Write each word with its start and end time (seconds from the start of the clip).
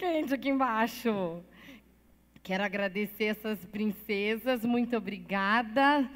quente 0.00 0.32
aqui 0.32 0.48
embaixo. 0.48 1.42
Quero 2.42 2.64
agradecer 2.64 3.24
essas 3.24 3.62
princesas, 3.66 4.64
muito 4.64 4.96
obrigada. 4.96 6.08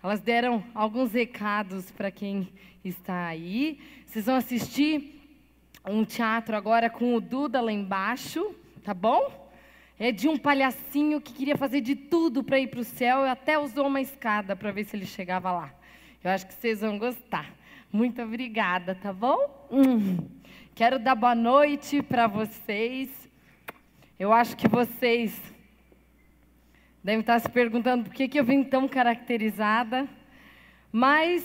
Elas 0.00 0.20
deram 0.20 0.62
alguns 0.72 1.12
recados 1.12 1.90
para 1.90 2.12
quem 2.12 2.48
está 2.84 3.26
aí. 3.26 3.80
Vocês 4.06 4.26
vão 4.26 4.36
assistir 4.36 5.20
um 5.84 6.04
teatro 6.04 6.54
agora 6.54 6.88
com 6.88 7.16
o 7.16 7.20
Duda 7.20 7.60
lá 7.60 7.72
embaixo, 7.72 8.54
tá 8.84 8.94
bom? 8.94 9.50
É 9.98 10.12
de 10.12 10.28
um 10.28 10.38
palhacinho 10.38 11.20
que 11.20 11.32
queria 11.32 11.56
fazer 11.56 11.80
de 11.80 11.96
tudo 11.96 12.44
para 12.44 12.60
ir 12.60 12.68
para 12.68 12.82
o 12.82 12.84
céu 12.84 13.26
e 13.26 13.28
até 13.28 13.58
usou 13.58 13.88
uma 13.88 14.00
escada 14.00 14.54
para 14.54 14.70
ver 14.70 14.84
se 14.84 14.94
ele 14.94 15.06
chegava 15.06 15.50
lá. 15.50 15.74
Eu 16.22 16.30
acho 16.30 16.46
que 16.46 16.54
vocês 16.54 16.82
vão 16.82 17.00
gostar. 17.00 17.52
Muito 17.92 18.22
obrigada, 18.22 18.94
tá 18.94 19.12
bom? 19.12 19.68
Hum. 19.72 20.18
Quero 20.72 21.00
dar 21.00 21.16
boa 21.16 21.34
noite 21.34 22.00
para 22.00 22.28
vocês. 22.28 23.23
Eu 24.16 24.32
acho 24.32 24.56
que 24.56 24.68
vocês 24.68 25.36
devem 27.02 27.18
estar 27.18 27.40
se 27.40 27.48
perguntando 27.48 28.04
por 28.04 28.14
que, 28.14 28.28
que 28.28 28.38
eu 28.38 28.44
vim 28.44 28.62
tão 28.62 28.86
caracterizada. 28.86 30.06
Mas 30.92 31.44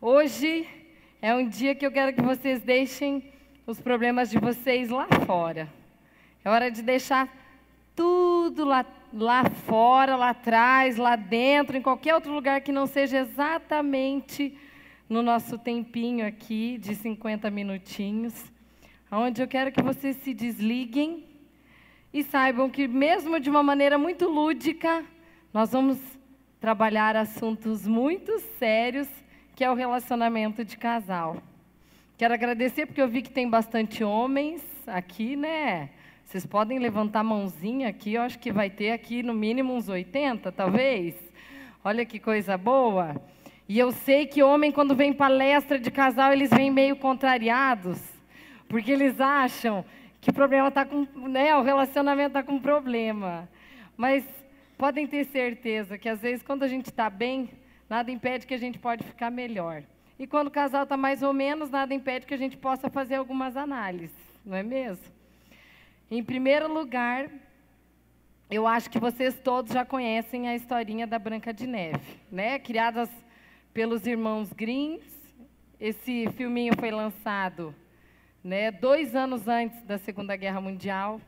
hoje 0.00 0.66
é 1.22 1.32
um 1.32 1.48
dia 1.48 1.72
que 1.72 1.86
eu 1.86 1.92
quero 1.92 2.12
que 2.12 2.20
vocês 2.20 2.60
deixem 2.60 3.32
os 3.68 3.80
problemas 3.80 4.30
de 4.30 4.38
vocês 4.40 4.90
lá 4.90 5.06
fora. 5.24 5.72
É 6.44 6.50
hora 6.50 6.72
de 6.72 6.82
deixar 6.82 7.32
tudo 7.94 8.64
lá, 8.64 8.84
lá 9.12 9.44
fora, 9.44 10.16
lá 10.16 10.30
atrás, 10.30 10.96
lá 10.96 11.14
dentro, 11.14 11.76
em 11.76 11.82
qualquer 11.82 12.16
outro 12.16 12.32
lugar 12.32 12.62
que 12.62 12.72
não 12.72 12.88
seja 12.88 13.18
exatamente 13.18 14.58
no 15.08 15.22
nosso 15.22 15.56
tempinho 15.56 16.26
aqui 16.26 16.78
de 16.78 16.96
50 16.96 17.48
minutinhos, 17.48 18.34
onde 19.08 19.40
eu 19.40 19.46
quero 19.46 19.70
que 19.70 19.80
vocês 19.80 20.16
se 20.16 20.34
desliguem 20.34 21.32
e 22.14 22.22
saibam 22.22 22.70
que, 22.70 22.86
mesmo 22.86 23.40
de 23.40 23.50
uma 23.50 23.60
maneira 23.60 23.98
muito 23.98 24.28
lúdica, 24.28 25.04
nós 25.52 25.72
vamos 25.72 25.98
trabalhar 26.60 27.16
assuntos 27.16 27.88
muito 27.88 28.38
sérios, 28.56 29.08
que 29.56 29.64
é 29.64 29.70
o 29.70 29.74
relacionamento 29.74 30.64
de 30.64 30.78
casal. 30.78 31.42
Quero 32.16 32.32
agradecer 32.32 32.86
porque 32.86 33.02
eu 33.02 33.08
vi 33.08 33.20
que 33.20 33.32
tem 33.32 33.50
bastante 33.50 34.04
homens 34.04 34.62
aqui, 34.86 35.34
né? 35.34 35.90
Vocês 36.24 36.46
podem 36.46 36.78
levantar 36.78 37.20
a 37.20 37.24
mãozinha 37.24 37.88
aqui, 37.88 38.14
eu 38.14 38.22
acho 38.22 38.38
que 38.38 38.52
vai 38.52 38.70
ter 38.70 38.92
aqui 38.92 39.20
no 39.20 39.34
mínimo 39.34 39.74
uns 39.74 39.88
80, 39.88 40.52
talvez. 40.52 41.16
Olha 41.84 42.06
que 42.06 42.20
coisa 42.20 42.56
boa. 42.56 43.20
E 43.68 43.76
eu 43.76 43.90
sei 43.90 44.24
que 44.24 44.40
homem, 44.40 44.70
quando 44.70 44.94
vem 44.94 45.12
palestra 45.12 45.80
de 45.80 45.90
casal, 45.90 46.32
eles 46.32 46.50
vêm 46.50 46.70
meio 46.70 46.94
contrariados, 46.94 48.00
porque 48.68 48.92
eles 48.92 49.20
acham 49.20 49.84
que 50.24 50.30
o 50.30 50.34
problema 50.34 50.68
está 50.68 50.86
com, 50.86 51.06
né, 51.28 51.54
o 51.54 51.62
relacionamento 51.62 52.28
está 52.28 52.42
com 52.42 52.58
problema. 52.58 53.46
Mas 53.94 54.24
podem 54.78 55.06
ter 55.06 55.24
certeza 55.26 55.98
que 55.98 56.08
às 56.08 56.20
vezes 56.20 56.42
quando 56.42 56.62
a 56.62 56.68
gente 56.68 56.86
está 56.86 57.10
bem, 57.10 57.50
nada 57.90 58.10
impede 58.10 58.46
que 58.46 58.54
a 58.54 58.58
gente 58.58 58.78
pode 58.78 59.04
ficar 59.04 59.30
melhor. 59.30 59.82
E 60.18 60.26
quando 60.26 60.48
o 60.48 60.50
casal 60.50 60.84
está 60.84 60.96
mais 60.96 61.22
ou 61.22 61.34
menos, 61.34 61.68
nada 61.68 61.92
impede 61.92 62.24
que 62.24 62.32
a 62.32 62.38
gente 62.38 62.56
possa 62.56 62.88
fazer 62.88 63.16
algumas 63.16 63.54
análises, 63.54 64.16
não 64.44 64.56
é 64.56 64.62
mesmo? 64.62 65.12
Em 66.10 66.24
primeiro 66.24 66.72
lugar, 66.72 67.28
eu 68.50 68.66
acho 68.66 68.88
que 68.88 68.98
vocês 68.98 69.38
todos 69.40 69.74
já 69.74 69.84
conhecem 69.84 70.48
a 70.48 70.54
historinha 70.54 71.06
da 71.06 71.18
Branca 71.18 71.52
de 71.52 71.66
Neve, 71.66 72.18
né? 72.32 72.58
Criadas 72.58 73.10
pelos 73.74 74.06
irmãos 74.06 74.52
Greens. 74.54 75.02
Esse 75.78 76.30
filminho 76.30 76.72
foi 76.78 76.90
lançado, 76.90 77.74
né, 78.44 78.70
dois 78.70 79.16
anos 79.16 79.48
antes 79.48 79.82
da 79.84 79.96
Segunda 79.96 80.36
Guerra 80.36 80.60
Mundial. 80.60 81.18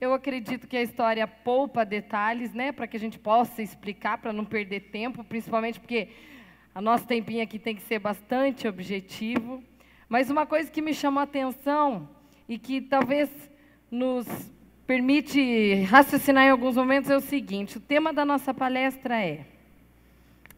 Eu 0.00 0.14
acredito 0.14 0.66
que 0.66 0.78
a 0.78 0.82
história 0.82 1.28
poupa 1.28 1.84
detalhes, 1.84 2.54
né, 2.54 2.72
para 2.72 2.86
que 2.86 2.96
a 2.96 3.00
gente 3.00 3.18
possa 3.18 3.60
explicar, 3.60 4.16
para 4.16 4.32
não 4.32 4.46
perder 4.46 4.80
tempo, 4.90 5.22
principalmente 5.22 5.78
porque 5.78 6.08
a 6.74 6.80
nosso 6.80 7.06
tempinho 7.06 7.42
aqui 7.42 7.58
tem 7.58 7.76
que 7.76 7.82
ser 7.82 7.98
bastante 7.98 8.66
objetivo. 8.66 9.62
Mas 10.08 10.30
uma 10.30 10.46
coisa 10.46 10.70
que 10.70 10.80
me 10.80 10.94
chamou 10.94 11.20
a 11.20 11.24
atenção 11.24 12.08
e 12.48 12.58
que 12.58 12.80
talvez 12.80 13.30
nos 13.90 14.26
permite 14.86 15.82
raciocinar 15.82 16.46
em 16.46 16.50
alguns 16.50 16.76
momentos 16.76 17.10
é 17.10 17.16
o 17.16 17.20
seguinte: 17.20 17.76
o 17.76 17.80
tema 17.80 18.10
da 18.10 18.24
nossa 18.24 18.54
palestra 18.54 19.22
é 19.22 19.46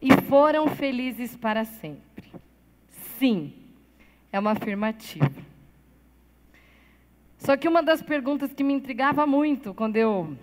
E 0.01 0.09
foram 0.21 0.67
felizes 0.69 1.35
para 1.35 1.65
sempre. 1.65 2.31
Sim, 3.19 3.66
é 4.31 4.39
uma 4.39 4.51
afirmativa. 4.51 5.31
Só 7.37 7.55
que 7.55 7.67
uma 7.67 7.83
das 7.83 8.01
perguntas 8.01 8.53
que 8.53 8.63
me 8.63 8.73
intrigava 8.73 9.25
muito 9.27 9.73
quando 9.73 9.95
eu, 9.95 10.35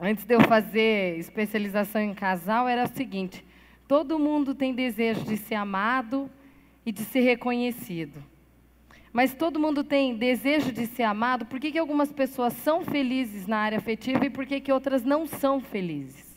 antes 0.00 0.24
de 0.24 0.34
eu 0.34 0.40
fazer 0.42 1.18
especialização 1.18 2.00
em 2.00 2.14
casal, 2.14 2.68
era 2.68 2.84
o 2.84 2.88
seguinte: 2.88 3.44
todo 3.86 4.18
mundo 4.18 4.54
tem 4.54 4.74
desejo 4.74 5.24
de 5.24 5.36
ser 5.36 5.54
amado 5.54 6.30
e 6.84 6.92
de 6.92 7.04
ser 7.04 7.20
reconhecido. 7.20 8.22
Mas 9.12 9.34
todo 9.34 9.58
mundo 9.58 9.82
tem 9.82 10.14
desejo 10.14 10.70
de 10.70 10.86
ser 10.86 11.02
amado, 11.02 11.44
por 11.46 11.58
que, 11.58 11.72
que 11.72 11.78
algumas 11.78 12.12
pessoas 12.12 12.52
são 12.52 12.84
felizes 12.84 13.46
na 13.46 13.58
área 13.58 13.78
afetiva 13.78 14.24
e 14.24 14.30
por 14.30 14.46
que, 14.46 14.60
que 14.60 14.72
outras 14.72 15.02
não 15.02 15.26
são 15.26 15.60
felizes? 15.60 16.30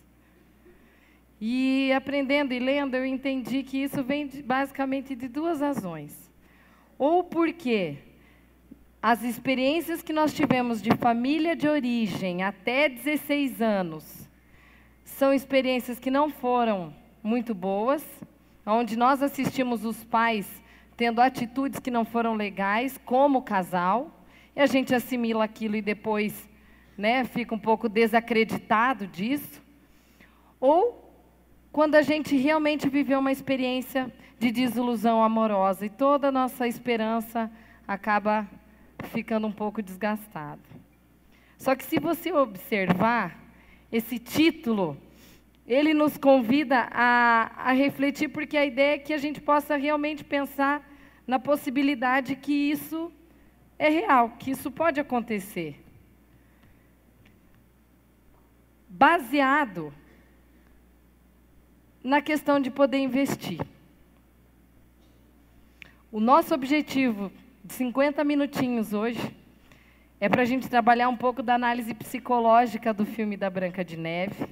E 1.40 1.92
aprendendo 1.92 2.54
e 2.54 2.60
lendo, 2.60 2.96
eu 2.96 3.06
entendi 3.06 3.62
que 3.64 3.78
isso 3.78 4.04
vem 4.04 4.26
de, 4.26 4.42
basicamente 4.42 5.16
de 5.16 5.28
duas 5.28 5.60
razões. 5.62 6.23
Ou 6.98 7.24
porque 7.24 7.98
as 9.02 9.24
experiências 9.24 10.02
que 10.02 10.14
nós 10.14 10.34
tivemos 10.34 10.82
de 10.82 10.96
família 10.96 11.56
de 11.56 11.68
origem 11.68 12.44
até 12.44 12.88
16 12.88 13.62
anos 13.62 14.30
são 15.04 15.34
experiências 15.34 16.00
que 16.00 16.10
não 16.10 16.30
foram 16.30 16.94
muito 17.22 17.54
boas, 17.54 18.04
onde 18.66 18.98
nós 18.98 19.22
assistimos 19.22 19.84
os 19.86 20.04
pais 20.04 20.62
tendo 20.96 21.20
atitudes 21.20 21.80
que 21.80 21.92
não 21.92 22.06
foram 22.06 22.36
legais 22.36 22.98
como 23.04 23.42
casal, 23.42 24.26
e 24.56 24.62
a 24.62 24.66
gente 24.66 24.94
assimila 24.94 25.44
aquilo 25.44 25.76
e 25.76 25.82
depois 25.82 26.50
né, 26.98 27.24
fica 27.24 27.56
um 27.56 27.60
pouco 27.60 27.90
desacreditado 27.90 29.08
disso. 29.08 29.62
Ou 30.60 31.04
quando 31.72 31.96
a 31.96 32.02
gente 32.02 32.38
realmente 32.38 32.88
viveu 32.88 33.20
uma 33.20 33.32
experiência 33.32 34.14
de 34.44 34.52
desilusão 34.52 35.24
amorosa 35.24 35.86
e 35.86 35.90
toda 35.90 36.28
a 36.28 36.32
nossa 36.32 36.68
esperança 36.68 37.50
acaba 37.88 38.46
ficando 39.06 39.48
um 39.48 39.52
pouco 39.54 39.82
desgastada. 39.82 40.60
Só 41.58 41.74
que 41.74 41.86
se 41.86 41.98
você 41.98 42.34
observar 42.34 43.40
esse 43.90 44.20
título, 44.20 44.98
ele 45.66 45.94
nos 45.94 46.18
convida 46.18 46.90
a, 46.92 47.70
a 47.70 47.72
refletir, 47.72 48.28
porque 48.28 48.58
a 48.58 48.66
ideia 48.66 48.96
é 48.96 48.98
que 48.98 49.14
a 49.14 49.18
gente 49.18 49.40
possa 49.40 49.78
realmente 49.78 50.26
pensar 50.26 50.86
na 51.26 51.40
possibilidade 51.40 52.36
que 52.36 52.52
isso 52.52 53.10
é 53.80 53.88
real, 53.88 54.32
que 54.32 54.52
isso 54.52 54.70
pode 54.70 55.00
acontecer. 55.00 55.82
Baseado 58.90 59.94
na 62.04 62.22
questão 62.22 62.60
de 62.60 62.70
poder 62.70 62.98
investir. 62.98 63.62
O 66.14 66.20
nosso 66.20 66.54
objetivo 66.54 67.32
de 67.66 67.74
50 67.74 68.24
minutinhos 68.24 68.94
hoje 68.94 69.36
é 70.22 70.30
para 70.30 70.44
a 70.44 70.46
gente 70.46 70.70
trabalhar 70.70 71.10
um 71.10 71.18
pouco 71.18 71.42
da 71.42 71.56
análise 71.56 71.92
psicológica 71.92 72.94
do 72.94 73.04
filme 73.04 73.36
da 73.36 73.50
Branca 73.50 73.84
de 73.84 73.98
Neve 73.98 74.46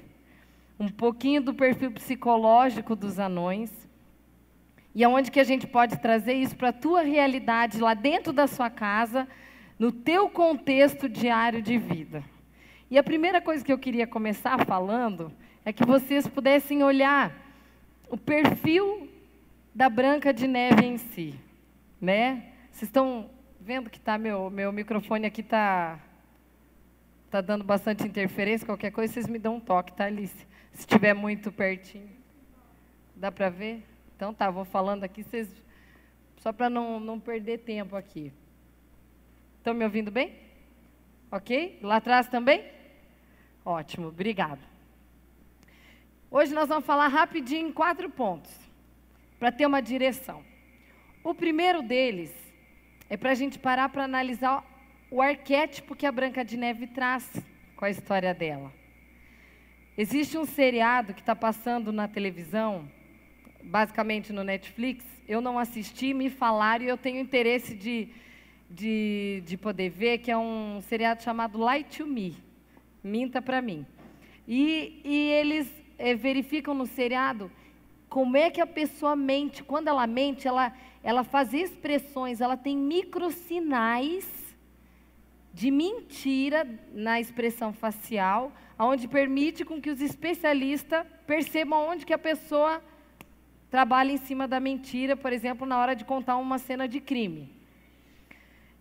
um 0.76 0.88
pouquinho 0.88 1.40
do 1.40 1.54
perfil 1.54 1.92
psicológico 1.92 2.96
dos 2.96 3.20
anões, 3.20 3.70
e 4.92 5.04
aonde 5.04 5.30
que 5.30 5.38
a 5.38 5.44
gente 5.44 5.64
pode 5.64 5.98
trazer 5.98 6.32
isso 6.32 6.56
para 6.56 6.70
a 6.70 6.72
tua 6.72 7.02
realidade 7.02 7.80
lá 7.80 7.94
dentro 7.94 8.32
da 8.32 8.48
sua 8.48 8.68
casa, 8.68 9.28
no 9.78 9.92
teu 9.92 10.28
contexto 10.28 11.08
diário 11.08 11.62
de 11.62 11.78
vida. 11.78 12.24
E 12.90 12.98
a 12.98 13.04
primeira 13.04 13.40
coisa 13.40 13.64
que 13.64 13.72
eu 13.72 13.78
queria 13.78 14.08
começar 14.08 14.66
falando 14.66 15.32
é 15.64 15.72
que 15.72 15.86
vocês 15.86 16.26
pudessem 16.26 16.82
olhar 16.82 17.32
o 18.10 18.18
perfil 18.18 19.08
da 19.72 19.88
Branca 19.88 20.34
de 20.34 20.48
Neve 20.48 20.84
em 20.84 20.98
si, 20.98 21.38
né? 22.02 22.52
Vocês 22.72 22.88
estão 22.88 23.30
vendo 23.60 23.88
que 23.88 24.00
tá 24.00 24.18
meu 24.18 24.50
meu 24.50 24.72
microfone 24.72 25.24
aqui 25.24 25.40
está 25.40 26.00
tá 27.30 27.40
dando 27.40 27.62
bastante 27.62 28.02
interferência, 28.04 28.66
qualquer 28.66 28.90
coisa 28.90 29.12
vocês 29.12 29.28
me 29.28 29.38
dão 29.38 29.56
um 29.56 29.60
toque, 29.60 29.92
tá, 29.92 30.06
Alice? 30.06 30.46
Se 30.72 30.80
estiver 30.80 31.14
muito 31.14 31.52
pertinho. 31.52 32.10
Dá 33.14 33.30
para 33.30 33.48
ver? 33.48 33.84
Então 34.16 34.34
tá, 34.34 34.50
vou 34.50 34.64
falando 34.64 35.04
aqui, 35.04 35.22
vocês, 35.22 35.48
só 36.38 36.52
para 36.52 36.68
não, 36.68 36.98
não 36.98 37.20
perder 37.20 37.58
tempo 37.58 37.94
aqui. 37.94 38.32
Estão 39.58 39.72
me 39.72 39.84
ouvindo 39.84 40.10
bem? 40.10 40.34
Ok? 41.30 41.78
Lá 41.82 41.96
atrás 41.96 42.26
também? 42.26 42.64
Ótimo, 43.64 44.08
obrigado. 44.08 44.60
Hoje 46.28 46.52
nós 46.52 46.68
vamos 46.68 46.84
falar 46.84 47.06
rapidinho 47.06 47.68
em 47.68 47.72
quatro 47.72 48.10
pontos, 48.10 48.52
para 49.38 49.52
ter 49.52 49.66
uma 49.66 49.80
direção. 49.80 50.51
O 51.24 51.32
primeiro 51.32 51.82
deles 51.82 52.32
é 53.08 53.16
para 53.16 53.30
a 53.30 53.34
gente 53.34 53.56
parar 53.56 53.88
para 53.90 54.02
analisar 54.02 54.64
o 55.08 55.22
arquétipo 55.22 55.94
que 55.94 56.04
a 56.04 56.10
Branca 56.10 56.44
de 56.44 56.56
Neve 56.56 56.88
traz 56.88 57.30
com 57.76 57.84
a 57.84 57.90
história 57.90 58.34
dela. 58.34 58.72
Existe 59.96 60.36
um 60.36 60.44
seriado 60.44 61.14
que 61.14 61.20
está 61.20 61.36
passando 61.36 61.92
na 61.92 62.08
televisão, 62.08 62.90
basicamente 63.62 64.32
no 64.32 64.42
Netflix. 64.42 65.04
Eu 65.28 65.40
não 65.40 65.60
assisti, 65.60 66.12
me 66.12 66.28
falaram 66.28 66.84
e 66.84 66.88
eu 66.88 66.96
tenho 66.96 67.20
interesse 67.20 67.76
de, 67.76 68.08
de, 68.68 69.44
de 69.46 69.56
poder 69.56 69.90
ver, 69.90 70.18
que 70.18 70.30
é 70.30 70.36
um 70.36 70.80
seriado 70.80 71.22
chamado 71.22 71.56
Light 71.56 71.98
to 71.98 72.06
Me. 72.06 72.36
Minta 73.04 73.40
para 73.40 73.62
mim. 73.62 73.86
E, 74.48 75.00
e 75.04 75.30
eles 75.30 75.70
é, 75.96 76.16
verificam 76.16 76.74
no 76.74 76.86
seriado 76.86 77.48
como 78.12 78.36
é 78.36 78.50
que 78.50 78.60
a 78.60 78.66
pessoa 78.66 79.16
mente. 79.16 79.64
Quando 79.64 79.88
ela 79.88 80.06
mente, 80.06 80.46
ela, 80.46 80.70
ela 81.02 81.24
faz 81.24 81.54
expressões, 81.54 82.42
ela 82.42 82.58
tem 82.58 82.76
microsinais 82.76 84.54
de 85.50 85.70
mentira 85.70 86.68
na 86.92 87.18
expressão 87.18 87.72
facial, 87.72 88.52
onde 88.78 89.08
permite 89.08 89.64
com 89.64 89.80
que 89.80 89.88
os 89.88 90.02
especialistas 90.02 91.06
percebam 91.26 91.88
onde 91.88 92.04
que 92.04 92.12
a 92.12 92.18
pessoa 92.18 92.82
trabalha 93.70 94.12
em 94.12 94.18
cima 94.18 94.46
da 94.46 94.60
mentira, 94.60 95.16
por 95.16 95.32
exemplo, 95.32 95.66
na 95.66 95.78
hora 95.78 95.96
de 95.96 96.04
contar 96.04 96.36
uma 96.36 96.58
cena 96.58 96.86
de 96.86 97.00
crime. 97.00 97.50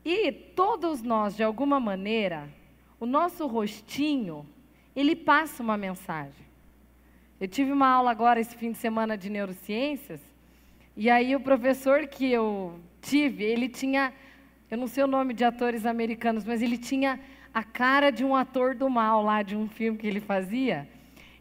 E 0.03 0.29
todos 0.33 1.01
nós, 1.01 1.37
de 1.37 1.43
alguma 1.43 1.79
maneira, 1.79 2.49
o 2.99 3.05
nosso 3.05 3.47
rostinho, 3.47 4.45
ele 4.93 5.15
passa 5.15 5.63
uma 5.63 5.77
mensagem. 5.77 6.50
Eu 7.41 7.47
tive 7.47 7.71
uma 7.71 7.87
aula 7.87 8.11
agora 8.11 8.39
esse 8.39 8.55
fim 8.55 8.71
de 8.71 8.77
semana 8.77 9.17
de 9.17 9.27
neurociências, 9.27 10.21
e 10.95 11.09
aí 11.09 11.35
o 11.35 11.39
professor 11.39 12.05
que 12.05 12.31
eu 12.31 12.79
tive, 13.01 13.43
ele 13.43 13.67
tinha, 13.67 14.13
eu 14.69 14.77
não 14.77 14.85
sei 14.85 15.03
o 15.03 15.07
nome 15.07 15.33
de 15.33 15.43
atores 15.43 15.83
americanos, 15.83 16.45
mas 16.45 16.61
ele 16.61 16.77
tinha 16.77 17.19
a 17.51 17.63
cara 17.63 18.11
de 18.11 18.23
um 18.23 18.35
ator 18.35 18.75
do 18.75 18.87
mal 18.87 19.23
lá, 19.23 19.41
de 19.41 19.55
um 19.55 19.67
filme 19.67 19.97
que 19.97 20.05
ele 20.05 20.19
fazia. 20.19 20.87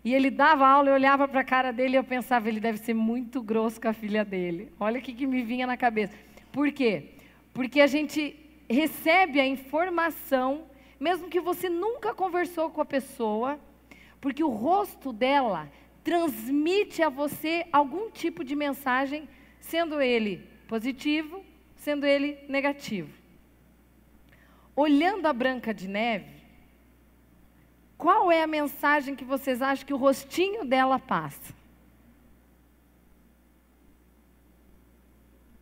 E 0.02 0.14
ele 0.14 0.30
dava 0.30 0.66
aula, 0.66 0.88
eu 0.88 0.94
olhava 0.94 1.28
para 1.28 1.42
a 1.42 1.44
cara 1.44 1.70
dele 1.70 1.92
e 1.92 1.96
eu 1.96 2.04
pensava, 2.04 2.48
ele 2.48 2.60
deve 2.60 2.78
ser 2.78 2.94
muito 2.94 3.42
grosso 3.42 3.78
com 3.78 3.88
a 3.88 3.92
filha 3.92 4.24
dele. 4.24 4.72
Olha 4.80 5.00
o 5.00 5.02
que, 5.02 5.12
que 5.12 5.26
me 5.26 5.42
vinha 5.42 5.66
na 5.66 5.76
cabeça. 5.76 6.14
Por 6.50 6.72
quê? 6.72 7.10
Porque 7.52 7.78
a 7.78 7.86
gente 7.86 8.34
recebe 8.70 9.38
a 9.38 9.46
informação, 9.46 10.62
mesmo 10.98 11.28
que 11.28 11.40
você 11.40 11.68
nunca 11.68 12.14
conversou 12.14 12.70
com 12.70 12.80
a 12.80 12.86
pessoa, 12.86 13.60
porque 14.18 14.42
o 14.42 14.48
rosto 14.48 15.12
dela 15.12 15.68
transmite 16.10 17.04
a 17.04 17.08
você 17.08 17.64
algum 17.72 18.10
tipo 18.10 18.42
de 18.42 18.56
mensagem, 18.56 19.28
sendo 19.60 20.00
ele 20.00 20.44
positivo, 20.66 21.44
sendo 21.76 22.04
ele 22.04 22.44
negativo. 22.48 23.16
Olhando 24.74 25.26
a 25.26 25.32
Branca 25.32 25.72
de 25.72 25.86
Neve, 25.86 26.42
qual 27.96 28.32
é 28.32 28.42
a 28.42 28.46
mensagem 28.48 29.14
que 29.14 29.24
vocês 29.24 29.62
acham 29.62 29.86
que 29.86 29.94
o 29.94 29.96
rostinho 29.96 30.64
dela 30.64 30.98
passa? 30.98 31.54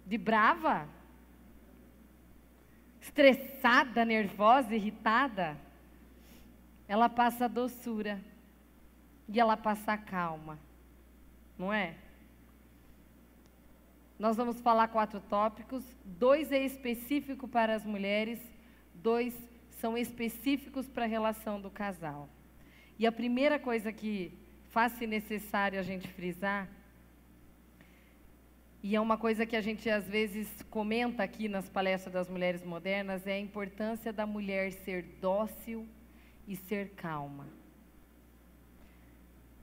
De 0.06 0.16
brava? 0.16 0.88
Estressada, 3.02 4.02
nervosa, 4.02 4.74
irritada? 4.74 5.58
Ela 6.88 7.10
passa 7.10 7.46
doçura 7.46 8.18
e 9.28 9.38
ela 9.38 9.56
passa 9.56 9.96
calma, 9.96 10.58
não 11.58 11.72
é? 11.72 11.94
Nós 14.18 14.36
vamos 14.36 14.60
falar 14.60 14.88
quatro 14.88 15.20
tópicos, 15.20 15.84
dois 16.04 16.50
é 16.50 16.64
específico 16.64 17.46
para 17.46 17.74
as 17.74 17.84
mulheres, 17.84 18.40
dois 18.94 19.34
são 19.80 19.96
específicos 19.96 20.88
para 20.88 21.04
a 21.04 21.08
relação 21.08 21.60
do 21.60 21.70
casal. 21.70 22.28
E 22.98 23.06
a 23.06 23.12
primeira 23.12 23.58
coisa 23.58 23.92
que 23.92 24.32
faz-se 24.70 25.06
necessário 25.06 25.78
a 25.78 25.82
gente 25.82 26.08
frisar, 26.08 26.68
e 28.82 28.96
é 28.96 29.00
uma 29.00 29.18
coisa 29.18 29.44
que 29.44 29.56
a 29.56 29.60
gente 29.60 29.90
às 29.90 30.08
vezes 30.08 30.62
comenta 30.70 31.22
aqui 31.22 31.48
nas 31.48 31.68
palestras 31.68 32.14
das 32.14 32.28
mulheres 32.28 32.64
modernas, 32.64 33.26
é 33.26 33.32
a 33.34 33.38
importância 33.38 34.12
da 34.12 34.24
mulher 34.24 34.72
ser 34.72 35.02
dócil 35.20 35.86
e 36.46 36.56
ser 36.56 36.90
calma. 36.90 37.57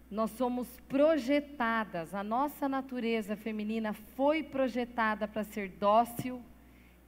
Nós 0.10 0.32
somos 0.32 0.68
projetadas, 0.88 2.14
a 2.14 2.24
nossa 2.24 2.70
natureza 2.70 3.36
feminina 3.36 3.94
foi 3.94 4.44
projetada 4.44 5.28
para 5.28 5.44
ser 5.44 5.70
dócil 5.70 6.42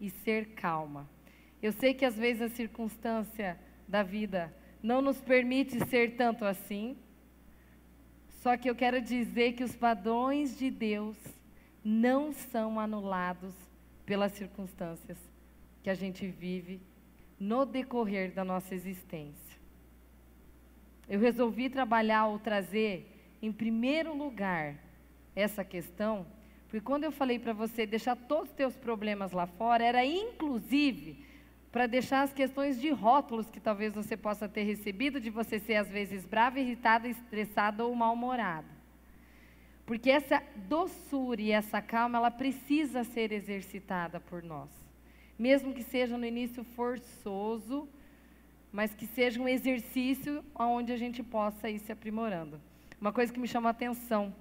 e 0.01 0.09
ser 0.09 0.49
calma. 0.55 1.07
Eu 1.61 1.71
sei 1.71 1.93
que 1.93 2.05
às 2.05 2.15
vezes 2.15 2.41
a 2.41 2.49
circunstância 2.49 3.59
da 3.87 4.03
vida 4.03 4.53
não 4.81 5.01
nos 5.01 5.21
permite 5.21 5.83
ser 5.87 6.15
tanto 6.15 6.43
assim, 6.43 6.97
só 8.41 8.55
que 8.55 8.69
eu 8.69 8.75
quero 8.75 9.01
dizer 9.01 9.53
que 9.53 9.63
os 9.63 9.75
padrões 9.75 10.57
de 10.57 10.69
Deus 10.69 11.17
não 11.83 12.33
são 12.33 12.79
anulados 12.79 13.53
pelas 14.05 14.31
circunstâncias 14.33 15.17
que 15.83 15.89
a 15.89 15.93
gente 15.93 16.27
vive 16.27 16.81
no 17.39 17.65
decorrer 17.65 18.33
da 18.33 18.43
nossa 18.43 18.75
existência. 18.75 19.46
Eu 21.09 21.19
resolvi 21.19 21.69
trabalhar 21.69 22.27
ou 22.27 22.39
trazer 22.39 23.35
em 23.41 23.51
primeiro 23.51 24.15
lugar 24.15 24.75
essa 25.35 25.63
questão, 25.63 26.25
porque 26.63 26.81
quando 26.81 27.03
eu 27.03 27.11
falei 27.11 27.39
para 27.39 27.53
você 27.53 27.85
deixar 27.85 28.15
todos 28.15 28.49
os 28.49 28.55
teus 28.55 28.75
problemas 28.75 29.31
lá 29.31 29.47
fora, 29.47 29.85
era 29.85 30.05
inclusive 30.05 31.25
para 31.71 31.87
deixar 31.87 32.23
as 32.23 32.33
questões 32.33 32.81
de 32.81 32.89
rótulos 32.89 33.49
que 33.49 33.59
talvez 33.59 33.93
você 33.93 34.17
possa 34.17 34.49
ter 34.49 34.63
recebido, 34.63 35.19
de 35.19 35.29
você 35.29 35.59
ser 35.59 35.75
às 35.75 35.87
vezes 35.87 36.25
brava, 36.25 36.59
irritada, 36.59 37.07
estressada 37.07 37.85
ou 37.85 37.93
mal-humorada. 37.93 38.67
Porque 39.85 40.09
essa 40.09 40.43
doçura 40.55 41.41
e 41.41 41.51
essa 41.51 41.81
calma, 41.81 42.17
ela 42.17 42.31
precisa 42.31 43.05
ser 43.05 43.31
exercitada 43.31 44.19
por 44.19 44.43
nós. 44.43 44.69
Mesmo 45.39 45.73
que 45.73 45.83
seja 45.83 46.17
no 46.17 46.25
início 46.25 46.63
forçoso, 46.63 47.87
mas 48.77 48.93
que 48.93 49.07
seja 49.07 49.41
um 49.41 49.47
exercício 49.47 50.45
onde 50.53 50.91
a 50.93 50.97
gente 50.97 51.23
possa 51.23 51.67
ir 51.67 51.79
se 51.79 51.91
aprimorando. 51.91 52.61
Uma 53.01 53.11
coisa 53.11 53.33
que 53.33 53.39
me 53.39 53.47
chama 53.47 53.69
a 53.69 53.71
atenção, 53.71 54.31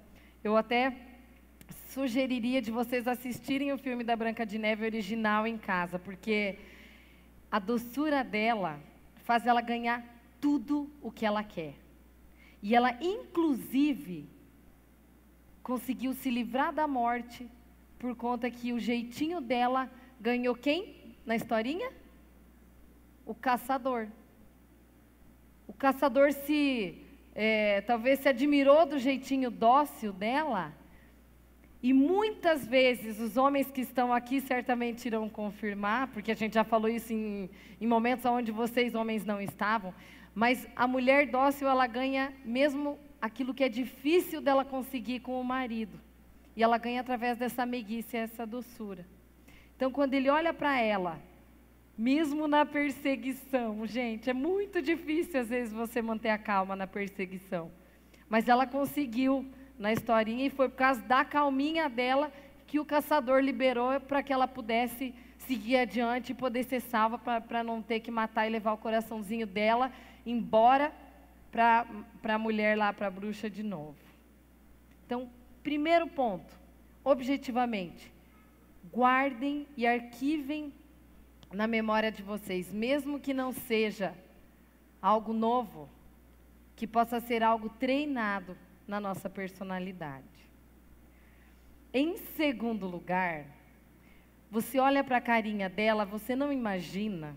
eu 0.44 0.54
até 0.58 0.94
sugeriria 1.94 2.60
de 2.60 2.70
vocês 2.70 3.08
assistirem 3.08 3.72
o 3.72 3.78
filme 3.78 4.04
da 4.04 4.14
Branca 4.14 4.44
de 4.44 4.58
Neve 4.58 4.84
original 4.84 5.46
em 5.46 5.56
casa, 5.56 5.98
porque 5.98 6.58
a 7.50 7.58
doçura 7.58 8.22
dela 8.22 8.78
faz 9.24 9.46
ela 9.46 9.62
ganhar 9.62 10.04
tudo 10.38 10.90
o 11.00 11.10
que 11.10 11.24
ela 11.24 11.42
quer. 11.42 11.72
E 12.62 12.74
ela, 12.74 12.92
inclusive, 13.00 14.28
conseguiu 15.62 16.12
se 16.12 16.28
livrar 16.28 16.74
da 16.74 16.86
morte 16.86 17.48
por 17.98 18.14
conta 18.14 18.50
que 18.50 18.74
o 18.74 18.78
jeitinho 18.78 19.40
dela 19.40 19.90
ganhou 20.20 20.54
quem 20.54 21.16
na 21.24 21.34
historinha? 21.34 21.90
O 23.24 23.34
caçador. 23.34 24.08
O 25.66 25.72
caçador 25.72 26.32
se, 26.32 27.02
é, 27.34 27.80
talvez 27.82 28.20
se 28.20 28.28
admirou 28.28 28.86
do 28.86 28.98
jeitinho 28.98 29.50
dócil 29.50 30.12
dela. 30.12 30.72
E 31.82 31.92
muitas 31.92 32.66
vezes 32.66 33.20
os 33.20 33.36
homens 33.36 33.70
que 33.70 33.80
estão 33.80 34.12
aqui 34.12 34.40
certamente 34.40 35.06
irão 35.06 35.28
confirmar, 35.28 36.08
porque 36.08 36.32
a 36.32 36.34
gente 36.34 36.54
já 36.54 36.64
falou 36.64 36.88
isso 36.88 37.12
em, 37.12 37.50
em 37.80 37.86
momentos 37.86 38.24
onde 38.24 38.50
vocês 38.50 38.94
homens 38.94 39.24
não 39.24 39.40
estavam. 39.40 39.92
Mas 40.34 40.66
a 40.74 40.86
mulher 40.86 41.26
dócil 41.26 41.68
ela 41.68 41.86
ganha 41.86 42.32
mesmo 42.44 42.98
aquilo 43.20 43.54
que 43.54 43.64
é 43.64 43.68
difícil 43.68 44.40
dela 44.40 44.64
conseguir 44.64 45.20
com 45.20 45.40
o 45.40 45.44
marido. 45.44 46.00
E 46.56 46.62
ela 46.62 46.78
ganha 46.78 47.00
através 47.00 47.36
dessa 47.36 47.66
meiguice, 47.66 48.16
essa 48.16 48.46
doçura. 48.46 49.06
Então, 49.76 49.90
quando 49.90 50.14
ele 50.14 50.30
olha 50.30 50.54
para 50.54 50.80
ela 50.80 51.20
mesmo 51.96 52.46
na 52.46 52.66
perseguição, 52.66 53.86
gente, 53.86 54.28
é 54.28 54.34
muito 54.34 54.82
difícil 54.82 55.40
às 55.40 55.48
vezes 55.48 55.72
você 55.72 56.02
manter 56.02 56.28
a 56.28 56.38
calma 56.38 56.76
na 56.76 56.86
perseguição. 56.86 57.70
Mas 58.28 58.48
ela 58.48 58.66
conseguiu 58.66 59.46
na 59.78 59.92
historinha 59.92 60.46
e 60.46 60.50
foi 60.50 60.68
por 60.68 60.76
causa 60.76 61.00
da 61.02 61.24
calminha 61.24 61.88
dela 61.88 62.32
que 62.66 62.78
o 62.78 62.84
caçador 62.84 63.40
liberou 63.40 63.98
para 64.00 64.22
que 64.22 64.32
ela 64.32 64.48
pudesse 64.48 65.14
seguir 65.38 65.76
adiante 65.76 66.32
e 66.32 66.34
poder 66.34 66.64
ser 66.64 66.80
salva 66.80 67.18
para 67.18 67.62
não 67.62 67.80
ter 67.80 68.00
que 68.00 68.10
matar 68.10 68.46
e 68.46 68.50
levar 68.50 68.72
o 68.72 68.78
coraçãozinho 68.78 69.46
dela 69.46 69.92
embora 70.26 70.92
para 71.50 71.86
a 72.34 72.38
mulher 72.38 72.76
lá, 72.76 72.92
para 72.92 73.06
a 73.06 73.10
bruxa 73.10 73.48
de 73.48 73.62
novo. 73.62 73.96
Então, 75.06 75.30
primeiro 75.62 76.06
ponto, 76.08 76.52
objetivamente, 77.04 78.12
guardem 78.92 79.66
e 79.76 79.86
arquivem 79.86 80.72
na 81.52 81.66
memória 81.66 82.10
de 82.10 82.22
vocês, 82.22 82.72
mesmo 82.72 83.20
que 83.20 83.32
não 83.32 83.52
seja 83.52 84.14
algo 85.00 85.32
novo, 85.32 85.88
que 86.74 86.86
possa 86.86 87.20
ser 87.20 87.42
algo 87.42 87.68
treinado 87.68 88.56
na 88.86 89.00
nossa 89.00 89.30
personalidade. 89.30 90.24
Em 91.92 92.16
segundo 92.36 92.86
lugar, 92.86 93.46
você 94.50 94.78
olha 94.78 95.02
para 95.02 95.16
a 95.16 95.20
carinha 95.20 95.68
dela, 95.68 96.04
você 96.04 96.36
não 96.36 96.52
imagina 96.52 97.36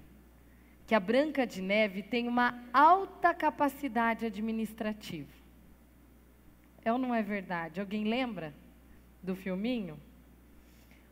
que 0.86 0.96
a 0.96 1.00
Branca 1.00 1.46
de 1.46 1.62
Neve 1.62 2.02
tem 2.02 2.28
uma 2.28 2.64
alta 2.74 3.34
capacidade 3.34 4.26
administrativa. 4.26 5.32
É 6.84 6.92
ou 6.92 6.98
não 6.98 7.14
é 7.14 7.22
verdade? 7.22 7.80
Alguém 7.80 8.04
lembra 8.06 8.54
do 9.22 9.36
filminho? 9.36 10.00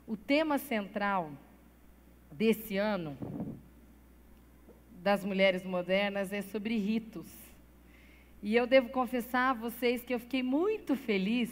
O 0.08 0.18
tema 0.18 0.58
central 0.58 1.32
desse 2.32 2.78
ano 2.78 3.18
das 5.04 5.24
mulheres 5.24 5.64
modernas 5.64 6.34
é 6.34 6.42
sobre 6.42 6.78
ritos. 6.78 7.28
E 8.44 8.56
eu 8.56 8.68
devo 8.68 8.90
confessar 8.90 9.52
a 9.52 9.54
vocês 9.54 10.04
que 10.04 10.14
eu 10.14 10.20
fiquei 10.20 10.44
muito 10.44 10.96
feliz. 10.96 11.50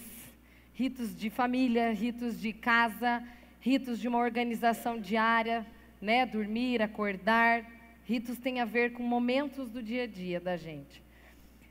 Ritos 0.74 1.18
de 1.18 1.30
família, 1.30 1.94
ritos 1.94 2.40
de 2.40 2.52
casa, 2.52 3.24
ritos 3.62 4.00
de 4.00 4.08
uma 4.08 4.20
organização 4.20 5.00
diária, 5.00 5.66
né? 6.02 6.26
Dormir, 6.26 6.82
acordar, 6.82 7.66
Ritos 8.06 8.38
têm 8.38 8.62
a 8.62 8.66
ver 8.66 8.94
com 8.94 9.02
momentos 9.02 9.68
do 9.72 9.82
dia 9.82 10.04
a 10.04 10.08
dia 10.08 10.40
da 10.40 10.56
gente. 10.56 11.02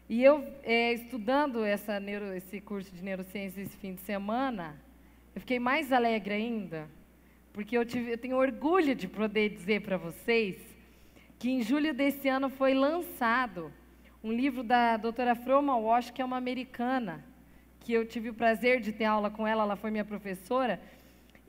E 0.09 0.23
eu, 0.23 0.45
é, 0.65 0.93
estudando 0.93 1.65
essa 1.65 2.01
neuro, 2.01 2.35
esse 2.35 2.61
curso 2.61 2.93
de 2.93 3.03
neurociência 3.05 3.63
esse 3.63 3.77
fim 3.77 3.95
de 3.95 4.01
semana, 4.01 4.77
eu 5.33 5.41
fiquei 5.41 5.61
mais 5.61 5.93
alegre 5.93 6.35
ainda, 6.35 6.89
porque 7.55 7.79
eu, 7.79 7.87
tive, 7.87 8.11
eu 8.11 8.19
tenho 8.19 8.37
orgulho 8.37 8.97
de 8.97 9.07
poder 9.07 9.49
dizer 9.49 9.81
para 9.81 9.97
vocês 9.97 10.57
que 11.39 11.49
em 11.49 11.63
julho 11.63 11.95
desse 11.95 12.29
ano 12.29 12.51
foi 12.51 12.75
lançado 12.75 13.73
um 14.25 14.33
livro 14.33 14.65
da 14.65 14.97
doutora 14.97 15.37
Froma 15.37 15.77
Walsh, 15.77 16.11
que 16.11 16.21
é 16.21 16.25
uma 16.25 16.37
americana, 16.37 17.25
que 17.79 17.93
eu 17.93 18.05
tive 18.05 18.29
o 18.31 18.35
prazer 18.35 18.81
de 18.81 18.91
ter 18.91 19.05
aula 19.05 19.31
com 19.31 19.47
ela, 19.47 19.63
ela 19.63 19.77
foi 19.77 19.93
minha 19.93 20.05
professora, 20.05 20.83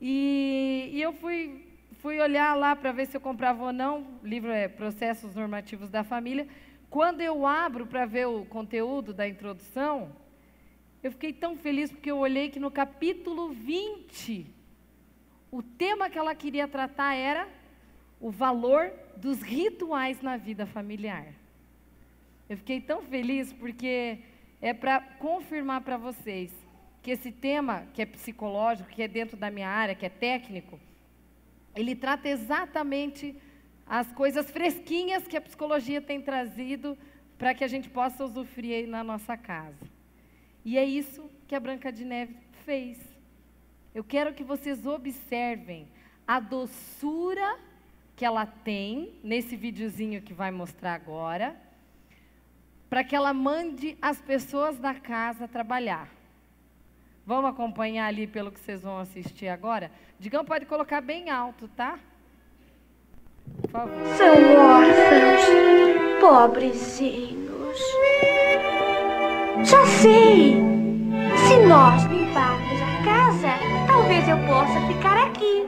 e, 0.00 0.90
e 0.92 1.02
eu 1.02 1.12
fui 1.12 1.64
fui 1.98 2.20
olhar 2.20 2.54
lá 2.54 2.76
para 2.76 2.92
ver 2.92 3.06
se 3.06 3.16
eu 3.16 3.20
comprava 3.20 3.64
ou 3.64 3.72
não. 3.72 4.06
O 4.22 4.26
livro 4.26 4.50
é 4.50 4.68
Processos 4.68 5.34
Normativos 5.34 5.90
da 5.90 6.04
Família. 6.04 6.46
Quando 6.88 7.20
eu 7.20 7.44
abro 7.44 7.84
para 7.84 8.06
ver 8.06 8.28
o 8.28 8.44
conteúdo 8.44 9.12
da 9.12 9.26
introdução, 9.26 10.12
eu 11.02 11.10
fiquei 11.10 11.32
tão 11.32 11.56
feliz 11.56 11.90
porque 11.90 12.10
eu 12.10 12.18
olhei 12.18 12.48
que 12.48 12.60
no 12.60 12.70
capítulo 12.70 13.48
20, 13.48 14.54
o 15.56 15.62
tema 15.62 16.10
que 16.10 16.18
ela 16.18 16.34
queria 16.34 16.68
tratar 16.68 17.14
era 17.14 17.48
o 18.20 18.30
valor 18.30 18.92
dos 19.16 19.40
rituais 19.40 20.20
na 20.20 20.36
vida 20.36 20.66
familiar. 20.66 21.28
Eu 22.46 22.58
fiquei 22.58 22.78
tão 22.78 23.00
feliz 23.00 23.54
porque 23.54 24.18
é 24.60 24.74
para 24.74 25.00
confirmar 25.00 25.80
para 25.80 25.96
vocês 25.96 26.52
que 27.02 27.10
esse 27.10 27.32
tema, 27.32 27.86
que 27.94 28.02
é 28.02 28.04
psicológico, 28.04 28.90
que 28.90 29.02
é 29.02 29.08
dentro 29.08 29.34
da 29.34 29.50
minha 29.50 29.70
área, 29.70 29.94
que 29.94 30.04
é 30.04 30.10
técnico, 30.10 30.78
ele 31.74 31.94
trata 31.94 32.28
exatamente 32.28 33.34
as 33.86 34.12
coisas 34.12 34.50
fresquinhas 34.50 35.26
que 35.26 35.38
a 35.38 35.40
psicologia 35.40 36.02
tem 36.02 36.20
trazido 36.20 36.98
para 37.38 37.54
que 37.54 37.64
a 37.64 37.68
gente 37.68 37.88
possa 37.88 38.26
usufruir 38.26 38.86
na 38.86 39.02
nossa 39.02 39.38
casa. 39.38 39.86
E 40.66 40.76
é 40.76 40.84
isso 40.84 41.30
que 41.48 41.54
a 41.54 41.60
Branca 41.60 41.90
de 41.90 42.04
Neve 42.04 42.36
fez. 42.66 43.15
Eu 43.96 44.04
quero 44.04 44.34
que 44.34 44.44
vocês 44.44 44.84
observem 44.84 45.88
a 46.28 46.38
doçura 46.38 47.56
que 48.14 48.26
ela 48.26 48.44
tem 48.44 49.14
nesse 49.24 49.56
videozinho 49.56 50.20
que 50.20 50.34
vai 50.34 50.50
mostrar 50.50 50.92
agora, 50.92 51.56
para 52.90 53.02
que 53.02 53.16
ela 53.16 53.32
mande 53.32 53.96
as 54.02 54.20
pessoas 54.20 54.76
da 54.76 54.92
casa 54.92 55.48
trabalhar. 55.48 56.10
Vamos 57.24 57.48
acompanhar 57.48 58.04
ali 58.08 58.26
pelo 58.26 58.52
que 58.52 58.60
vocês 58.60 58.82
vão 58.82 58.98
assistir 58.98 59.48
agora? 59.48 59.90
Digão 60.20 60.44
pode 60.44 60.66
colocar 60.66 61.00
bem 61.00 61.30
alto, 61.30 61.66
tá? 61.68 61.98
Por 63.62 63.70
favor. 63.70 63.94
São 64.14 64.34
órfãos, 64.76 66.20
pobrezinhos. 66.20 67.78
Já 69.64 69.86
sei! 69.86 70.56
Se 71.48 71.66
nós 71.66 72.06
casa, 72.36 72.55
talvez 74.26 74.28
eu 74.28 74.38
possa 74.46 74.80
ficar 74.88 75.26
aqui. 75.26 75.66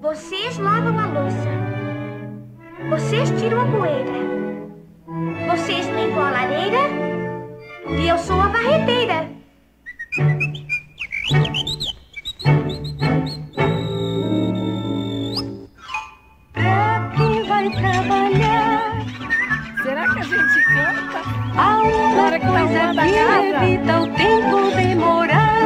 Vocês 0.00 0.58
lavam 0.58 0.98
a 0.98 1.06
louça. 1.06 1.48
Vocês 2.90 3.30
tiram 3.40 3.60
a 3.60 3.66
poeira. 3.66 4.12
Vocês 5.50 5.86
limpam 5.86 6.26
a 6.26 6.30
lareira 6.30 6.78
e 7.96 8.08
eu 8.08 8.18
sou 8.18 8.40
a 8.40 8.48
varredeira. 8.48 9.28
Mas 22.52 22.70
é, 22.70 22.92
minha 22.92 24.02
o 24.02 24.06
tempo 24.14 24.70
demorar. 24.76 25.62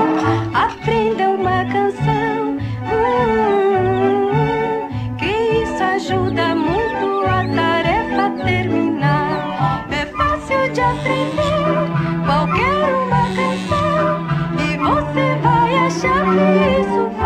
Aprenda 0.54 1.30
uma 1.30 1.64
canção. 1.66 2.58
Hum, 2.92 4.28
que 5.18 5.32
isso 5.62 5.82
ajuda 5.82 6.54
muito 6.54 7.26
a 7.26 7.44
tarefa 7.54 8.30
terminar. 8.44 9.86
É 9.90 10.06
fácil 10.06 10.72
de 10.72 10.80
aprender 10.80 11.88
qualquer 12.26 12.94
uma 12.94 13.24
canção. 13.38 14.26
E 14.58 14.76
você 14.76 15.24
vai 15.42 15.70
achar 15.86 16.24
que 16.24 16.42
isso 16.80 17.21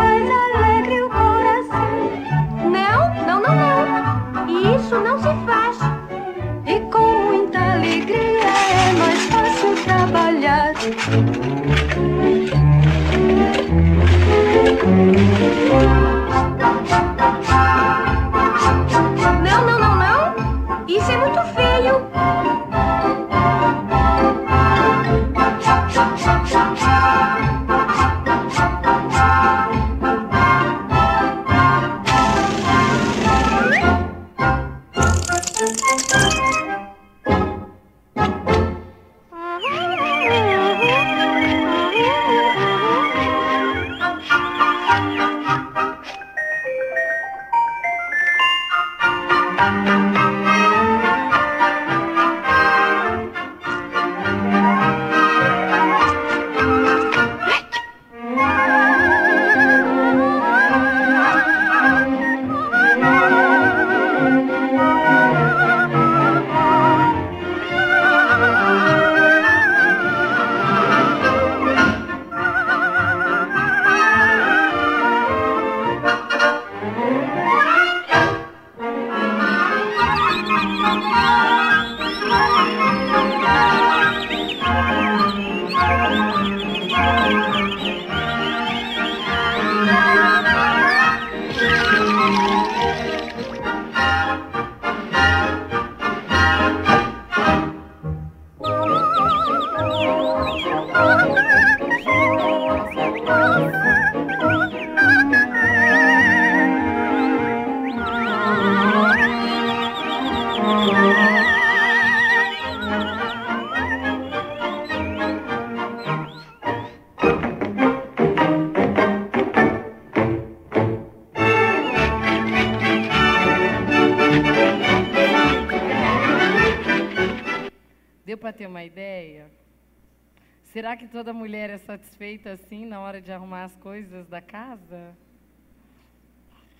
Será 130.77 130.95
que 130.95 131.07
toda 131.07 131.33
mulher 131.33 131.71
é 131.71 131.79
satisfeita 131.79 132.51
assim 132.51 132.85
na 132.85 132.99
hora 132.99 133.19
de 133.19 133.31
arrumar 133.31 133.63
as 133.63 133.75
coisas 133.77 134.27
da 134.27 134.39
casa? 134.39 135.17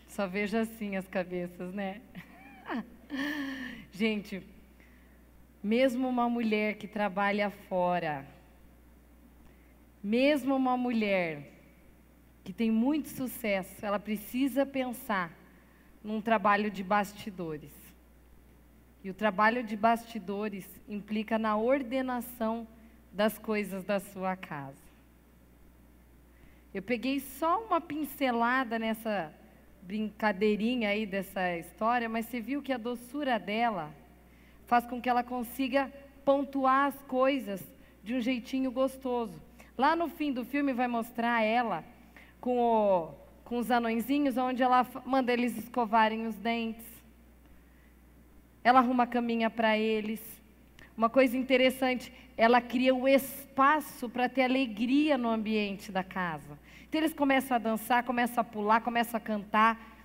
Só 0.08 0.28
vejo 0.28 0.56
assim 0.56 0.96
as 0.96 1.08
cabeças, 1.08 1.74
né? 1.74 2.00
Gente, 3.92 4.44
mesmo 5.64 6.08
uma 6.08 6.30
mulher 6.30 6.76
que 6.76 6.88
trabalha 6.88 7.50
fora, 7.50 8.24
mesmo 10.04 10.56
uma 10.56 10.78
mulher 10.78 11.52
que 12.44 12.54
tem 12.54 12.70
muito 12.70 13.10
sucesso, 13.10 13.84
ela 13.84 13.98
precisa 13.98 14.64
pensar 14.64 15.34
num 16.04 16.22
trabalho 16.22 16.70
de 16.70 16.84
bastidores. 16.84 17.74
E 19.04 19.10
o 19.10 19.14
trabalho 19.16 19.64
de 19.64 19.76
bastidores 19.76 20.70
implica 20.88 21.40
na 21.40 21.58
ordenação 21.58 22.68
das 23.18 23.40
coisas 23.40 23.84
da 23.84 24.00
sua 24.00 24.36
casa. 24.36 24.78
Eu 26.72 26.84
peguei 26.84 27.20
só 27.20 27.66
uma 27.66 27.82
pincelada 27.82 28.78
nessa 28.78 29.34
brincadeirinha 29.82 30.90
aí 30.90 31.04
dessa 31.04 31.58
história, 31.58 32.08
mas 32.08 32.28
você 32.28 32.40
viu 32.40 32.62
que 32.62 32.72
a 32.72 32.78
doçura 32.78 33.40
dela 33.40 33.92
faz 34.68 34.86
com 34.86 35.02
que 35.02 35.10
ela 35.10 35.24
consiga 35.24 35.92
pontuar 36.24 36.90
as 36.90 37.02
coisas 37.08 37.60
de 38.04 38.14
um 38.14 38.22
jeitinho 38.22 38.70
gostoso. 38.70 39.42
Lá 39.76 39.96
no 39.96 40.10
fim 40.10 40.32
do 40.32 40.46
filme 40.46 40.72
vai 40.72 40.88
mostrar 40.88 41.42
ela 41.42 41.84
com, 42.40 42.60
o, 42.60 43.08
com 43.44 43.58
os 43.58 43.72
anõezinhos, 43.72 44.38
onde 44.38 44.62
ela 44.62 44.86
manda 45.04 45.34
eles 45.34 45.58
escovarem 45.58 46.28
os 46.28 46.36
dentes. 46.36 46.86
Ela 48.64 48.78
arruma 48.78 49.06
a 49.06 49.08
caminha 49.08 49.50
para 49.50 49.76
eles. 49.76 50.22
Uma 50.96 51.10
coisa 51.10 51.36
interessante, 51.36 52.12
ela 52.38 52.62
cria 52.62 52.94
o 52.94 53.08
espaço 53.08 54.08
para 54.08 54.30
ter 54.30 54.44
alegria 54.44 55.18
no 55.18 55.28
ambiente 55.28 55.92
da 55.92 56.04
casa. 56.04 56.60
Então 56.88 57.02
eles 57.02 57.14
começam 57.14 57.56
a 57.56 57.58
dançar, 57.58 58.04
começam 58.04 58.40
a 58.40 58.44
pular, 58.44 58.80
começam 58.82 59.18
a 59.18 59.20
cantar. 59.20 59.98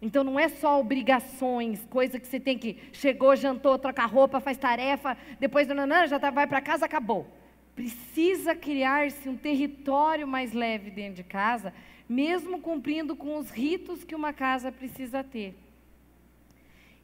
Então 0.00 0.22
não 0.22 0.38
é 0.38 0.50
só 0.50 0.78
obrigações, 0.78 1.82
coisa 1.86 2.20
que 2.20 2.26
você 2.26 2.38
tem 2.38 2.58
que 2.58 2.78
chegou, 2.92 3.34
jantou, 3.34 3.78
troca 3.78 4.04
roupa, 4.04 4.38
faz 4.38 4.58
tarefa, 4.58 5.16
depois 5.40 5.66
não, 5.66 6.06
já 6.06 6.20
tá, 6.20 6.30
vai 6.30 6.46
para 6.46 6.60
casa, 6.60 6.84
acabou. 6.84 7.26
Precisa 7.74 8.54
criar-se 8.54 9.26
um 9.26 9.36
território 9.36 10.28
mais 10.28 10.52
leve 10.52 10.90
dentro 10.90 11.16
de 11.16 11.24
casa, 11.24 11.72
mesmo 12.06 12.60
cumprindo 12.60 13.16
com 13.16 13.38
os 13.38 13.50
ritos 13.50 14.04
que 14.04 14.14
uma 14.14 14.32
casa 14.32 14.70
precisa 14.70 15.24
ter. 15.24 15.58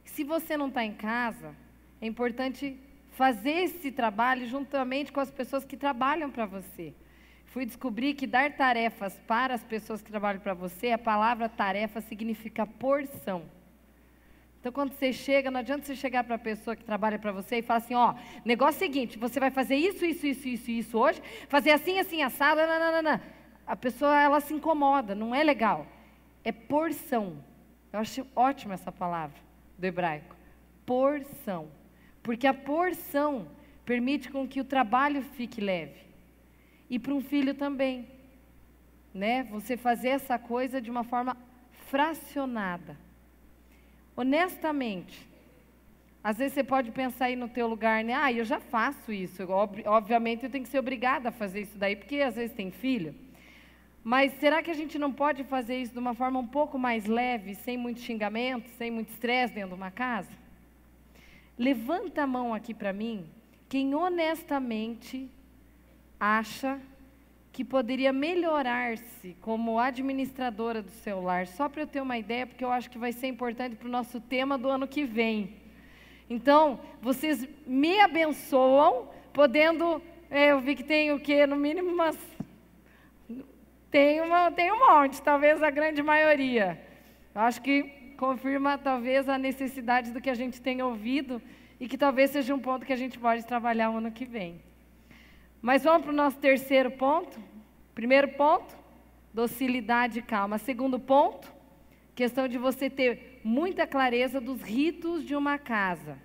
Se 0.05 0.23
você 0.23 0.55
não 0.55 0.67
está 0.67 0.85
em 0.85 0.93
casa, 0.93 1.55
é 1.99 2.05
importante 2.05 2.77
fazer 3.13 3.63
esse 3.63 3.91
trabalho 3.91 4.47
juntamente 4.47 5.11
com 5.11 5.19
as 5.19 5.31
pessoas 5.31 5.63
que 5.63 5.77
trabalham 5.77 6.29
para 6.29 6.45
você. 6.45 6.93
Fui 7.45 7.65
descobrir 7.65 8.15
que 8.15 8.25
dar 8.25 8.51
tarefas 8.53 9.19
para 9.27 9.53
as 9.53 9.63
pessoas 9.63 10.01
que 10.01 10.09
trabalham 10.09 10.41
para 10.41 10.53
você, 10.53 10.91
a 10.91 10.97
palavra 10.97 11.47
tarefa 11.47 12.01
significa 12.01 12.65
porção. 12.65 13.43
Então, 14.59 14.71
quando 14.71 14.93
você 14.93 15.11
chega, 15.11 15.51
não 15.51 15.59
adianta 15.59 15.85
você 15.85 15.95
chegar 15.95 16.23
para 16.23 16.35
a 16.35 16.39
pessoa 16.39 16.75
que 16.75 16.83
trabalha 16.83 17.19
para 17.19 17.31
você 17.31 17.57
e 17.57 17.61
falar 17.61 17.79
assim: 17.79 17.95
ó, 17.95 18.15
negócio 18.45 18.83
é 18.83 18.87
seguinte, 18.87 19.19
você 19.19 19.39
vai 19.39 19.51
fazer 19.51 19.75
isso, 19.75 20.05
isso, 20.05 20.25
isso, 20.25 20.47
isso, 20.47 20.71
isso 20.71 20.97
hoje, 20.97 21.21
fazer 21.49 21.71
assim, 21.71 21.99
assim, 21.99 22.23
assado, 22.23 22.61
não, 22.61 22.79
não, 22.79 22.91
não, 22.93 23.11
não. 23.11 23.21
A 23.67 23.75
pessoa, 23.75 24.19
ela 24.19 24.39
se 24.39 24.53
incomoda, 24.53 25.13
não 25.13 25.35
é 25.35 25.43
legal. 25.43 25.85
É 26.43 26.51
porção. 26.51 27.43
Eu 27.91 27.99
acho 27.99 28.25
ótima 28.35 28.73
essa 28.73 28.91
palavra 28.91 29.37
do 29.77 29.85
hebraico. 29.85 30.35
Porção. 30.85 31.82
Porque 32.23 32.47
a 32.47 32.53
porção 32.53 33.47
permite 33.85 34.29
com 34.31 34.47
que 34.47 34.61
o 34.61 34.65
trabalho 34.65 35.21
fique 35.21 35.59
leve. 35.59 36.01
E 36.89 36.97
para 36.97 37.13
um 37.13 37.21
filho 37.21 37.53
também. 37.53 38.07
Né? 39.13 39.43
Você 39.51 39.77
fazer 39.77 40.09
essa 40.09 40.39
coisa 40.39 40.81
de 40.81 40.89
uma 40.89 41.03
forma 41.03 41.37
fracionada. 41.87 42.97
Honestamente, 44.15 45.27
às 46.23 46.37
vezes 46.37 46.53
você 46.53 46.63
pode 46.63 46.89
pensar 46.91 47.25
aí 47.25 47.35
no 47.35 47.49
teu 47.49 47.67
lugar, 47.67 48.03
né? 48.03 48.13
Ah, 48.13 48.31
eu 48.31 48.45
já 48.45 48.59
faço 48.59 49.11
isso. 49.11 49.43
obviamente 49.85 50.43
eu 50.43 50.49
tenho 50.49 50.63
que 50.63 50.69
ser 50.69 50.79
obrigada 50.79 51.29
a 51.29 51.31
fazer 51.31 51.61
isso 51.61 51.77
daí, 51.77 51.95
porque 51.95 52.21
às 52.21 52.35
vezes 52.35 52.55
tem 52.55 52.71
filho. 52.71 53.13
Mas 54.03 54.33
será 54.39 54.63
que 54.63 54.71
a 54.71 54.73
gente 54.73 54.97
não 54.97 55.11
pode 55.11 55.43
fazer 55.43 55.77
isso 55.77 55.93
de 55.93 55.99
uma 55.99 56.13
forma 56.13 56.39
um 56.39 56.47
pouco 56.47 56.79
mais 56.79 57.05
leve, 57.05 57.55
sem 57.55 57.77
muito 57.77 57.99
xingamento, 57.99 58.69
sem 58.77 58.89
muito 58.89 59.09
estresse 59.09 59.53
dentro 59.53 59.71
de 59.71 59.75
uma 59.75 59.91
casa? 59.91 60.42
Levanta 61.57 62.23
a 62.23 62.27
mão 62.27 62.53
aqui 62.53 62.73
para 62.73 62.91
mim, 62.91 63.29
quem 63.69 63.93
honestamente 63.93 65.29
acha 66.19 66.79
que 67.51 67.63
poderia 67.63 68.11
melhorar-se 68.11 69.37
como 69.39 69.77
administradora 69.77 70.81
do 70.81 70.89
celular, 70.89 71.45
só 71.45 71.69
para 71.69 71.83
eu 71.83 71.87
ter 71.87 72.01
uma 72.01 72.17
ideia, 72.17 72.47
porque 72.47 72.63
eu 72.63 72.71
acho 72.71 72.89
que 72.89 72.97
vai 72.97 73.11
ser 73.11 73.27
importante 73.27 73.75
para 73.75 73.87
o 73.87 73.91
nosso 73.91 74.19
tema 74.19 74.57
do 74.57 74.67
ano 74.67 74.87
que 74.87 75.03
vem. 75.05 75.55
Então, 76.27 76.79
vocês 76.99 77.47
me 77.67 77.99
abençoam, 77.99 79.09
podendo. 79.31 80.01
É, 80.31 80.51
eu 80.51 80.59
vi 80.59 80.75
que 80.75 80.83
tem 80.83 81.11
o 81.11 81.19
quê? 81.19 81.45
No 81.45 81.55
mínimo 81.55 81.91
umas. 81.91 82.17
Tem, 83.91 84.19
uma, 84.19 84.51
tem 84.51 84.71
um 84.71 84.79
monte, 84.79 85.21
talvez 85.21 85.61
a 85.61 85.69
grande 85.69 86.01
maioria. 86.01 86.81
Eu 87.35 87.41
acho 87.41 87.61
que 87.61 88.02
confirma 88.23 88.77
talvez 88.77 89.27
a 89.27 89.37
necessidade 89.37 90.11
do 90.13 90.21
que 90.21 90.29
a 90.29 90.33
gente 90.33 90.61
tem 90.61 90.81
ouvido 90.81 91.41
e 91.77 91.89
que 91.89 91.97
talvez 91.97 92.31
seja 92.31 92.55
um 92.55 92.59
ponto 92.59 92.85
que 92.85 92.93
a 92.93 93.01
gente 93.03 93.19
pode 93.19 93.45
trabalhar 93.45 93.91
o 93.91 93.97
ano 93.97 94.13
que 94.13 94.23
vem. 94.23 94.61
Mas 95.61 95.83
vamos 95.83 96.03
para 96.03 96.13
o 96.13 96.15
nosso 96.15 96.37
terceiro 96.37 96.89
ponto. 96.91 97.37
Primeiro 97.93 98.29
ponto, 98.29 98.73
docilidade 99.33 100.19
e 100.19 100.21
calma. 100.21 100.57
Segundo 100.57 100.97
ponto, 100.97 101.51
questão 102.15 102.47
de 102.47 102.57
você 102.57 102.89
ter 102.89 103.41
muita 103.43 103.85
clareza 103.85 104.39
dos 104.39 104.61
ritos 104.61 105.25
de 105.25 105.35
uma 105.35 105.57
casa. 105.57 106.17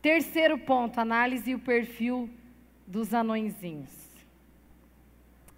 Terceiro 0.00 0.56
ponto, 0.56 1.00
análise 1.00 1.50
e 1.50 1.56
o 1.56 1.58
perfil 1.58 2.30
dos 2.86 3.12
anõezinhos. 3.12 3.92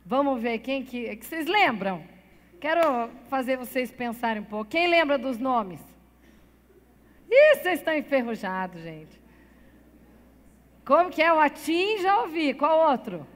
Vamos 0.06 0.40
ver 0.40 0.61
quem 0.61 0.82
que, 0.82 1.16
que 1.16 1.26
vocês 1.26 1.46
lembram? 1.46 2.15
Quero 2.61 3.11
fazer 3.29 3.57
vocês 3.57 3.90
pensarem 3.90 4.42
um 4.42 4.47
pouco. 4.47 4.71
Quem 4.71 4.87
lembra 4.87 5.19
dos 5.19 5.38
nomes? 5.38 5.81
Ih, 7.31 7.57
vocês 7.57 7.81
estão 7.81 7.95
enferrujados, 7.95 8.83
gente. 8.83 9.21
Como 10.85 11.11
que 11.11 11.23
é 11.23 11.33
o 11.33 11.38
Atim? 11.38 11.99
Já 11.99 12.23
ouvi. 12.23 12.55
Qual 12.55 12.90
outro? 12.90 13.27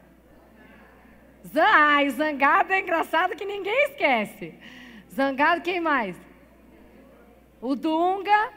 Ai, 1.54 2.08
zangado 2.10 2.72
é 2.72 2.80
engraçado 2.80 3.36
que 3.36 3.44
ninguém 3.44 3.84
esquece. 3.86 4.54
Zangado, 5.12 5.60
quem 5.60 5.80
mais? 5.80 6.16
O 7.60 7.74
Dunga. 7.74 8.52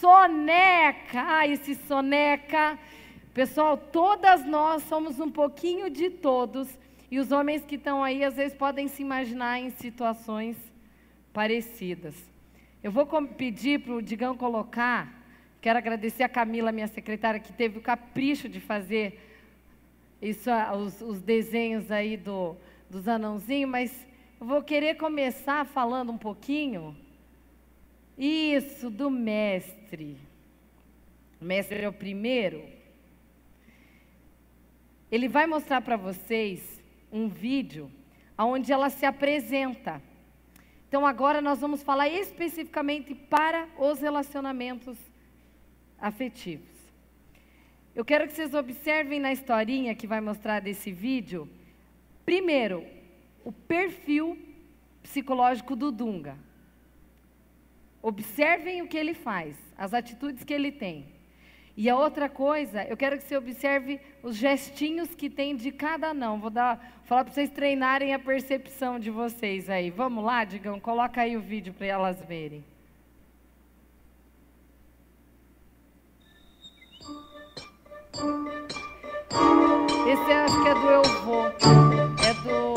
Soneca. 0.00 1.20
Ai, 1.20 1.52
esse 1.52 1.74
soneca. 1.74 2.78
Pessoal, 3.34 3.76
todas 3.76 4.46
nós 4.46 4.82
somos 4.84 5.18
um 5.18 5.30
pouquinho 5.30 5.90
de 5.90 6.08
todos. 6.08 6.78
E 7.10 7.18
os 7.18 7.30
homens 7.32 7.64
que 7.64 7.76
estão 7.76 8.02
aí, 8.02 8.24
às 8.24 8.34
vezes, 8.34 8.56
podem 8.56 8.88
se 8.88 9.02
imaginar 9.02 9.60
em 9.60 9.70
situações 9.70 10.56
parecidas. 11.32 12.14
Eu 12.82 12.90
vou 12.90 13.06
pedir 13.26 13.80
para 13.80 13.94
o 13.94 14.02
Digão 14.02 14.36
colocar 14.36 15.16
Quero 15.66 15.78
agradecer 15.78 16.22
a 16.22 16.28
Camila, 16.28 16.70
minha 16.70 16.86
secretária, 16.86 17.40
que 17.40 17.52
teve 17.52 17.78
o 17.78 17.82
capricho 17.82 18.48
de 18.48 18.60
fazer 18.60 19.20
isso, 20.22 20.48
os, 20.78 21.00
os 21.00 21.20
desenhos 21.20 21.90
aí 21.90 22.16
do, 22.16 22.56
dos 22.88 23.08
anãozinhos, 23.08 23.68
mas 23.68 24.06
eu 24.40 24.46
vou 24.46 24.62
querer 24.62 24.94
começar 24.94 25.66
falando 25.66 26.12
um 26.12 26.16
pouquinho, 26.16 26.96
isso, 28.16 28.88
do 28.88 29.10
mestre. 29.10 30.16
O 31.40 31.44
mestre 31.44 31.82
é 31.82 31.88
o 31.88 31.92
primeiro. 31.92 32.64
Ele 35.10 35.26
vai 35.26 35.48
mostrar 35.48 35.80
para 35.80 35.96
vocês 35.96 36.80
um 37.10 37.28
vídeo 37.28 37.90
onde 38.38 38.72
ela 38.72 38.90
se 38.90 39.06
apresenta. 39.06 40.02
Então 40.88 41.06
agora 41.06 41.40
nós 41.40 41.60
vamos 41.60 41.82
falar 41.82 42.08
especificamente 42.08 43.14
para 43.14 43.68
os 43.78 44.00
relacionamentos 44.00 44.98
afetivos. 45.98 46.76
Eu 47.94 48.04
quero 48.04 48.26
que 48.26 48.34
vocês 48.34 48.52
observem 48.52 49.18
na 49.18 49.32
historinha 49.32 49.94
que 49.94 50.06
vai 50.06 50.20
mostrar 50.20 50.60
desse 50.60 50.92
vídeo, 50.92 51.48
primeiro, 52.24 52.84
o 53.42 53.50
perfil 53.50 54.38
psicológico 55.02 55.74
do 55.74 55.90
Dunga. 55.90 56.36
Observem 58.02 58.82
o 58.82 58.86
que 58.86 58.96
ele 58.96 59.14
faz, 59.14 59.56
as 59.76 59.94
atitudes 59.94 60.44
que 60.44 60.52
ele 60.52 60.70
tem. 60.70 61.15
E 61.76 61.90
a 61.90 61.96
outra 61.96 62.26
coisa, 62.26 62.84
eu 62.84 62.96
quero 62.96 63.18
que 63.18 63.24
você 63.24 63.36
observe 63.36 64.00
os 64.22 64.34
gestinhos 64.34 65.14
que 65.14 65.28
tem 65.28 65.54
de 65.54 65.70
cada 65.70 66.14
não. 66.14 66.40
Vou 66.40 66.48
dar, 66.48 67.02
falar 67.04 67.24
para 67.24 67.34
vocês 67.34 67.50
treinarem 67.50 68.14
a 68.14 68.18
percepção 68.18 68.98
de 68.98 69.10
vocês 69.10 69.68
aí. 69.68 69.90
Vamos 69.90 70.24
lá, 70.24 70.42
Digão, 70.44 70.80
coloca 70.80 71.20
aí 71.20 71.36
o 71.36 71.40
vídeo 71.40 71.74
para 71.74 71.86
elas 71.86 72.22
verem. 72.22 72.64
Esse 80.08 80.32
acho 80.32 80.62
que 80.62 80.68
é 80.68 80.74
do 80.74 80.88
Eu 80.88 81.02
Vou. 81.24 81.46
É 81.46 82.32
do. 82.42 82.76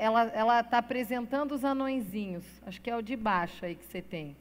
Ela, 0.00 0.22
ela 0.34 0.62
tá 0.62 0.78
apresentando 0.78 1.52
os 1.52 1.64
anõezinhos. 1.64 2.44
Acho 2.64 2.80
que 2.80 2.88
é 2.88 2.96
o 2.96 3.02
de 3.02 3.16
baixo 3.16 3.64
aí 3.64 3.74
que 3.74 3.84
você 3.84 4.00
tem. 4.00 4.36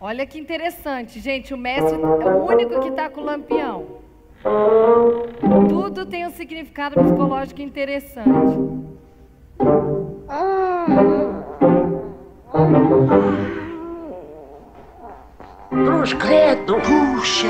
Olha 0.00 0.26
que 0.26 0.38
interessante, 0.38 1.18
gente. 1.18 1.54
O 1.54 1.56
mestre 1.56 1.94
é 1.94 2.26
o 2.26 2.44
único 2.44 2.80
que 2.80 2.88
está 2.88 3.08
com 3.08 3.22
o 3.22 3.24
lampião. 3.24 4.02
Tudo 5.68 6.04
tem 6.04 6.26
um 6.26 6.30
significado 6.30 6.94
psicológico 7.02 7.62
interessante. 7.62 8.83
Puxa! 16.80 17.46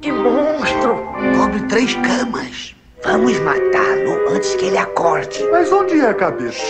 Que 0.00 0.10
monstro! 0.12 0.96
Cobre 1.36 1.60
três 1.68 1.94
camas. 1.94 2.74
Vamos 3.02 3.38
matá-lo 3.40 4.34
antes 4.34 4.54
que 4.54 4.66
ele 4.66 4.78
acorde. 4.78 5.42
Mas 5.50 5.70
onde 5.70 6.00
é 6.00 6.08
a 6.08 6.14
cabeça? 6.14 6.62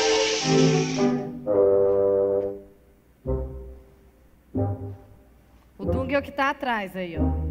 O 5.79 5.85
Dung 5.85 6.13
é 6.13 6.19
o 6.19 6.23
que 6.23 6.31
está 6.31 6.51
atrás 6.51 6.95
aí, 6.97 7.17
ó. 7.19 7.45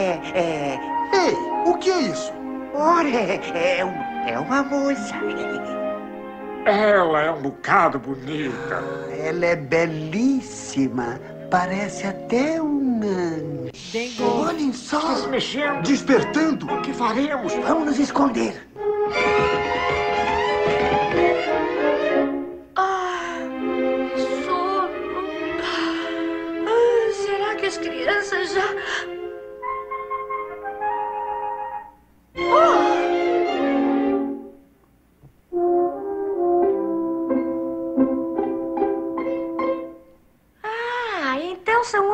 É. 0.00 0.20
é. 0.34 0.80
Ei, 1.12 1.34
o 1.66 1.74
que 1.78 1.90
é 1.90 2.00
isso? 2.02 2.32
Ora, 2.74 3.08
é. 3.08 3.40
É, 3.54 4.30
é 4.32 4.38
uma 4.38 4.62
moça. 4.62 5.14
Ela 6.66 7.22
é 7.22 7.30
um 7.30 7.42
bocado 7.42 7.98
bonita. 7.98 8.82
Ela 9.24 9.46
é 9.46 9.56
belíssima. 9.56 11.20
Parece 11.50 12.06
até 12.06 12.60
um 12.62 13.00
anjo. 13.02 13.70
Olhem 14.24 14.70
Está 14.70 15.00
só. 15.00 15.16
se 15.16 15.28
mexendo. 15.28 15.82
Despertando? 15.82 16.66
O 16.66 16.82
que 16.82 16.92
faremos? 16.92 17.52
Vamos 17.54 17.86
nos 17.86 17.98
esconder. 17.98 18.69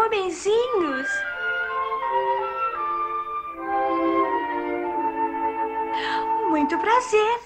Homenzinhos. 0.07 1.09
Muito 6.49 6.79
prazer. 6.79 7.41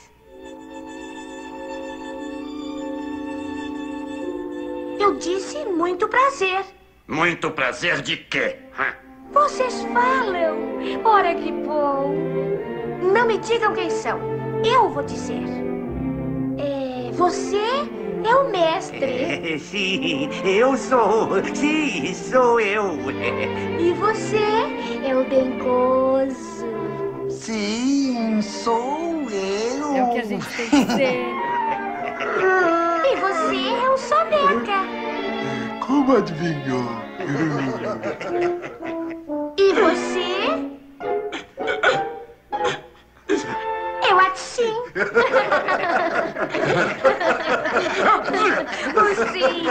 Eu 4.98 5.16
disse 5.16 5.64
muito 5.64 6.06
prazer. 6.08 6.64
Muito 7.08 7.50
prazer 7.50 8.02
de 8.02 8.18
quê? 8.18 8.56
hã? 8.78 8.94
Vocês 9.32 9.82
falam. 9.92 10.78
Ora 11.04 11.34
que 11.34 11.50
bom. 11.50 12.14
Não 13.12 13.26
me 13.26 13.38
digam 13.38 13.72
quem 13.74 13.90
são. 13.90 14.20
Eu 14.64 14.90
vou 14.90 15.02
dizer. 15.02 15.42
É, 16.58 17.10
você 17.12 17.88
é 18.24 18.34
o 18.34 18.50
mestre. 18.50 19.04
É, 19.04 19.58
sim, 19.58 20.28
eu 20.44 20.76
sou. 20.76 21.42
Sim, 21.54 22.14
sou 22.14 22.60
eu. 22.60 22.96
E 23.78 23.92
você 23.94 24.38
é 25.04 25.16
o 25.16 25.24
dengoso. 25.24 26.66
Sim, 27.28 28.40
sou 28.42 29.28
eu. 29.30 29.96
É 29.96 30.02
o 30.04 30.12
que 30.12 30.18
a 30.18 30.24
gente 30.24 30.46
tem 30.46 30.68
que 30.68 30.92
ser. 30.92 31.26
E 33.02 33.16
você 33.16 33.56
é 33.68 33.90
o 33.90 33.96
soneca. 33.96 34.84
Como 35.84 36.16
adivinhou? 36.16 36.84
E 39.56 39.72
você? 39.72 40.30
É 44.08 44.14
o 44.14 44.18
Atchim. 44.18 44.74
Sim. 49.32 49.66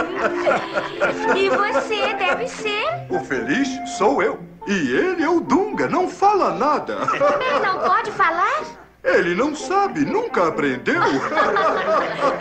E 1.36 1.48
você 1.48 2.14
deve 2.14 2.48
ser? 2.48 3.06
O 3.08 3.20
feliz 3.20 3.68
sou 3.98 4.22
eu. 4.22 4.38
E 4.66 4.72
ele 4.72 5.22
é 5.22 5.28
o 5.28 5.40
Dunga, 5.40 5.88
não 5.88 6.08
fala 6.08 6.54
nada. 6.54 6.98
Ele 7.40 7.60
não 7.60 7.78
pode 7.80 8.10
falar? 8.12 8.62
Ele 9.02 9.34
não 9.34 9.54
sabe, 9.54 10.04
nunca 10.04 10.48
aprendeu. 10.48 11.00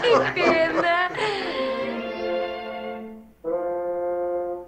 Que 0.02 0.19
pena. 0.34 1.10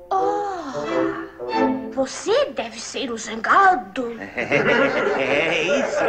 Oh, 0.10 1.92
você 1.92 2.46
deve 2.56 2.80
ser 2.80 3.12
o 3.12 3.18
zangado. 3.18 4.16
É 5.18 5.64
isso. 5.64 6.00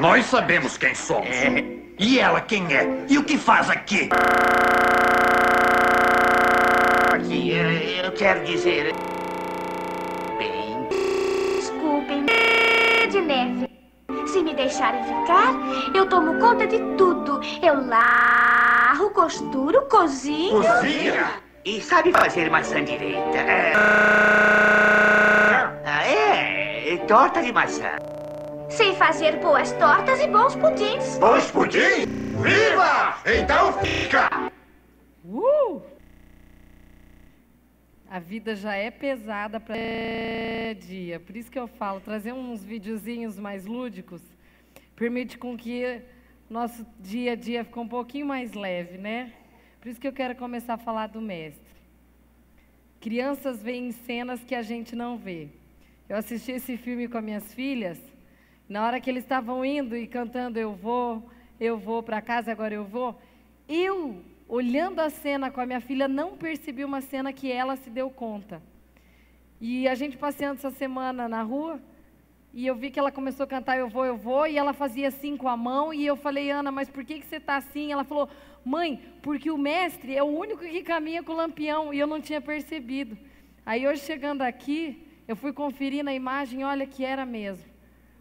Nós 0.00 0.24
sabemos 0.24 0.78
quem 0.78 0.94
somos. 0.94 1.28
E 2.02 2.18
ela 2.18 2.40
quem 2.40 2.64
é? 2.74 3.04
E 3.10 3.18
o 3.18 3.24
que 3.24 3.36
faz 3.36 3.68
aqui? 3.68 4.08
Aqui, 7.12 7.52
eu, 8.02 8.10
quero 8.12 8.42
dizer. 8.42 8.94
Bem. 10.38 10.88
Desculpem, 11.58 12.24
de 13.10 13.20
neve. 13.20 13.68
Se 14.26 14.42
me 14.42 14.54
deixarem 14.54 15.04
ficar, 15.04 15.52
eu 15.94 16.08
tomo 16.08 16.38
conta 16.40 16.66
de 16.66 16.78
tudo. 16.96 17.38
Eu 17.62 17.86
larro, 17.86 19.10
costuro, 19.10 19.82
cozinho. 19.82 20.62
Cozinha? 20.62 21.26
E 21.66 21.82
sabe 21.82 22.12
fazer 22.12 22.50
maçã 22.50 22.82
direita? 22.82 23.36
É. 23.36 23.74
Ah, 25.84 26.06
é. 26.06 26.96
Torta 27.06 27.42
de 27.42 27.52
maçã. 27.52 27.90
Sei 28.70 28.94
fazer 28.94 29.38
boas 29.40 29.72
tortas 29.72 30.20
e 30.20 30.28
bons 30.28 30.54
pudins. 30.54 31.18
Bons 31.18 31.50
pudim? 31.50 32.06
Viva! 32.40 33.18
Então 33.26 33.72
fica! 33.80 34.52
Uh! 35.24 35.82
A 38.08 38.20
vida 38.20 38.54
já 38.54 38.74
é 38.74 38.90
pesada 38.90 39.58
para 39.58 39.76
dia. 40.78 41.18
Por 41.18 41.36
isso 41.36 41.50
que 41.50 41.58
eu 41.58 41.66
falo, 41.66 42.00
trazer 42.00 42.32
uns 42.32 42.62
videozinhos 42.64 43.38
mais 43.38 43.66
lúdicos 43.66 44.22
permite 44.94 45.36
com 45.36 45.56
que 45.56 46.02
nosso 46.48 46.86
dia 47.00 47.32
a 47.32 47.34
dia 47.34 47.64
fique 47.64 47.78
um 47.78 47.88
pouquinho 47.88 48.26
mais 48.26 48.52
leve, 48.52 48.98
né? 48.98 49.32
Por 49.80 49.88
isso 49.88 49.98
que 49.98 50.06
eu 50.06 50.12
quero 50.12 50.36
começar 50.36 50.74
a 50.74 50.78
falar 50.78 51.08
do 51.08 51.20
mestre. 51.20 51.72
Crianças 53.00 53.62
veem 53.62 53.90
cenas 53.92 54.44
que 54.44 54.54
a 54.54 54.62
gente 54.62 54.94
não 54.94 55.16
vê. 55.16 55.48
Eu 56.08 56.16
assisti 56.18 56.52
esse 56.52 56.76
filme 56.76 57.08
com 57.08 57.16
as 57.16 57.24
minhas 57.24 57.54
filhas. 57.54 57.98
Na 58.70 58.86
hora 58.86 59.00
que 59.00 59.10
eles 59.10 59.24
estavam 59.24 59.64
indo 59.64 59.96
e 59.96 60.06
cantando 60.06 60.56
Eu 60.56 60.72
vou, 60.72 61.28
eu 61.58 61.76
vou 61.76 62.04
para 62.04 62.22
casa, 62.22 62.52
agora 62.52 62.72
eu 62.72 62.84
vou. 62.84 63.20
Eu, 63.68 64.22
olhando 64.48 65.00
a 65.00 65.10
cena 65.10 65.50
com 65.50 65.60
a 65.60 65.66
minha 65.66 65.80
filha, 65.80 66.06
não 66.06 66.36
percebi 66.36 66.84
uma 66.84 67.00
cena 67.00 67.32
que 67.32 67.50
ela 67.50 67.74
se 67.74 67.90
deu 67.90 68.08
conta. 68.08 68.62
E 69.60 69.88
a 69.88 69.96
gente 69.96 70.16
passeando 70.16 70.58
essa 70.58 70.70
semana 70.70 71.28
na 71.28 71.42
rua, 71.42 71.80
e 72.54 72.64
eu 72.64 72.76
vi 72.76 72.92
que 72.92 72.98
ela 73.00 73.10
começou 73.10 73.42
a 73.42 73.48
cantar 73.48 73.76
Eu 73.76 73.88
vou, 73.88 74.06
eu 74.06 74.16
vou, 74.16 74.46
e 74.46 74.56
ela 74.56 74.72
fazia 74.72 75.08
assim 75.08 75.36
com 75.36 75.48
a 75.48 75.56
mão, 75.56 75.92
e 75.92 76.06
eu 76.06 76.14
falei, 76.14 76.48
Ana, 76.52 76.70
mas 76.70 76.88
por 76.88 77.04
que, 77.04 77.18
que 77.18 77.26
você 77.26 77.38
está 77.38 77.56
assim? 77.56 77.90
Ela 77.90 78.04
falou, 78.04 78.28
mãe, 78.64 79.02
porque 79.20 79.50
o 79.50 79.58
mestre 79.58 80.14
é 80.16 80.22
o 80.22 80.26
único 80.26 80.62
que 80.62 80.82
caminha 80.84 81.24
com 81.24 81.32
o 81.32 81.36
lampião, 81.36 81.92
e 81.92 81.98
eu 81.98 82.06
não 82.06 82.20
tinha 82.20 82.40
percebido. 82.40 83.18
Aí 83.66 83.88
hoje 83.88 84.02
chegando 84.02 84.42
aqui, 84.42 85.04
eu 85.26 85.34
fui 85.34 85.52
conferir 85.52 86.04
na 86.04 86.14
imagem, 86.14 86.64
olha 86.64 86.86
que 86.86 87.04
era 87.04 87.26
mesmo. 87.26 87.69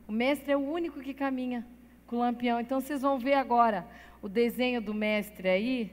O 0.09 0.11
mestre 0.11 0.51
é 0.51 0.57
o 0.57 0.59
único 0.59 1.01
que 1.01 1.13
caminha 1.13 1.63
com 2.07 2.15
o 2.15 2.19
lampião. 2.19 2.59
Então 2.59 2.81
vocês 2.81 3.03
vão 3.03 3.19
ver 3.19 3.35
agora 3.35 3.85
o 4.23 4.27
desenho 4.27 4.81
do 4.81 4.91
mestre 4.91 5.47
aí, 5.47 5.91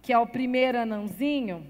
que 0.00 0.12
é 0.12 0.18
o 0.18 0.28
primeiro 0.28 0.78
anãozinho. 0.78 1.66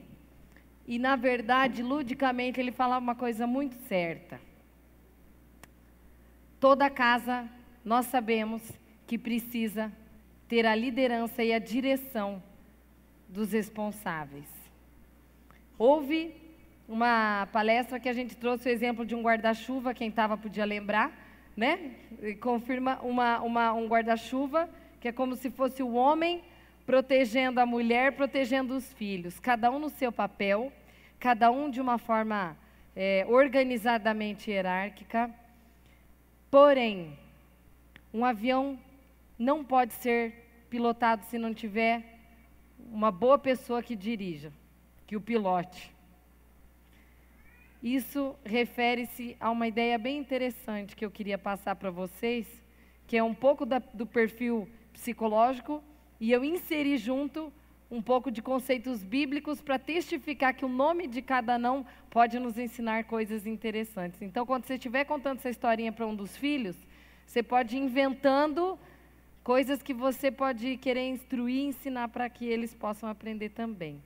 E 0.87 0.99
na 0.99 1.17
verdade, 1.17 1.83
ludicamente, 1.83 2.61
ele 2.61 2.71
fala 2.71 2.99
uma 2.99 3.15
coisa 3.15 3.47
muito 3.47 3.75
certa. 3.89 4.39
Toda 6.61 6.91
casa, 6.91 7.49
nós 7.83 8.05
sabemos 8.05 8.61
que 9.07 9.17
precisa 9.17 9.91
ter 10.47 10.67
a 10.67 10.75
liderança 10.75 11.43
e 11.43 11.55
a 11.55 11.59
direção 11.59 12.43
dos 13.27 13.53
responsáveis. 13.53 14.51
Houve 15.79 16.35
uma 16.87 17.49
palestra 17.51 17.99
que 17.99 18.11
a 18.11 18.13
gente 18.13 18.37
trouxe 18.37 18.69
o 18.69 18.73
exemplo 18.73 19.07
de 19.07 19.15
um 19.15 19.23
guarda-chuva, 19.23 19.95
quem 19.95 20.11
estava 20.11 20.37
podia 20.37 20.67
lembrar, 20.67 21.25
né? 21.57 21.93
Confirma 22.41 23.01
uma, 23.01 23.41
uma, 23.41 23.73
um 23.73 23.87
guarda-chuva 23.87 24.69
que 25.01 25.09
é 25.09 25.13
como 25.13 25.37
se 25.37 25.51
fosse 25.51 25.83
o 25.83 25.95
homem 25.95 26.43
protegendo 26.85 27.61
a 27.61 27.67
mulher, 27.67 28.13
protegendo 28.13 28.77
os 28.77 28.93
filhos, 28.93 29.41
cada 29.41 29.71
um 29.71 29.79
no 29.79 29.89
seu 29.89 30.13
papel, 30.13 30.73
cada 31.19 31.51
um 31.51 31.71
de 31.71 31.81
uma 31.81 31.99
forma 31.99 32.57
é, 32.95 33.27
organizadamente 33.29 34.51
hierárquica. 34.51 35.31
Porém, 36.51 37.19
um 38.13 38.25
avião 38.25 38.79
não 39.39 39.65
pode 39.65 39.95
ser 39.95 40.67
pilotado 40.71 41.25
se 41.25 41.39
não 41.39 41.53
tiver 41.53 42.03
uma 42.93 43.11
boa 43.11 43.39
pessoa 43.39 43.83
que 43.83 43.97
dirija, 43.97 44.53
que 45.07 45.17
o 45.17 45.21
pilote. 45.21 45.96
Isso 47.87 48.35
refere-se 48.45 49.37
a 49.39 49.49
uma 49.49 49.69
ideia 49.69 49.97
bem 49.97 50.19
interessante 50.19 50.97
que 50.97 51.05
eu 51.05 51.11
queria 51.11 51.39
passar 51.39 51.77
para 51.77 51.89
vocês, 51.89 52.45
que 53.07 53.17
é 53.17 53.23
um 53.23 53.33
pouco 53.33 53.65
da, 53.65 53.79
do 53.79 54.05
perfil 54.05 54.69
psicológico, 54.93 55.81
e 56.19 56.33
eu 56.33 56.45
inseri 56.45 56.99
junto 56.99 57.53
um 57.89 58.03
pouco 58.03 58.29
de 58.29 58.43
conceitos 58.43 59.05
bíblicos 59.05 59.63
para 59.63 59.79
testificar 59.79 60.53
que 60.53 60.65
o 60.65 60.69
nome 60.69 61.07
de 61.07 61.23
cada 61.23 61.57
não 61.57 61.87
pode 62.11 62.41
nos 62.41 62.59
ensinar 62.59 63.05
coisas 63.05 63.47
interessantes. 63.47 64.21
Então, 64.21 64.45
quando 64.45 64.65
você 64.65 64.75
estiver 64.75 65.05
contando 65.05 65.39
essa 65.39 65.51
historinha 65.51 65.93
para 65.93 66.09
um 66.09 66.17
dos 66.17 66.37
filhos, 66.37 66.75
você 67.25 67.41
pode 67.41 67.77
ir 67.77 67.83
inventando 67.83 68.77
coisas 69.45 69.81
que 69.81 69.95
você 69.95 70.29
pode 70.29 70.77
querer 70.79 71.09
instruir 71.09 71.55
e 71.55 71.69
ensinar 71.69 72.09
para 72.09 72.29
que 72.29 72.47
eles 72.47 72.75
possam 72.75 73.09
aprender 73.09 73.51
também. 73.51 74.03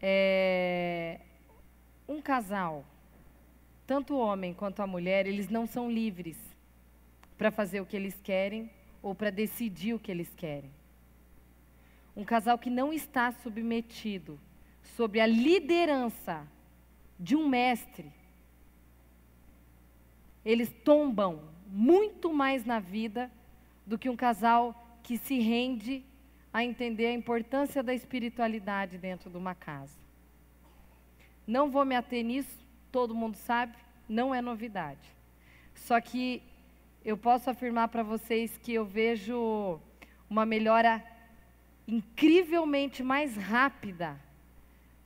É, 0.00 1.18
um 2.08 2.20
casal, 2.20 2.84
tanto 3.86 4.14
o 4.14 4.18
homem 4.18 4.54
quanto 4.54 4.80
a 4.80 4.86
mulher, 4.86 5.26
eles 5.26 5.48
não 5.48 5.66
são 5.66 5.90
livres 5.90 6.36
para 7.36 7.50
fazer 7.50 7.80
o 7.80 7.86
que 7.86 7.96
eles 7.96 8.18
querem 8.22 8.70
ou 9.02 9.14
para 9.14 9.30
decidir 9.30 9.94
o 9.94 9.98
que 9.98 10.10
eles 10.10 10.32
querem. 10.36 10.70
Um 12.16 12.24
casal 12.24 12.58
que 12.58 12.70
não 12.70 12.92
está 12.92 13.30
submetido 13.32 14.38
sob 14.96 15.20
a 15.20 15.26
liderança 15.26 16.46
de 17.18 17.36
um 17.36 17.48
mestre, 17.48 18.10
eles 20.44 20.72
tombam 20.84 21.42
muito 21.66 22.32
mais 22.32 22.64
na 22.64 22.78
vida 22.78 23.30
do 23.84 23.98
que 23.98 24.08
um 24.08 24.16
casal 24.16 24.98
que 25.02 25.18
se 25.18 25.38
rende 25.38 26.04
a 26.52 26.64
entender 26.64 27.06
a 27.06 27.12
importância 27.12 27.82
da 27.82 27.92
espiritualidade 27.92 28.96
dentro 28.96 29.28
de 29.28 29.36
uma 29.36 29.54
casa. 29.54 30.05
Não 31.46 31.70
vou 31.70 31.84
me 31.84 31.94
ater 31.94 32.24
nisso, 32.24 32.58
todo 32.90 33.14
mundo 33.14 33.36
sabe, 33.36 33.74
não 34.08 34.34
é 34.34 34.40
novidade. 34.40 35.08
Só 35.74 36.00
que 36.00 36.42
eu 37.04 37.16
posso 37.16 37.48
afirmar 37.48 37.88
para 37.88 38.02
vocês 38.02 38.58
que 38.58 38.74
eu 38.74 38.84
vejo 38.84 39.80
uma 40.28 40.44
melhora 40.44 41.04
incrivelmente 41.86 43.02
mais 43.02 43.36
rápida 43.36 44.18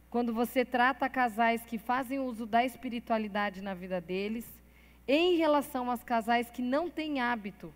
quando 0.08 0.34
você 0.34 0.64
trata 0.64 1.08
casais 1.08 1.64
que 1.64 1.78
fazem 1.78 2.18
uso 2.18 2.44
da 2.44 2.64
espiritualidade 2.64 3.62
na 3.62 3.74
vida 3.74 4.00
deles, 4.00 4.44
em 5.06 5.36
relação 5.36 5.90
aos 5.90 6.02
casais 6.02 6.50
que 6.50 6.62
não 6.62 6.90
têm 6.90 7.20
hábito 7.20 7.72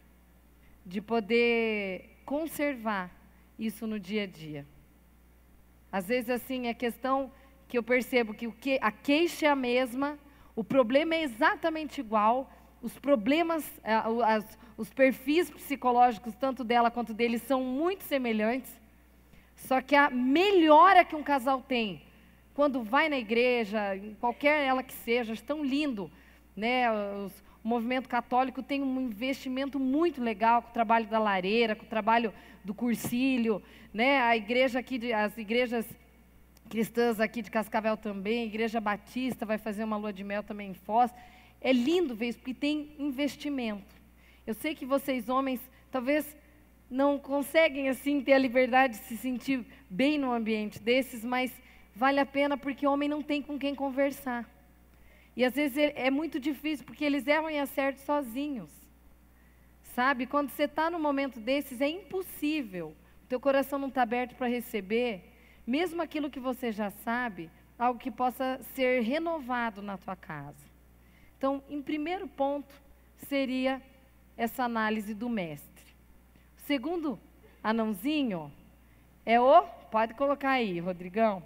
de 0.84 1.00
poder 1.00 2.18
conservar 2.24 3.10
isso 3.58 3.86
no 3.86 4.00
dia 4.00 4.24
a 4.24 4.26
dia. 4.26 4.66
Às 5.92 6.08
vezes, 6.08 6.28
assim, 6.30 6.66
é 6.66 6.74
questão 6.74 7.30
que 7.68 7.78
eu 7.78 7.82
percebo 7.82 8.34
que, 8.34 8.46
o 8.46 8.52
que 8.52 8.78
a 8.80 8.90
queixa 8.90 9.46
é 9.46 9.48
a 9.48 9.56
mesma, 9.56 10.18
o 10.54 10.62
problema 10.62 11.14
é 11.14 11.22
exatamente 11.22 12.00
igual, 12.00 12.50
os 12.82 12.98
problemas, 12.98 13.64
as, 13.82 14.58
os 14.76 14.92
perfis 14.92 15.50
psicológicos, 15.50 16.34
tanto 16.34 16.62
dela 16.62 16.90
quanto 16.90 17.14
dele, 17.14 17.38
são 17.38 17.62
muito 17.62 18.04
semelhantes. 18.04 18.78
Só 19.56 19.80
que 19.80 19.94
a 19.96 20.10
melhora 20.10 21.04
que 21.04 21.16
um 21.16 21.22
casal 21.22 21.62
tem 21.62 22.02
quando 22.54 22.82
vai 22.82 23.08
na 23.08 23.18
igreja, 23.18 24.00
qualquer 24.20 24.64
ela 24.64 24.82
que 24.82 24.92
seja, 24.92 25.34
tão 25.44 25.64
lindo, 25.64 26.10
né? 26.56 26.90
Os, 27.24 27.42
o 27.64 27.68
movimento 27.68 28.08
católico 28.08 28.62
tem 28.62 28.82
um 28.82 29.00
investimento 29.00 29.80
muito 29.80 30.22
legal 30.22 30.62
com 30.62 30.68
o 30.68 30.72
trabalho 30.72 31.06
da 31.06 31.18
lareira, 31.18 31.74
com 31.74 31.84
o 31.84 31.88
trabalho 31.88 32.32
do 32.62 32.72
cursílio, 32.72 33.60
né? 33.92 34.20
A 34.20 34.36
igreja 34.36 34.78
aqui, 34.78 35.12
as 35.12 35.36
igrejas 35.36 35.86
cristãs 36.68 37.20
aqui 37.20 37.42
de 37.42 37.50
Cascavel 37.50 37.96
também, 37.96 38.46
Igreja 38.46 38.80
Batista 38.80 39.46
vai 39.46 39.58
fazer 39.58 39.84
uma 39.84 39.96
lua 39.96 40.12
de 40.12 40.24
mel 40.24 40.42
também 40.42 40.70
em 40.70 40.74
Foz. 40.74 41.12
É 41.60 41.72
lindo 41.72 42.14
ver 42.14 42.28
isso, 42.28 42.38
porque 42.38 42.54
tem 42.54 42.94
investimento. 42.98 43.94
Eu 44.46 44.54
sei 44.54 44.74
que 44.74 44.84
vocês, 44.84 45.28
homens, 45.28 45.60
talvez 45.90 46.36
não 46.90 47.18
conseguem 47.18 47.88
assim 47.88 48.20
ter 48.20 48.34
a 48.34 48.38
liberdade 48.38 48.98
de 48.98 49.04
se 49.04 49.16
sentir 49.16 49.64
bem 49.88 50.18
num 50.18 50.32
ambiente 50.32 50.78
desses, 50.78 51.24
mas 51.24 51.50
vale 51.94 52.20
a 52.20 52.26
pena 52.26 52.56
porque 52.56 52.86
o 52.86 52.92
homem 52.92 53.08
não 53.08 53.22
tem 53.22 53.40
com 53.40 53.58
quem 53.58 53.74
conversar. 53.74 54.48
E 55.36 55.44
às 55.44 55.54
vezes 55.54 55.76
é, 55.76 56.06
é 56.06 56.10
muito 56.10 56.38
difícil, 56.38 56.84
porque 56.84 57.04
eles 57.04 57.26
erram 57.26 57.50
e 57.50 57.58
acertam 57.58 58.04
sozinhos. 58.04 58.70
Sabe? 59.82 60.26
Quando 60.26 60.50
você 60.50 60.64
está 60.64 60.90
num 60.90 61.00
momento 61.00 61.40
desses, 61.40 61.80
é 61.80 61.88
impossível. 61.88 62.94
O 63.24 63.26
teu 63.28 63.40
coração 63.40 63.78
não 63.78 63.88
está 63.88 64.02
aberto 64.02 64.34
para 64.36 64.46
receber 64.46 65.33
mesmo 65.66 66.02
aquilo 66.02 66.30
que 66.30 66.40
você 66.40 66.70
já 66.70 66.90
sabe, 66.90 67.50
algo 67.78 67.98
que 67.98 68.10
possa 68.10 68.60
ser 68.74 69.02
renovado 69.02 69.82
na 69.82 69.96
tua 69.96 70.16
casa. 70.16 70.64
Então, 71.38 71.62
em 71.68 71.82
primeiro 71.82 72.28
ponto, 72.28 72.74
seria 73.28 73.82
essa 74.36 74.64
análise 74.64 75.14
do 75.14 75.28
mestre. 75.28 75.84
Segundo 76.56 77.18
anãozinho 77.62 78.52
é 79.24 79.40
o, 79.40 79.62
pode 79.90 80.14
colocar 80.14 80.50
aí, 80.50 80.78
Rodrigão, 80.80 81.42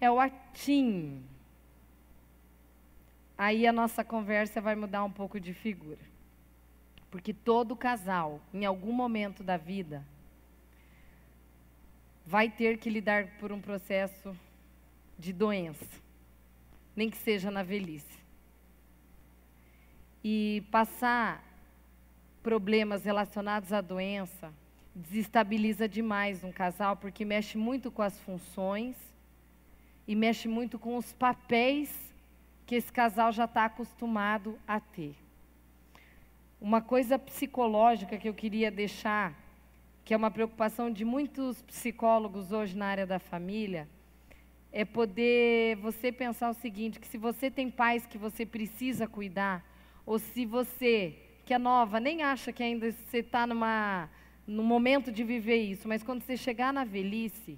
é 0.00 0.10
o 0.10 0.20
atim. 0.20 1.22
Aí 3.36 3.66
a 3.66 3.72
nossa 3.72 4.04
conversa 4.04 4.60
vai 4.60 4.74
mudar 4.74 5.02
um 5.04 5.10
pouco 5.10 5.40
de 5.40 5.52
figura. 5.52 5.98
Porque 7.10 7.32
todo 7.32 7.76
casal, 7.76 8.40
em 8.52 8.64
algum 8.64 8.92
momento 8.92 9.42
da 9.42 9.56
vida, 9.56 10.04
vai 12.26 12.50
ter 12.50 12.78
que 12.78 12.88
lidar 12.88 13.26
por 13.38 13.52
um 13.52 13.60
processo 13.60 14.34
de 15.18 15.32
doença, 15.32 15.86
nem 16.96 17.10
que 17.10 17.16
seja 17.16 17.50
na 17.50 17.62
velhice. 17.62 18.18
E 20.22 20.64
passar 20.70 21.44
problemas 22.42 23.04
relacionados 23.04 23.72
à 23.72 23.80
doença 23.80 24.52
desestabiliza 24.94 25.88
demais 25.88 26.44
um 26.44 26.52
casal, 26.52 26.96
porque 26.96 27.24
mexe 27.24 27.58
muito 27.58 27.90
com 27.90 28.02
as 28.02 28.18
funções 28.20 28.96
e 30.06 30.14
mexe 30.14 30.46
muito 30.46 30.78
com 30.78 30.96
os 30.96 31.12
papéis 31.12 32.14
que 32.66 32.74
esse 32.74 32.92
casal 32.92 33.32
já 33.32 33.44
está 33.44 33.64
acostumado 33.64 34.58
a 34.66 34.78
ter. 34.80 35.14
Uma 36.60 36.80
coisa 36.80 37.18
psicológica 37.18 38.16
que 38.16 38.28
eu 38.28 38.34
queria 38.34 38.70
deixar 38.70 39.34
que 40.04 40.12
é 40.12 40.16
uma 40.16 40.30
preocupação 40.30 40.90
de 40.90 41.04
muitos 41.04 41.62
psicólogos 41.62 42.52
hoje 42.52 42.76
na 42.76 42.86
área 42.86 43.06
da 43.06 43.18
família, 43.18 43.88
é 44.70 44.84
poder 44.84 45.76
você 45.76 46.12
pensar 46.12 46.50
o 46.50 46.54
seguinte, 46.54 47.00
que 47.00 47.06
se 47.06 47.16
você 47.16 47.50
tem 47.50 47.70
pais 47.70 48.04
que 48.04 48.18
você 48.18 48.44
precisa 48.44 49.06
cuidar, 49.06 49.64
ou 50.04 50.18
se 50.18 50.44
você, 50.44 51.16
que 51.46 51.54
é 51.54 51.58
nova, 51.58 51.98
nem 52.00 52.22
acha 52.22 52.52
que 52.52 52.62
ainda 52.62 52.92
você 52.92 53.18
está 53.18 53.46
numa 53.46 54.10
no 54.46 54.62
momento 54.62 55.10
de 55.10 55.24
viver 55.24 55.56
isso, 55.56 55.88
mas 55.88 56.02
quando 56.02 56.20
você 56.20 56.36
chegar 56.36 56.70
na 56.70 56.84
velhice, 56.84 57.56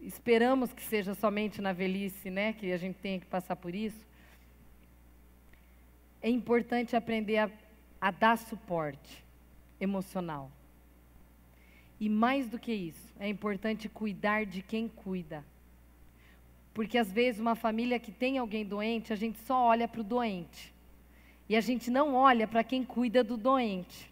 esperamos 0.00 0.72
que 0.72 0.82
seja 0.82 1.14
somente 1.14 1.60
na 1.60 1.74
velhice, 1.74 2.30
né, 2.30 2.54
que 2.54 2.72
a 2.72 2.78
gente 2.78 2.96
tenha 2.96 3.20
que 3.20 3.26
passar 3.26 3.54
por 3.54 3.74
isso, 3.74 4.06
é 6.22 6.30
importante 6.30 6.96
aprender 6.96 7.36
a, 7.36 7.50
a 8.00 8.10
dar 8.10 8.38
suporte 8.38 9.22
emocional. 9.78 10.50
E 11.98 12.08
mais 12.08 12.48
do 12.48 12.58
que 12.58 12.72
isso, 12.72 13.12
é 13.18 13.28
importante 13.28 13.88
cuidar 13.88 14.44
de 14.44 14.62
quem 14.62 14.88
cuida. 14.88 15.44
Porque 16.74 16.98
às 16.98 17.10
vezes 17.10 17.40
uma 17.40 17.54
família 17.54 17.98
que 17.98 18.12
tem 18.12 18.36
alguém 18.36 18.64
doente, 18.64 19.12
a 19.12 19.16
gente 19.16 19.38
só 19.40 19.64
olha 19.64 19.88
para 19.88 20.02
o 20.02 20.04
doente. 20.04 20.74
E 21.48 21.56
a 21.56 21.60
gente 21.60 21.90
não 21.90 22.14
olha 22.14 22.46
para 22.46 22.62
quem 22.62 22.84
cuida 22.84 23.24
do 23.24 23.36
doente. 23.36 24.10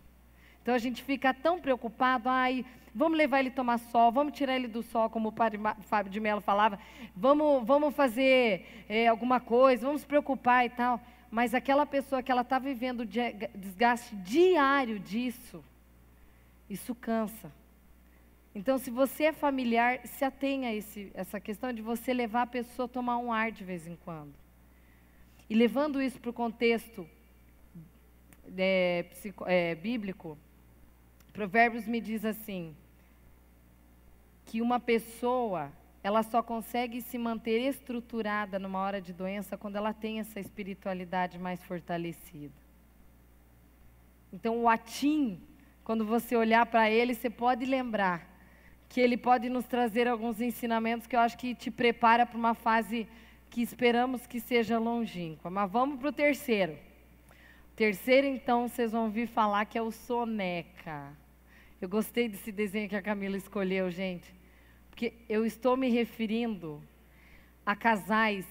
Então 0.62 0.74
a 0.74 0.78
gente 0.78 1.02
fica 1.02 1.34
tão 1.34 1.60
preocupado, 1.60 2.26
ai, 2.26 2.64
vamos 2.94 3.18
levar 3.18 3.40
ele 3.40 3.50
tomar 3.50 3.76
sol, 3.76 4.10
vamos 4.10 4.32
tirar 4.32 4.56
ele 4.56 4.68
do 4.68 4.82
sol, 4.82 5.10
como 5.10 5.28
o 5.28 5.32
padre 5.32 5.60
Fábio 5.82 6.10
de 6.10 6.20
Mello 6.20 6.40
falava, 6.40 6.78
vamos, 7.14 7.66
vamos 7.66 7.94
fazer 7.94 8.84
é, 8.88 9.08
alguma 9.08 9.40
coisa, 9.40 9.84
vamos 9.84 10.00
se 10.00 10.06
preocupar 10.06 10.64
e 10.64 10.70
tal. 10.70 10.98
Mas 11.30 11.52
aquela 11.52 11.84
pessoa 11.84 12.22
que 12.22 12.32
ela 12.32 12.42
está 12.42 12.58
vivendo 12.58 13.04
desgaste 13.04 14.16
diário 14.16 14.98
disso, 14.98 15.62
isso 16.70 16.94
cansa. 16.94 17.52
Então, 18.54 18.78
se 18.78 18.88
você 18.88 19.24
é 19.24 19.32
familiar, 19.32 20.06
se 20.06 20.24
atenha 20.24 20.68
a 20.68 20.74
esse, 20.74 21.10
essa 21.12 21.40
questão 21.40 21.72
de 21.72 21.82
você 21.82 22.14
levar 22.14 22.42
a 22.42 22.46
pessoa 22.46 22.86
a 22.86 22.88
tomar 22.88 23.18
um 23.18 23.32
ar 23.32 23.50
de 23.50 23.64
vez 23.64 23.86
em 23.86 23.96
quando. 23.96 24.32
E 25.50 25.54
levando 25.54 26.00
isso 26.00 26.20
para 26.20 26.30
o 26.30 26.32
contexto 26.32 27.06
é, 28.56 29.04
psico, 29.10 29.44
é, 29.46 29.74
bíblico, 29.74 30.38
Provérbios 31.32 31.88
me 31.88 32.00
diz 32.00 32.24
assim: 32.24 32.76
que 34.46 34.62
uma 34.62 34.78
pessoa 34.78 35.72
ela 36.00 36.22
só 36.22 36.42
consegue 36.42 37.00
se 37.00 37.18
manter 37.18 37.60
estruturada 37.60 38.58
numa 38.58 38.78
hora 38.78 39.00
de 39.00 39.12
doença 39.12 39.56
quando 39.56 39.76
ela 39.76 39.92
tem 39.92 40.20
essa 40.20 40.38
espiritualidade 40.38 41.38
mais 41.38 41.64
fortalecida. 41.64 42.54
Então, 44.32 44.62
o 44.62 44.68
atim, 44.68 45.40
quando 45.82 46.04
você 46.04 46.36
olhar 46.36 46.66
para 46.66 46.88
ele, 46.90 47.14
você 47.14 47.30
pode 47.30 47.64
lembrar 47.64 48.33
que 48.94 49.00
ele 49.00 49.16
pode 49.16 49.48
nos 49.48 49.64
trazer 49.64 50.06
alguns 50.06 50.40
ensinamentos 50.40 51.08
que 51.08 51.16
eu 51.16 51.20
acho 51.20 51.36
que 51.36 51.52
te 51.52 51.68
prepara 51.68 52.24
para 52.24 52.38
uma 52.38 52.54
fase 52.54 53.08
que 53.50 53.60
esperamos 53.60 54.24
que 54.24 54.38
seja 54.38 54.78
longínqua. 54.78 55.50
Mas 55.50 55.68
vamos 55.68 55.98
para 55.98 56.10
o 56.10 56.12
terceiro. 56.12 56.78
Terceiro, 57.74 58.28
então, 58.28 58.68
vocês 58.68 58.92
vão 58.92 59.06
ouvir 59.06 59.26
falar 59.26 59.64
que 59.64 59.76
é 59.76 59.82
o 59.82 59.90
soneca. 59.90 61.12
Eu 61.80 61.88
gostei 61.88 62.28
desse 62.28 62.52
desenho 62.52 62.88
que 62.88 62.94
a 62.94 63.02
Camila 63.02 63.36
escolheu, 63.36 63.90
gente. 63.90 64.32
Porque 64.88 65.12
eu 65.28 65.44
estou 65.44 65.76
me 65.76 65.88
referindo 65.88 66.80
a 67.66 67.74
casais 67.74 68.46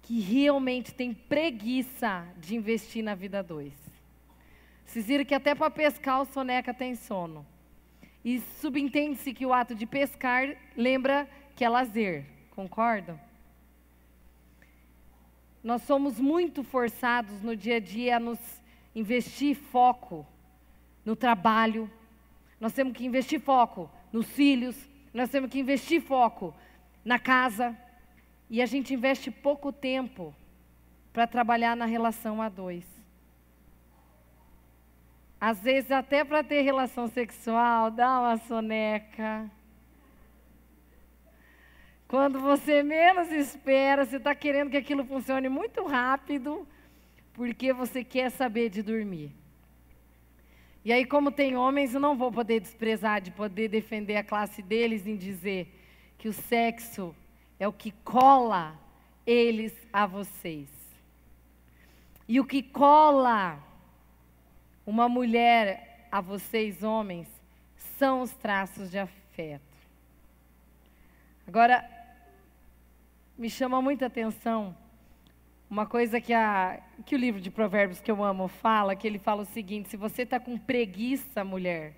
que 0.00 0.20
realmente 0.20 0.94
têm 0.94 1.12
preguiça 1.12 2.26
de 2.38 2.56
investir 2.56 3.04
na 3.04 3.14
vida 3.14 3.42
dois. 3.42 3.74
Vocês 4.86 5.06
viram 5.06 5.26
que 5.26 5.34
até 5.34 5.54
para 5.54 5.70
pescar 5.70 6.22
o 6.22 6.24
soneca 6.24 6.72
tem 6.72 6.94
sono. 6.94 7.44
E 8.24 8.40
subentende-se 8.60 9.32
que 9.32 9.46
o 9.46 9.52
ato 9.52 9.74
de 9.74 9.86
pescar 9.86 10.56
lembra 10.76 11.28
que 11.56 11.64
é 11.64 11.68
lazer, 11.68 12.26
concordam? 12.50 13.18
Nós 15.62 15.82
somos 15.82 16.18
muito 16.18 16.62
forçados 16.62 17.42
no 17.42 17.56
dia 17.56 17.76
a 17.76 17.80
dia 17.80 18.16
a 18.16 18.20
nos 18.20 18.38
investir 18.94 19.54
foco 19.54 20.26
no 21.04 21.16
trabalho, 21.16 21.90
nós 22.58 22.72
temos 22.72 22.92
que 22.92 23.06
investir 23.06 23.40
foco 23.40 23.90
nos 24.12 24.26
filhos, 24.26 24.76
nós 25.14 25.30
temos 25.30 25.50
que 25.50 25.58
investir 25.58 26.02
foco 26.02 26.54
na 27.04 27.18
casa, 27.18 27.76
e 28.50 28.60
a 28.60 28.66
gente 28.66 28.92
investe 28.92 29.30
pouco 29.30 29.72
tempo 29.72 30.34
para 31.12 31.26
trabalhar 31.26 31.76
na 31.76 31.84
relação 31.84 32.42
a 32.42 32.48
dois. 32.48 32.99
Às 35.40 35.62
vezes, 35.62 35.90
até 35.90 36.22
para 36.22 36.44
ter 36.44 36.60
relação 36.60 37.08
sexual, 37.08 37.90
dá 37.90 38.20
uma 38.20 38.36
soneca. 38.36 39.50
Quando 42.06 42.38
você 42.40 42.82
menos 42.82 43.32
espera, 43.32 44.04
você 44.04 44.16
está 44.16 44.34
querendo 44.34 44.70
que 44.70 44.76
aquilo 44.76 45.04
funcione 45.04 45.48
muito 45.48 45.82
rápido, 45.86 46.68
porque 47.32 47.72
você 47.72 48.04
quer 48.04 48.30
saber 48.30 48.68
de 48.68 48.82
dormir. 48.82 49.32
E 50.84 50.92
aí, 50.92 51.06
como 51.06 51.30
tem 51.30 51.56
homens, 51.56 51.94
eu 51.94 52.00
não 52.00 52.16
vou 52.16 52.30
poder 52.30 52.60
desprezar 52.60 53.20
de 53.22 53.30
poder 53.30 53.68
defender 53.68 54.16
a 54.16 54.24
classe 54.24 54.60
deles 54.60 55.06
em 55.06 55.16
dizer 55.16 55.72
que 56.18 56.28
o 56.28 56.32
sexo 56.34 57.14
é 57.58 57.66
o 57.66 57.72
que 57.72 57.92
cola 58.04 58.78
eles 59.26 59.72
a 59.92 60.04
vocês. 60.04 60.68
E 62.28 62.38
o 62.40 62.44
que 62.44 62.62
cola 62.62 63.69
uma 64.86 65.08
mulher 65.08 66.06
a 66.10 66.20
vocês, 66.20 66.82
homens, 66.82 67.28
são 67.98 68.22
os 68.22 68.32
traços 68.32 68.90
de 68.90 68.98
afeto. 68.98 69.62
Agora, 71.46 71.88
me 73.36 73.48
chama 73.48 73.80
muita 73.80 74.06
atenção 74.06 74.76
uma 75.70 75.86
coisa 75.86 76.20
que, 76.20 76.32
a, 76.32 76.80
que 77.06 77.14
o 77.14 77.18
livro 77.18 77.40
de 77.40 77.48
Provérbios 77.48 78.00
que 78.00 78.10
eu 78.10 78.24
amo 78.24 78.48
fala, 78.48 78.96
que 78.96 79.06
ele 79.06 79.20
fala 79.20 79.42
o 79.42 79.46
seguinte: 79.46 79.88
se 79.88 79.96
você 79.96 80.22
está 80.22 80.40
com 80.40 80.58
preguiça, 80.58 81.44
mulher, 81.44 81.94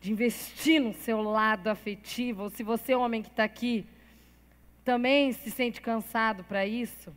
de 0.00 0.12
investir 0.12 0.80
no 0.80 0.94
seu 0.94 1.20
lado 1.20 1.68
afetivo, 1.68 2.44
ou 2.44 2.50
se 2.50 2.62
você, 2.62 2.94
homem 2.94 3.20
que 3.20 3.28
está 3.28 3.42
aqui, 3.42 3.84
também 4.84 5.32
se 5.32 5.50
sente 5.50 5.80
cansado 5.80 6.44
para 6.44 6.64
isso, 6.64 7.12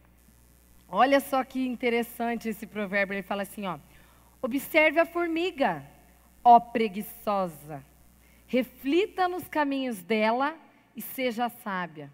olha 0.89 1.19
só 1.19 1.43
que 1.43 1.63
interessante 1.63 2.49
esse 2.49 2.65
provérbio. 2.65 3.13
Ele 3.13 3.21
fala 3.21 3.43
assim: 3.43 3.67
ó, 3.67 3.77
Observe 4.45 4.99
a 4.99 5.05
formiga, 5.05 5.81
ó 6.43 6.59
preguiçosa. 6.59 7.81
Reflita 8.45 9.25
nos 9.25 9.47
caminhos 9.47 10.01
dela 10.01 10.53
e 10.93 11.01
seja 11.01 11.47
sábia. 11.47 12.11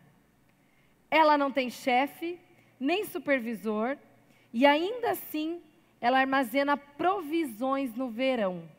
Ela 1.09 1.39
não 1.39 1.51
tem 1.51 1.71
chefe, 1.71 2.39
nem 2.79 3.03
supervisor, 3.03 3.97
e 4.53 4.63
ainda 4.63 5.09
assim 5.09 5.59
ela 5.99 6.19
armazena 6.19 6.77
provisões 6.77 7.95
no 7.95 8.11
verão. 8.11 8.69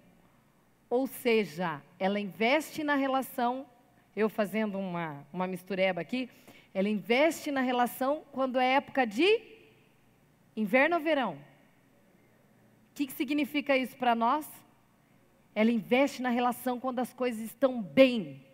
Ou 0.88 1.08
seja, 1.08 1.82
ela 1.98 2.20
investe 2.20 2.84
na 2.84 2.94
relação, 2.94 3.66
eu 4.14 4.28
fazendo 4.28 4.78
uma, 4.78 5.26
uma 5.32 5.48
mistureba 5.48 6.00
aqui, 6.00 6.30
ela 6.72 6.88
investe 6.88 7.50
na 7.50 7.62
relação 7.62 8.22
quando 8.30 8.60
é 8.60 8.74
época 8.74 9.04
de 9.04 9.42
inverno 10.54 10.94
ou 10.94 11.02
verão 11.02 11.49
que, 13.00 13.06
que 13.06 13.12
significa 13.14 13.74
isso 13.78 13.96
para 13.96 14.14
nós? 14.14 14.46
Ela 15.54 15.70
investe 15.70 16.20
na 16.20 16.28
relação 16.28 16.78
quando 16.78 16.98
as 16.98 17.14
coisas 17.14 17.40
estão 17.40 17.80
bem. 17.80 18.44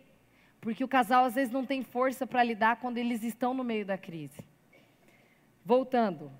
Porque 0.61 0.85
o 0.85 0.87
casal 0.87 1.25
às 1.25 1.35
vezes 1.35 1.51
não 1.51 1.65
tem 1.65 1.83
força 1.83 2.25
para 2.25 2.43
lidar 2.43 2.77
quando 2.77 2.97
eles 2.97 3.23
estão 3.23 3.53
no 3.53 3.61
meio 3.61 3.85
da 3.85 3.97
crise. 3.97 4.39
Voltando. 5.65 6.31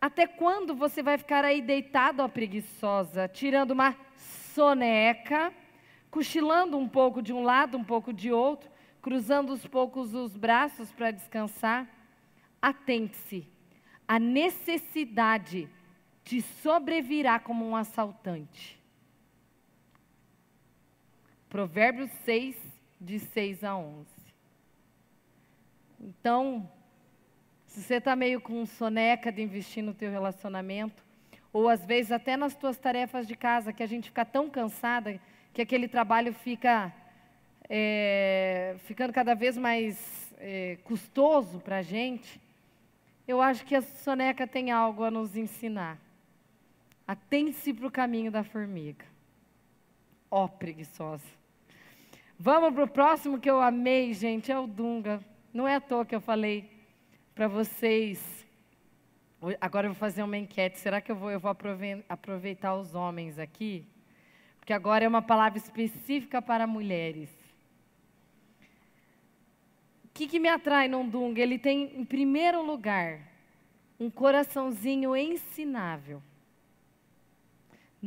Até 0.00 0.26
quando 0.26 0.74
você 0.74 1.02
vai 1.02 1.18
ficar 1.18 1.44
aí 1.44 1.60
deitado, 1.60 2.22
ó 2.22 2.28
preguiçosa, 2.28 3.28
tirando 3.28 3.72
uma 3.72 3.94
soneca, 4.54 5.52
cochilando 6.10 6.78
um 6.78 6.88
pouco 6.88 7.20
de 7.20 7.32
um 7.32 7.42
lado, 7.42 7.76
um 7.76 7.84
pouco 7.84 8.10
de 8.10 8.32
outro, 8.32 8.70
cruzando 9.02 9.52
os 9.52 9.66
poucos 9.66 10.14
os 10.14 10.34
braços 10.34 10.90
para 10.92 11.10
descansar? 11.10 11.86
Atente-se. 12.60 13.46
A 14.08 14.18
necessidade 14.18 15.68
te 16.24 16.40
sobrevirá 16.40 17.38
como 17.38 17.68
um 17.68 17.76
assaltante. 17.76 18.80
Provérbios 21.48 22.10
6, 22.24 22.56
de 23.00 23.18
6 23.20 23.62
a 23.62 23.76
11. 23.76 24.06
Então, 26.00 26.68
se 27.66 27.82
você 27.82 27.96
está 27.96 28.16
meio 28.16 28.40
com 28.40 28.64
soneca 28.66 29.30
de 29.30 29.42
investir 29.42 29.82
no 29.82 29.94
teu 29.94 30.10
relacionamento, 30.10 31.04
ou 31.52 31.68
às 31.68 31.84
vezes 31.84 32.10
até 32.10 32.36
nas 32.36 32.56
tuas 32.56 32.76
tarefas 32.76 33.28
de 33.28 33.36
casa, 33.36 33.72
que 33.72 33.82
a 33.82 33.86
gente 33.86 34.08
fica 34.08 34.24
tão 34.24 34.50
cansada 34.50 35.20
que 35.52 35.62
aquele 35.62 35.86
trabalho 35.86 36.32
fica 36.32 36.92
é, 37.68 38.74
ficando 38.80 39.12
cada 39.12 39.34
vez 39.34 39.56
mais 39.56 40.34
é, 40.38 40.78
custoso 40.84 41.60
para 41.60 41.78
a 41.78 41.82
gente, 41.82 42.40
eu 43.26 43.40
acho 43.40 43.64
que 43.64 43.74
a 43.74 43.82
soneca 43.82 44.46
tem 44.46 44.70
algo 44.70 45.04
a 45.04 45.10
nos 45.10 45.36
ensinar. 45.36 46.03
Atente-se 47.06 47.72
para 47.74 47.86
o 47.86 47.90
caminho 47.90 48.30
da 48.30 48.42
formiga. 48.42 49.04
Ó, 50.30 50.44
oh, 50.44 50.48
preguiçosa. 50.48 51.26
Vamos 52.38 52.74
para 52.74 52.84
o 52.84 52.88
próximo 52.88 53.38
que 53.38 53.48
eu 53.48 53.60
amei, 53.60 54.12
gente, 54.12 54.50
é 54.50 54.58
o 54.58 54.66
Dunga. 54.66 55.20
Não 55.52 55.68
é 55.68 55.76
à 55.76 55.80
toa 55.80 56.04
que 56.04 56.14
eu 56.14 56.20
falei 56.20 56.68
para 57.34 57.46
vocês. 57.46 58.44
Agora 59.60 59.86
eu 59.86 59.92
vou 59.92 59.98
fazer 59.98 60.22
uma 60.22 60.36
enquete. 60.36 60.78
Será 60.78 61.00
que 61.00 61.12
eu 61.12 61.16
vou, 61.16 61.30
eu 61.30 61.38
vou 61.38 61.54
aproveitar 62.08 62.74
os 62.74 62.94
homens 62.94 63.38
aqui? 63.38 63.86
Porque 64.58 64.72
agora 64.72 65.04
é 65.04 65.08
uma 65.08 65.22
palavra 65.22 65.58
específica 65.58 66.40
para 66.40 66.66
mulheres. 66.66 67.30
O 70.04 70.08
que, 70.14 70.26
que 70.26 70.40
me 70.40 70.48
atrai 70.48 70.88
no 70.88 71.04
Dunga? 71.04 71.40
Ele 71.40 71.58
tem, 71.58 72.00
em 72.00 72.04
primeiro 72.04 72.62
lugar, 72.62 73.20
um 74.00 74.08
coraçãozinho 74.08 75.14
ensinável. 75.14 76.22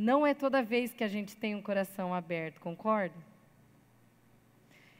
Não 0.00 0.24
é 0.24 0.32
toda 0.32 0.62
vez 0.62 0.94
que 0.94 1.02
a 1.02 1.08
gente 1.08 1.36
tem 1.36 1.56
um 1.56 1.60
coração 1.60 2.14
aberto, 2.14 2.60
concorda? 2.60 3.16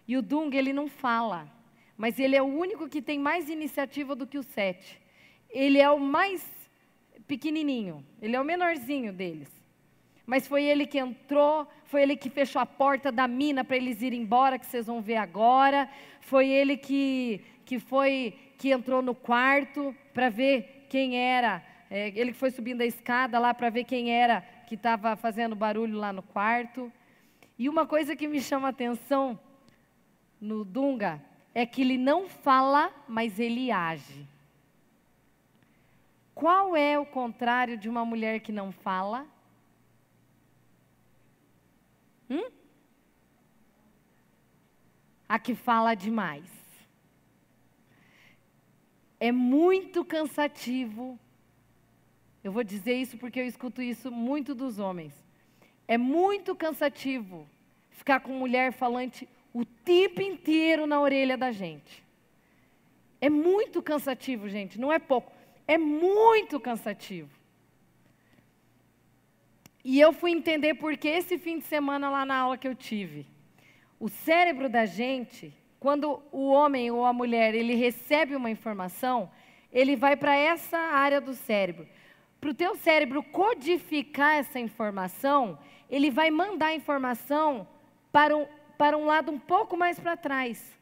E 0.08 0.16
o 0.16 0.20
Dung, 0.20 0.52
ele 0.52 0.72
não 0.72 0.88
fala, 0.88 1.48
mas 1.96 2.18
ele 2.18 2.34
é 2.34 2.42
o 2.42 2.46
único 2.46 2.88
que 2.88 3.00
tem 3.00 3.16
mais 3.16 3.48
iniciativa 3.48 4.16
do 4.16 4.26
que 4.26 4.36
o 4.36 4.42
sete. 4.42 5.00
Ele 5.48 5.78
é 5.78 5.88
o 5.88 6.00
mais 6.00 6.44
pequenininho. 7.28 8.04
Ele 8.20 8.34
é 8.34 8.40
o 8.40 8.44
menorzinho 8.44 9.12
deles. 9.12 9.48
Mas 10.26 10.48
foi 10.48 10.64
ele 10.64 10.84
que 10.84 10.98
entrou, 10.98 11.68
foi 11.84 12.02
ele 12.02 12.16
que 12.16 12.28
fechou 12.28 12.60
a 12.60 12.66
porta 12.66 13.12
da 13.12 13.28
mina 13.28 13.62
para 13.62 13.76
eles 13.76 14.02
irem 14.02 14.22
embora, 14.22 14.58
que 14.58 14.66
vocês 14.66 14.88
vão 14.88 15.00
ver 15.00 15.18
agora. 15.18 15.88
Foi 16.20 16.48
ele 16.48 16.76
que, 16.76 17.40
que 17.64 17.78
foi 17.78 18.36
que 18.58 18.72
entrou 18.72 19.00
no 19.00 19.14
quarto 19.14 19.94
para 20.12 20.28
ver 20.28 20.86
quem 20.90 21.16
era. 21.16 21.64
É, 21.88 22.08
ele 22.16 22.32
que 22.32 22.38
foi 22.38 22.50
subindo 22.50 22.80
a 22.80 22.84
escada 22.84 23.38
lá 23.38 23.54
para 23.54 23.70
ver 23.70 23.84
quem 23.84 24.10
era 24.10 24.57
que 24.68 24.74
estava 24.74 25.16
fazendo 25.16 25.56
barulho 25.56 25.96
lá 25.96 26.12
no 26.12 26.22
quarto. 26.22 26.92
E 27.58 27.70
uma 27.70 27.86
coisa 27.86 28.14
que 28.14 28.28
me 28.28 28.38
chama 28.38 28.68
atenção 28.68 29.40
no 30.38 30.62
Dunga 30.62 31.24
é 31.54 31.64
que 31.64 31.80
ele 31.80 31.96
não 31.96 32.28
fala, 32.28 32.92
mas 33.08 33.40
ele 33.40 33.70
age. 33.70 34.28
Qual 36.34 36.76
é 36.76 36.98
o 36.98 37.06
contrário 37.06 37.78
de 37.78 37.88
uma 37.88 38.04
mulher 38.04 38.40
que 38.40 38.52
não 38.52 38.70
fala? 38.70 39.26
Hum? 42.28 42.50
A 45.26 45.38
que 45.38 45.54
fala 45.54 45.94
demais. 45.94 46.48
É 49.18 49.32
muito 49.32 50.04
cansativo. 50.04 51.18
Eu 52.48 52.52
vou 52.52 52.64
dizer 52.64 52.94
isso 52.94 53.18
porque 53.18 53.38
eu 53.38 53.46
escuto 53.46 53.82
isso 53.82 54.10
muito 54.10 54.54
dos 54.54 54.78
homens. 54.78 55.12
É 55.86 55.98
muito 55.98 56.56
cansativo 56.56 57.46
ficar 57.90 58.20
com 58.20 58.32
mulher 58.32 58.72
falante 58.72 59.28
o 59.52 59.66
tempo 59.66 60.22
inteiro 60.22 60.86
na 60.86 60.98
orelha 60.98 61.36
da 61.36 61.52
gente. 61.52 62.02
É 63.20 63.28
muito 63.28 63.82
cansativo, 63.82 64.48
gente, 64.48 64.80
não 64.80 64.90
é 64.90 64.98
pouco. 64.98 65.30
É 65.66 65.76
muito 65.76 66.58
cansativo. 66.58 67.28
E 69.84 70.00
eu 70.00 70.10
fui 70.10 70.30
entender 70.30 70.72
porque 70.72 71.06
esse 71.06 71.36
fim 71.36 71.58
de 71.58 71.66
semana 71.66 72.08
lá 72.08 72.24
na 72.24 72.38
aula 72.38 72.56
que 72.56 72.66
eu 72.66 72.74
tive. 72.74 73.26
O 74.00 74.08
cérebro 74.08 74.70
da 74.70 74.86
gente, 74.86 75.52
quando 75.78 76.22
o 76.32 76.48
homem 76.48 76.90
ou 76.90 77.04
a 77.04 77.12
mulher 77.12 77.54
ele 77.54 77.74
recebe 77.74 78.34
uma 78.34 78.48
informação, 78.48 79.30
ele 79.70 79.94
vai 79.94 80.16
para 80.16 80.34
essa 80.34 80.78
área 80.78 81.20
do 81.20 81.34
cérebro. 81.34 81.86
Para 82.40 82.50
o 82.50 82.54
teu 82.54 82.76
cérebro 82.76 83.22
codificar 83.22 84.34
essa 84.36 84.60
informação, 84.60 85.58
ele 85.90 86.10
vai 86.10 86.30
mandar 86.30 86.66
a 86.66 86.74
informação 86.74 87.66
para 88.12 88.36
um, 88.36 88.46
para 88.76 88.96
um 88.96 89.04
lado 89.04 89.32
um 89.32 89.38
pouco 89.38 89.76
mais 89.76 89.98
para 89.98 90.16
trás. 90.16 90.78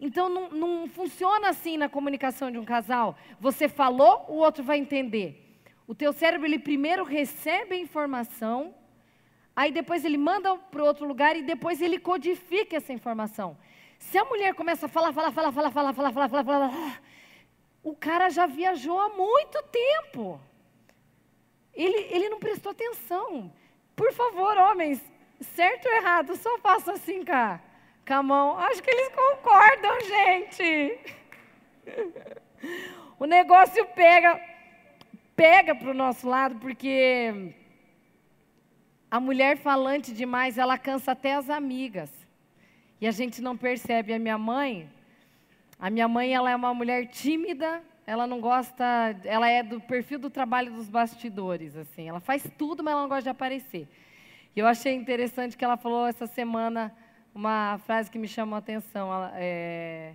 Então 0.00 0.28
não, 0.28 0.50
não 0.50 0.88
funciona 0.88 1.48
assim 1.48 1.76
na 1.76 1.88
comunicação 1.88 2.50
de 2.50 2.58
um 2.58 2.64
casal. 2.64 3.16
Você 3.38 3.68
falou, 3.68 4.26
o 4.28 4.36
outro 4.36 4.62
vai 4.62 4.78
entender. 4.78 5.58
O 5.86 5.94
teu 5.94 6.12
cérebro 6.12 6.46
ele 6.46 6.58
primeiro 6.58 7.02
recebe 7.02 7.74
a 7.74 7.78
informação, 7.78 8.74
aí 9.56 9.72
depois 9.72 10.04
ele 10.04 10.18
manda 10.18 10.54
para 10.56 10.84
outro 10.84 11.06
lugar 11.06 11.36
e 11.36 11.42
depois 11.42 11.80
ele 11.82 11.98
codifica 11.98 12.76
essa 12.76 12.92
informação. 12.92 13.56
Se 13.98 14.16
a 14.16 14.24
mulher 14.24 14.54
começa 14.54 14.86
a 14.86 14.88
falar, 14.88 15.12
falar, 15.12 15.32
falar, 15.32 15.52
falar, 15.52 15.70
falar, 15.70 15.92
falar, 15.92 15.94
falar, 15.94 16.12
falar, 16.12 16.28
falar, 16.28 16.44
falar 16.44 17.00
o 17.82 17.94
cara 17.94 18.28
já 18.28 18.46
viajou 18.46 18.98
há 18.98 19.08
muito 19.08 19.62
tempo. 19.64 20.40
Ele, 21.82 22.06
ele 22.10 22.28
não 22.28 22.38
prestou 22.38 22.72
atenção. 22.72 23.50
Por 23.96 24.12
favor, 24.12 24.56
homens, 24.58 25.00
certo 25.40 25.86
ou 25.86 25.94
errado, 25.94 26.36
só 26.36 26.58
faça 26.58 26.92
assim 26.92 27.24
cá 27.24 27.60
com 28.06 28.14
a 28.14 28.22
mão. 28.22 28.58
Acho 28.58 28.82
que 28.82 28.90
eles 28.90 29.08
concordam, 29.08 30.00
gente. 30.14 30.98
O 33.18 33.24
negócio 33.24 33.84
pega, 33.94 34.38
pega 35.34 35.74
para 35.74 35.90
o 35.90 35.94
nosso 35.94 36.28
lado, 36.28 36.56
porque 36.56 37.54
a 39.10 39.18
mulher 39.18 39.56
falante 39.56 40.12
demais, 40.12 40.58
ela 40.58 40.76
cansa 40.76 41.12
até 41.12 41.34
as 41.34 41.48
amigas. 41.48 42.10
E 43.00 43.06
a 43.06 43.10
gente 43.10 43.40
não 43.40 43.56
percebe. 43.56 44.12
A 44.12 44.18
minha 44.18 44.36
mãe, 44.36 44.90
a 45.78 45.88
minha 45.88 46.06
mãe, 46.06 46.34
ela 46.34 46.50
é 46.50 46.56
uma 46.56 46.74
mulher 46.74 47.06
tímida, 47.06 47.82
ela 48.10 48.26
não 48.26 48.40
gosta, 48.40 48.84
ela 49.22 49.48
é 49.48 49.62
do 49.62 49.80
perfil 49.80 50.18
do 50.18 50.28
trabalho 50.28 50.72
dos 50.72 50.88
bastidores, 50.88 51.76
assim. 51.76 52.08
Ela 52.08 52.18
faz 52.18 52.42
tudo, 52.58 52.82
mas 52.82 52.90
ela 52.90 53.02
não 53.02 53.08
gosta 53.08 53.22
de 53.22 53.28
aparecer. 53.28 53.86
E 54.54 54.58
eu 54.58 54.66
achei 54.66 54.96
interessante 54.96 55.56
que 55.56 55.64
ela 55.64 55.76
falou 55.76 56.08
essa 56.08 56.26
semana 56.26 56.92
uma 57.32 57.78
frase 57.86 58.10
que 58.10 58.18
me 58.18 58.26
chamou 58.26 58.56
a 58.56 58.58
atenção. 58.58 59.14
Ela, 59.14 59.32
é, 59.36 60.14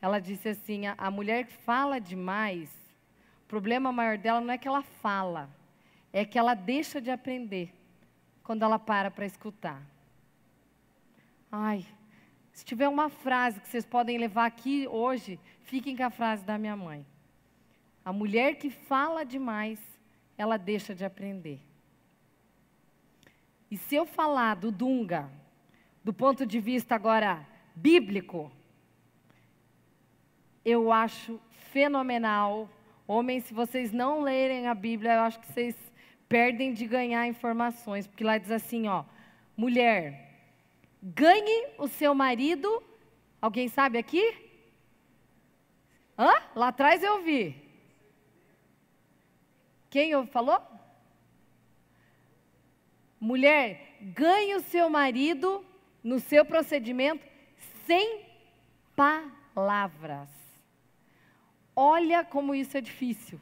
ela 0.00 0.18
disse 0.18 0.48
assim: 0.48 0.88
a, 0.88 0.96
a 0.98 1.12
mulher 1.12 1.46
que 1.46 1.52
fala 1.52 2.00
demais, 2.00 2.68
o 3.44 3.46
problema 3.46 3.92
maior 3.92 4.18
dela 4.18 4.40
não 4.40 4.52
é 4.52 4.58
que 4.58 4.66
ela 4.66 4.82
fala, 4.82 5.48
é 6.12 6.24
que 6.24 6.36
ela 6.36 6.54
deixa 6.54 7.00
de 7.00 7.12
aprender 7.12 7.72
quando 8.42 8.64
ela 8.64 8.80
para 8.80 9.12
para 9.12 9.24
escutar. 9.24 9.80
Ai, 11.52 11.86
se 12.52 12.64
tiver 12.64 12.88
uma 12.88 13.08
frase 13.08 13.60
que 13.60 13.68
vocês 13.68 13.86
podem 13.86 14.18
levar 14.18 14.46
aqui 14.46 14.88
hoje, 14.88 15.38
fiquem 15.62 15.96
com 15.96 16.02
a 16.02 16.10
frase 16.10 16.42
da 16.42 16.58
minha 16.58 16.74
mãe. 16.74 17.06
A 18.04 18.12
mulher 18.12 18.56
que 18.56 18.70
fala 18.70 19.24
demais, 19.24 19.78
ela 20.36 20.56
deixa 20.56 20.94
de 20.94 21.04
aprender. 21.04 21.60
E 23.70 23.76
se 23.76 23.94
eu 23.94 24.04
falar 24.04 24.56
do 24.56 24.72
Dunga, 24.72 25.30
do 26.04 26.12
ponto 26.12 26.44
de 26.44 26.60
vista 26.60 26.94
agora 26.94 27.46
bíblico, 27.74 28.50
eu 30.64 30.92
acho 30.92 31.40
fenomenal. 31.72 32.68
Homens, 33.06 33.44
se 33.44 33.54
vocês 33.54 33.92
não 33.92 34.20
lerem 34.20 34.66
a 34.66 34.74
Bíblia, 34.74 35.14
eu 35.14 35.20
acho 35.22 35.40
que 35.40 35.46
vocês 35.46 35.76
perdem 36.28 36.72
de 36.72 36.86
ganhar 36.86 37.26
informações, 37.26 38.06
porque 38.06 38.24
lá 38.24 38.36
diz 38.36 38.50
assim, 38.50 38.88
ó, 38.88 39.04
mulher, 39.56 40.32
ganhe 41.02 41.74
o 41.78 41.86
seu 41.86 42.14
marido. 42.14 42.82
Alguém 43.40 43.68
sabe 43.68 43.98
aqui? 43.98 44.34
Hã? 46.18 46.32
Lá 46.54 46.68
atrás 46.68 47.02
eu 47.02 47.22
vi. 47.22 47.61
Quem 49.92 50.26
falou? 50.26 50.58
Mulher, 53.20 53.98
ganhe 54.00 54.54
o 54.54 54.60
seu 54.60 54.88
marido 54.88 55.62
no 56.02 56.18
seu 56.18 56.46
procedimento 56.46 57.22
sem 57.86 58.24
palavras. 58.96 60.30
Olha 61.76 62.24
como 62.24 62.54
isso 62.54 62.78
é 62.78 62.80
difícil. 62.80 63.38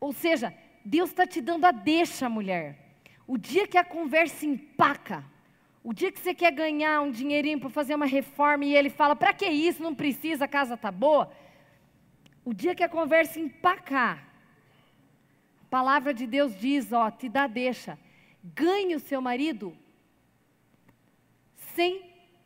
Ou 0.00 0.12
seja, 0.12 0.52
Deus 0.84 1.10
está 1.10 1.24
te 1.24 1.40
dando 1.40 1.66
a 1.66 1.70
deixa, 1.70 2.28
mulher. 2.28 2.96
O 3.28 3.38
dia 3.38 3.64
que 3.68 3.78
a 3.78 3.84
conversa 3.84 4.44
empaca, 4.44 5.24
o 5.84 5.92
dia 5.94 6.10
que 6.10 6.18
você 6.18 6.34
quer 6.34 6.50
ganhar 6.50 7.00
um 7.00 7.12
dinheirinho 7.12 7.60
para 7.60 7.70
fazer 7.70 7.94
uma 7.94 8.06
reforma 8.06 8.64
e 8.64 8.74
ele 8.74 8.90
fala: 8.90 9.14
para 9.14 9.32
que 9.32 9.46
isso? 9.46 9.80
Não 9.80 9.94
precisa, 9.94 10.46
a 10.46 10.48
casa 10.48 10.74
está 10.74 10.90
boa. 10.90 11.30
O 12.44 12.54
dia 12.54 12.74
que 12.74 12.82
a 12.82 12.88
conversa 12.88 13.38
empacar, 13.38 14.26
a 15.62 15.66
palavra 15.70 16.12
de 16.14 16.26
Deus 16.26 16.58
diz: 16.58 16.92
ó, 16.92 17.10
te 17.10 17.28
dá 17.28 17.46
deixa 17.46 17.98
ganhe 18.42 18.94
o 18.94 19.00
seu 19.00 19.20
marido 19.20 19.76
sem 21.74 22.02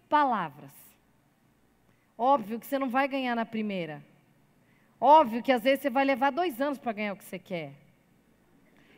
palavras. 0.08 0.70
Óbvio 2.16 2.60
que 2.60 2.66
você 2.66 2.78
não 2.78 2.88
vai 2.88 3.08
ganhar 3.08 3.34
na 3.34 3.44
primeira. 3.44 4.04
Óbvio 5.00 5.42
que 5.42 5.52
às 5.52 5.62
vezes 5.62 5.80
você 5.82 5.90
vai 5.90 6.04
levar 6.04 6.30
dois 6.30 6.60
anos 6.60 6.78
para 6.78 6.92
ganhar 6.92 7.12
o 7.12 7.16
que 7.16 7.24
você 7.24 7.38
quer. 7.38 7.72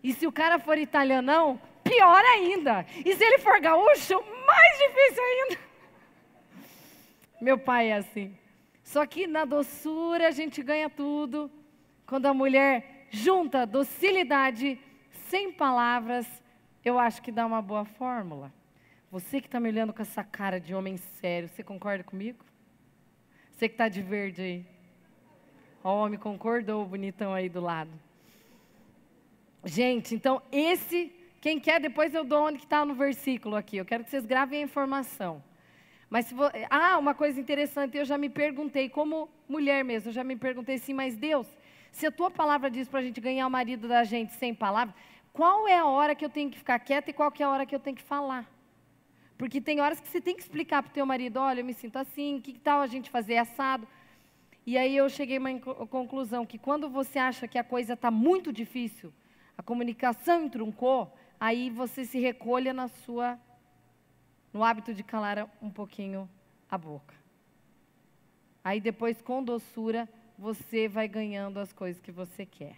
E 0.03 0.12
se 0.12 0.26
o 0.26 0.32
cara 0.32 0.59
for 0.59 0.78
italianão, 0.78 1.61
pior 1.82 2.22
ainda. 2.24 2.86
E 3.05 3.16
se 3.16 3.24
ele 3.24 3.38
for 3.38 3.61
gaúcho, 3.61 4.14
mais 4.47 4.78
difícil 4.78 5.22
ainda. 5.22 5.59
Meu 7.40 7.59
pai 7.59 7.90
é 7.90 7.97
assim. 7.97 8.36
Só 8.87 9.05
que 9.05 9.26
na 9.26 9.45
doçura 9.45 10.28
a 10.28 10.30
gente 10.30 10.62
ganha 10.62 10.89
tudo. 10.89 11.51
Quando 12.07 12.26
a 12.26 12.32
mulher 12.32 13.09
junta 13.11 13.66
docilidade, 13.66 14.78
sem 15.28 15.53
palavras, 15.53 16.24
eu 16.84 16.97
acho 16.97 17.20
que 17.20 17.32
dá 17.32 17.45
uma 17.45 17.61
boa 17.61 17.84
fórmula. 17.84 18.53
Você 19.11 19.41
que 19.41 19.49
está 19.49 19.59
me 19.59 19.68
olhando 19.68 19.93
com 19.93 20.03
essa 20.03 20.22
cara 20.22 20.61
de 20.61 20.72
homem 20.72 20.97
sério, 20.97 21.49
você 21.49 21.64
concorda 21.64 22.05
comigo? 22.05 22.45
Você 23.51 23.68
que 23.68 23.74
está 23.74 23.89
de 23.89 24.01
verde 24.01 24.41
aí. 24.41 24.66
Ó, 25.82 25.93
o 25.93 26.05
homem 26.05 26.18
concordou, 26.18 26.87
bonitão 26.87 27.34
aí 27.34 27.49
do 27.49 27.61
lado. 27.61 27.91
Gente, 29.64 30.14
então 30.14 30.41
esse, 30.53 31.12
quem 31.41 31.59
quer, 31.59 31.80
depois 31.80 32.14
eu 32.14 32.24
dou 32.24 32.47
onde 32.47 32.59
que 32.59 32.64
está 32.64 32.84
no 32.84 32.95
versículo 32.95 33.57
aqui. 33.57 33.78
Eu 33.78 33.84
quero 33.84 34.05
que 34.05 34.11
vocês 34.11 34.24
gravem 34.24 34.61
a 34.61 34.64
informação. 34.64 35.43
Mas 36.09 36.32
ah, 36.70 36.98
uma 36.98 37.14
coisa 37.14 37.40
interessante, 37.40 37.96
eu 37.96 38.04
já 38.04 38.16
me 38.16 38.28
perguntei, 38.28 38.88
como 38.88 39.28
mulher 39.48 39.84
mesmo, 39.84 40.11
eu 40.11 40.12
já 40.12 40.22
me 40.22 40.36
perguntei 40.36 40.76
assim, 40.76 40.94
mas 40.94 41.16
Deus, 41.16 41.48
se 41.90 42.07
a 42.07 42.12
tua 42.12 42.30
palavra 42.30 42.70
diz 42.70 42.88
para 42.88 43.00
a 43.00 43.02
gente 43.02 43.20
ganhar 43.20 43.46
o 43.46 43.50
marido 43.50 43.88
da 43.88 44.04
gente 44.04 44.32
sem 44.34 44.54
palavras, 44.54 44.94
qual 45.32 45.66
é 45.66 45.76
a 45.76 45.84
hora 45.84 46.14
que 46.14 46.24
eu 46.24 46.30
tenho 46.30 46.50
que 46.50 46.59
ficar 46.59 46.78
quieta 46.78 47.11
e 47.11 47.12
qual 47.12 47.32
é 47.38 47.42
a 47.42 47.50
hora 47.50 47.66
que 47.66 47.74
eu 47.74 47.80
tenho 47.80 47.96
que 47.96 48.02
falar. 48.02 48.50
Porque 49.36 49.61
tem 49.61 49.80
horas 49.80 50.00
que 50.00 50.09
você 50.09 50.20
tem 50.20 50.34
que 50.34 50.42
explicar 50.42 50.82
para 50.82 50.90
o 50.90 50.94
teu 50.94 51.04
marido, 51.04 51.38
olha, 51.38 51.61
eu 51.61 51.64
me 51.64 51.74
sinto 51.74 51.98
assim, 51.98 52.40
que 52.40 52.54
tal 52.59 52.80
a 52.80 52.86
gente 52.86 53.11
fazer 53.11 53.36
assado? 53.36 53.86
E 54.64 54.78
aí 54.78 54.96
eu 54.96 55.09
cheguei 55.09 55.36
a 55.36 55.40
uma 55.40 55.61
conclusão 55.86 56.46
que 56.46 56.59
quando 56.59 56.88
você 56.88 57.18
acha 57.18 57.46
que 57.46 57.59
a 57.59 57.64
coisa 57.64 57.92
está 57.92 58.11
muito 58.11 58.52
difícil, 58.52 59.12
a 59.59 59.62
comunicação 59.62 60.44
entroncou, 60.44 61.14
aí 61.38 61.70
você 61.70 62.04
se 62.04 62.18
recolha 62.18 62.72
na 62.72 62.88
sua 62.88 63.38
no 64.57 64.64
hábito 64.64 64.94
de 64.94 65.02
calar 65.02 65.46
um 65.61 65.68
pouquinho 65.68 66.26
a 66.70 66.78
boca. 66.78 67.14
Aí 68.64 68.80
depois 68.80 69.20
com 69.20 69.44
doçura 69.44 70.09
você 70.38 70.88
vai 70.88 71.07
ganhando 71.07 71.61
as 71.61 71.74
coisas 71.74 72.00
que 72.00 72.11
você 72.11 72.46
quer. 72.46 72.76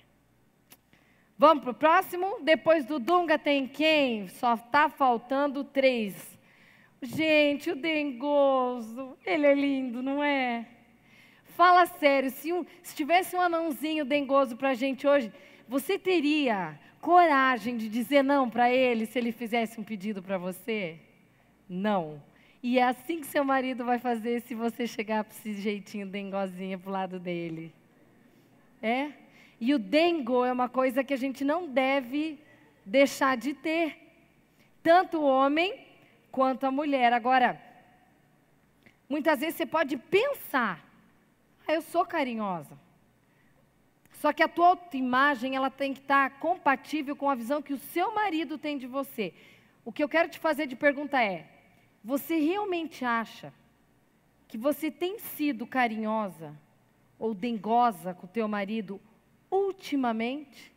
Vamos 1.39 1.63
para 1.63 1.71
o 1.71 1.75
próximo? 1.75 2.41
Depois 2.43 2.85
do 2.85 2.99
Dunga 2.99 3.39
tem 3.39 3.69
quem? 3.69 4.27
Só 4.27 4.55
está 4.55 4.89
faltando 4.89 5.63
três. 5.63 6.37
Gente, 7.01 7.71
o 7.71 7.77
dengoso, 7.77 9.17
ele 9.25 9.47
é 9.47 9.55
lindo, 9.55 10.03
não 10.03 10.23
é? 10.23 10.67
Fala 11.45 11.87
sério, 11.87 12.29
se, 12.31 12.53
um, 12.53 12.67
se 12.83 12.97
tivesse 12.97 13.37
um 13.37 13.41
anãozinho 13.41 14.05
dengoso 14.05 14.57
para 14.57 14.71
a 14.71 14.75
gente 14.75 15.07
hoje, 15.07 15.33
você 15.69 15.97
teria 15.97 16.77
coragem 17.01 17.77
de 17.77 17.89
dizer 17.89 18.25
não 18.25 18.51
para 18.51 18.69
ele 18.69 19.07
se 19.07 19.17
ele 19.17 19.31
fizesse 19.31 19.79
um 19.79 19.85
pedido 19.85 20.21
para 20.21 20.39
você? 20.39 20.99
Não. 21.69 22.23
E 22.63 22.79
é 22.79 22.83
assim 22.83 23.21
que 23.21 23.27
seu 23.27 23.45
marido 23.45 23.85
vai 23.85 23.99
fazer 23.99 24.41
se 24.43 24.55
você 24.55 24.87
chegar 24.87 25.23
para 25.25 25.35
esse 25.37 25.55
jeitinho 25.55 26.07
dengozinho 26.07 26.79
para 26.79 26.89
o 26.89 26.93
lado 26.93 27.21
dele. 27.21 27.73
É? 28.83 29.13
E 29.61 29.75
o 29.75 29.79
dengo 29.79 30.45
é 30.45 30.53
uma 30.53 30.69
coisa 30.69 31.05
que 31.05 31.13
a 31.13 31.17
gente 31.17 31.45
não 31.45 31.69
deve 31.69 32.39
deixar 32.85 33.37
de 33.37 33.55
ter. 33.55 33.97
Tanto 34.83 35.19
o 35.19 35.27
homem 35.27 35.87
quanto 36.31 36.65
a 36.65 36.71
mulher. 36.71 37.13
Agora, 37.13 37.61
muitas 39.09 39.41
vezes 39.41 39.57
você 39.57 39.67
pode 39.67 39.97
pensar, 39.97 40.85
ah, 41.67 41.73
eu 41.73 41.83
sou 41.83 42.05
carinhosa. 42.05 42.79
Só 44.13 44.33
que 44.33 44.43
a 44.43 44.49
tua 44.49 44.69
autoimagem, 44.69 45.55
ela 45.55 45.71
tem 45.71 45.93
que 45.93 46.01
estar 46.01 46.39
compatível 46.41 47.15
com 47.15 47.31
a 47.31 47.37
visão 47.37 47.63
que 47.63 47.73
o 47.73 47.79
seu 47.79 48.13
marido 48.13 48.59
tem 48.59 48.77
de 48.77 48.87
você. 48.87 49.33
O 49.85 49.93
que 49.93 50.03
eu 50.03 50.09
quero 50.09 50.29
te 50.29 50.39
fazer 50.39 50.67
de 50.67 50.75
pergunta 50.75 51.23
é: 51.23 51.47
você 52.03 52.39
realmente 52.39 53.05
acha 53.05 53.53
que 54.47 54.57
você 54.57 54.91
tem 54.91 55.19
sido 55.19 55.67
carinhosa 55.67 56.57
ou 57.19 57.35
dengosa 57.35 58.15
com 58.15 58.27
o 58.27 58.31
teu 58.31 58.49
marido 58.49 59.01
ultimamente? 59.51 60.73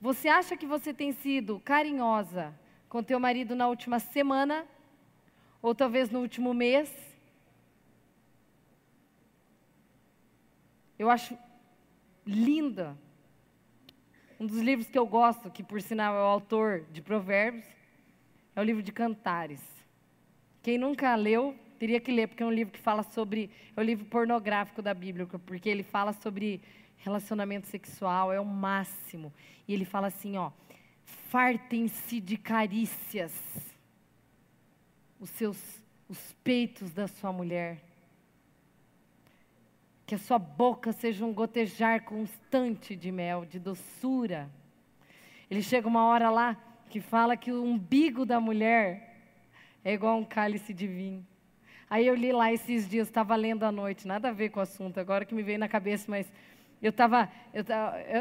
Você 0.00 0.28
acha 0.28 0.56
que 0.56 0.66
você 0.66 0.92
tem 0.92 1.12
sido 1.12 1.60
carinhosa 1.60 2.54
com 2.88 3.02
teu 3.02 3.18
marido 3.18 3.54
na 3.54 3.68
última 3.68 3.98
semana? 3.98 4.66
Ou 5.62 5.74
talvez 5.74 6.10
no 6.10 6.20
último 6.20 6.52
mês? 6.52 6.92
Eu 10.98 11.08
acho 11.08 11.38
linda. 12.26 12.96
Um 14.38 14.46
dos 14.46 14.58
livros 14.58 14.88
que 14.88 14.98
eu 14.98 15.06
gosto, 15.06 15.50
que 15.50 15.62
por 15.62 15.80
sinal 15.80 16.14
é 16.14 16.18
o 16.18 16.26
autor 16.26 16.84
de 16.92 17.00
Provérbios, 17.00 17.64
é 18.54 18.60
o 18.60 18.64
livro 18.64 18.82
de 18.82 18.92
Cantares. 18.92 19.62
Quem 20.62 20.78
nunca 20.78 21.14
leu, 21.14 21.56
teria 21.78 22.00
que 22.00 22.12
ler, 22.12 22.28
porque 22.28 22.42
é 22.42 22.46
um 22.46 22.52
livro 22.52 22.72
que 22.72 22.78
fala 22.78 23.02
sobre. 23.02 23.50
É 23.76 23.80
o 23.80 23.84
livro 23.84 24.04
pornográfico 24.04 24.82
da 24.82 24.94
Bíblia, 24.94 25.26
porque 25.26 25.68
ele 25.68 25.82
fala 25.82 26.12
sobre 26.12 26.60
relacionamento 26.98 27.66
sexual, 27.66 28.32
é 28.32 28.38
o 28.38 28.44
máximo. 28.44 29.32
E 29.66 29.74
ele 29.74 29.84
fala 29.84 30.06
assim: 30.06 30.36
ó, 30.36 30.52
fartem-se 31.04 32.20
de 32.20 32.36
carícias 32.36 33.32
os 35.18 35.30
seus 35.30 35.82
os 36.08 36.34
peitos 36.44 36.92
da 36.92 37.08
sua 37.08 37.32
mulher. 37.32 37.82
Que 40.04 40.14
a 40.14 40.18
sua 40.18 40.38
boca 40.38 40.92
seja 40.92 41.24
um 41.24 41.32
gotejar 41.32 42.04
constante 42.04 42.94
de 42.94 43.10
mel, 43.10 43.46
de 43.46 43.58
doçura. 43.58 44.50
Ele 45.50 45.62
chega 45.62 45.88
uma 45.88 46.04
hora 46.04 46.28
lá 46.28 46.56
que 46.92 47.00
fala 47.00 47.38
que 47.38 47.50
o 47.50 47.64
umbigo 47.64 48.26
da 48.26 48.38
mulher 48.38 49.16
é 49.82 49.94
igual 49.94 50.12
a 50.12 50.18
um 50.18 50.24
cálice 50.26 50.74
de 50.74 50.86
vinho. 50.86 51.26
Aí 51.88 52.06
eu 52.06 52.14
li 52.14 52.30
lá 52.32 52.52
esses 52.52 52.86
dias, 52.86 53.08
estava 53.08 53.34
lendo 53.34 53.64
à 53.64 53.72
noite, 53.72 54.06
nada 54.06 54.28
a 54.28 54.32
ver 54.32 54.50
com 54.50 54.60
o 54.60 54.62
assunto, 54.62 55.00
agora 55.00 55.24
que 55.24 55.34
me 55.34 55.42
veio 55.42 55.58
na 55.58 55.68
cabeça, 55.68 56.04
mas 56.10 56.30
eu 56.82 56.90
estava. 56.90 57.30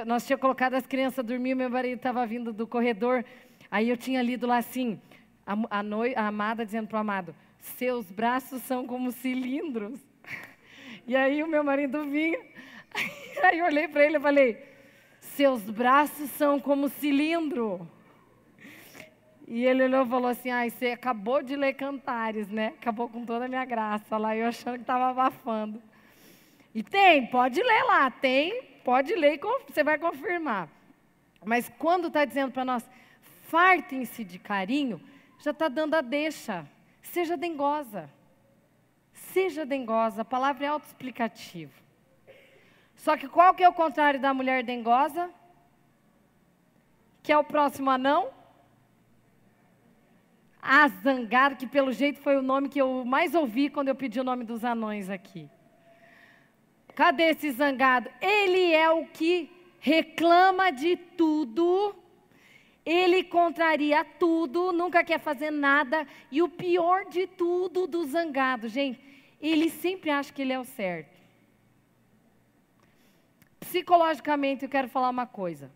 Nós 0.07 0.25
tínhamos 0.25 0.41
colocado 0.41 0.75
as 0.75 0.87
crianças 0.87 1.19
a 1.19 1.21
dormir, 1.21 1.53
meu 1.53 1.69
marido 1.69 1.97
estava 1.97 2.25
vindo 2.25 2.53
do 2.53 2.65
corredor, 2.65 3.25
aí 3.69 3.89
eu 3.89 3.97
tinha 3.97 4.21
lido 4.21 4.47
lá 4.47 4.55
assim, 4.55 5.01
a, 5.45 5.79
a, 5.79 5.83
noi, 5.83 6.15
a 6.15 6.27
amada 6.27 6.65
dizendo 6.65 6.87
para 6.87 6.97
o 6.97 7.01
amado: 7.01 7.35
Seus 7.59 8.09
braços 8.09 8.61
são 8.61 8.87
como 8.87 9.11
cilindros. 9.11 9.99
E 11.07 11.15
aí 11.15 11.41
o 11.43 11.47
meu 11.47 11.63
marido 11.63 12.05
vinha, 12.05 12.39
aí 13.43 13.57
eu 13.57 13.65
olhei 13.65 13.87
para 13.89 14.05
ele 14.05 14.15
e 14.15 14.19
falei: 14.21 14.63
Seus 15.19 15.61
braços 15.69 16.29
são 16.31 16.57
como 16.57 16.87
cilindro. 16.87 17.85
E 19.53 19.65
ele 19.65 19.83
olhou 19.83 20.05
e 20.05 20.09
falou 20.09 20.29
assim: 20.29 20.49
Ai, 20.49 20.69
você 20.69 20.91
acabou 20.91 21.43
de 21.43 21.57
ler 21.57 21.73
Cantares, 21.73 22.47
né? 22.47 22.67
Acabou 22.79 23.09
com 23.09 23.25
toda 23.25 23.43
a 23.43 23.47
minha 23.49 23.65
graça 23.65 24.17
lá, 24.17 24.33
eu 24.33 24.47
achando 24.47 24.75
que 24.75 24.83
estava 24.83 25.09
abafando. 25.09 25.83
E 26.73 26.81
tem, 26.81 27.27
pode 27.27 27.61
ler 27.61 27.83
lá, 27.83 28.09
tem, 28.09 28.63
pode 28.81 29.13
ler 29.13 29.33
e 29.33 29.39
você 29.67 29.83
vai 29.83 29.97
confirmar. 29.97 30.69
Mas 31.43 31.69
quando 31.77 32.07
está 32.07 32.23
dizendo 32.23 32.53
para 32.53 32.63
nós, 32.63 32.89
fartem-se 33.49 34.23
de 34.23 34.39
carinho, 34.39 35.01
já 35.37 35.51
está 35.51 35.67
dando 35.67 35.95
a 35.95 36.01
deixa. 36.01 36.65
Seja 37.01 37.35
dengosa. 37.35 38.09
Seja 39.11 39.65
dengosa, 39.65 40.21
a 40.21 40.25
palavra 40.25 40.65
é 40.65 40.69
autoexplicativa. 40.69 41.73
Só 42.95 43.17
que 43.17 43.27
qual 43.27 43.53
que 43.53 43.65
é 43.65 43.67
o 43.67 43.73
contrário 43.73 44.17
da 44.21 44.33
mulher 44.33 44.63
dengosa? 44.63 45.29
Que 47.21 47.33
é 47.33 47.37
o 47.37 47.43
próximo 47.43 47.89
anão? 47.89 48.39
A 50.61 50.87
que 51.57 51.65
pelo 51.65 51.91
jeito 51.91 52.19
foi 52.19 52.37
o 52.37 52.41
nome 52.41 52.69
que 52.69 52.79
eu 52.79 53.03
mais 53.03 53.33
ouvi 53.33 53.69
quando 53.69 53.87
eu 53.87 53.95
pedi 53.95 54.19
o 54.19 54.23
nome 54.23 54.43
dos 54.43 54.63
anões 54.63 55.09
aqui. 55.09 55.49
Cadê 56.93 57.31
esse 57.31 57.51
zangado? 57.51 58.09
Ele 58.21 58.71
é 58.71 58.89
o 58.91 59.07
que 59.07 59.49
reclama 59.79 60.71
de 60.71 60.95
tudo, 60.95 61.95
ele 62.85 63.23
contraria 63.23 64.05
tudo, 64.05 64.71
nunca 64.71 65.03
quer 65.03 65.19
fazer 65.19 65.49
nada, 65.49 66.05
e 66.29 66.43
o 66.43 66.49
pior 66.49 67.05
de 67.05 67.25
tudo 67.25 67.87
do 67.87 68.03
zangado, 68.05 68.67
gente, 68.67 69.01
ele 69.41 69.69
sempre 69.69 70.11
acha 70.11 70.31
que 70.31 70.43
ele 70.43 70.53
é 70.53 70.59
o 70.59 70.63
certo. 70.63 71.19
Psicologicamente, 73.59 74.63
eu 74.63 74.69
quero 74.69 74.87
falar 74.87 75.09
uma 75.09 75.25
coisa: 75.25 75.71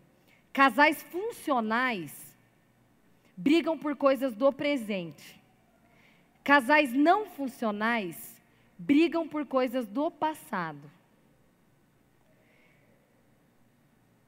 casais 0.52 1.02
funcionais 1.02 2.25
brigam 3.36 3.78
por 3.78 3.94
coisas 3.94 4.34
do 4.34 4.52
presente, 4.52 5.40
casais 6.42 6.92
não 6.92 7.26
funcionais 7.26 8.36
brigam 8.78 9.26
por 9.28 9.46
coisas 9.46 9.86
do 9.86 10.10
passado. 10.10 10.90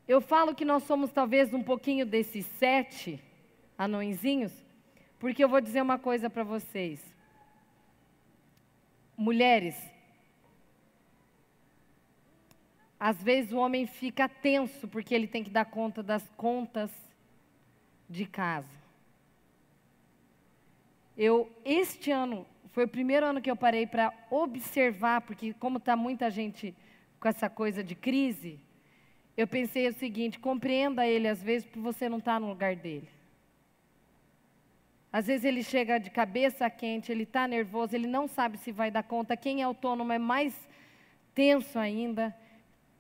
Eu 0.07 0.21
falo 0.21 0.55
que 0.55 0.65
nós 0.65 0.85
somos 0.85 1.13
talvez 1.13 1.53
um 1.53 1.63
pouquinho 1.63 2.07
desses 2.07 2.47
sete 2.59 3.23
anõezinhos, 3.77 4.53
porque 5.19 5.45
eu 5.45 5.49
vou 5.49 5.61
dizer 5.61 5.83
uma 5.83 5.99
coisa 5.99 6.31
para 6.31 6.43
vocês. 6.43 7.05
Mulheres, 9.17 9.77
às 12.99 13.23
vezes 13.23 13.53
o 13.53 13.59
homem 13.59 13.87
fica 13.87 14.29
tenso 14.29 14.89
porque 14.89 15.15
ele 15.15 15.27
tem 15.27 15.45
que 15.45 15.51
dar 15.51 15.67
conta 15.67 16.03
das 16.03 16.27
contas 16.37 16.91
de 18.09 18.25
casa. 18.27 18.88
Eu, 21.19 21.51
este 21.65 22.13
ano, 22.13 22.47
foi 22.69 22.85
o 22.85 22.89
primeiro 22.89 23.27
ano 23.27 23.43
que 23.43 23.51
eu 23.51 23.57
parei 23.57 23.89
para 23.89 24.13
observar, 24.31 25.23
porque 25.23 25.53
como 25.53 25.79
está 25.79 25.97
muita 25.97 26.31
gente 26.31 26.73
com 27.19 27.27
essa 27.27 27.51
coisa 27.51 27.83
de 27.83 27.97
crise, 27.97 28.61
eu 29.37 29.45
pensei 29.49 29.89
o 29.89 29.93
seguinte: 29.93 30.39
compreenda 30.39 31.05
ele 31.05 31.27
às 31.27 31.43
vezes 31.43 31.67
porque 31.67 31.81
você 31.81 32.09
não 32.09 32.19
está 32.19 32.39
no 32.39 32.49
lugar 32.49 32.77
dele. 32.77 33.09
Às 35.13 35.27
vezes 35.27 35.45
ele 35.45 35.65
chega 35.65 35.99
de 35.99 36.09
cabeça 36.09 36.71
quente, 36.71 37.11
ele 37.11 37.25
está 37.25 37.49
nervoso, 37.49 37.97
ele 37.97 38.07
não 38.07 38.29
sabe 38.29 38.57
se 38.57 38.71
vai 38.71 38.89
dar 38.89 39.03
conta. 39.03 39.37
Quem 39.37 39.61
é 39.61 39.65
autônomo 39.65 40.13
é 40.13 40.19
mais 40.19 40.55
tenso 41.35 41.81
ainda. 41.81 42.33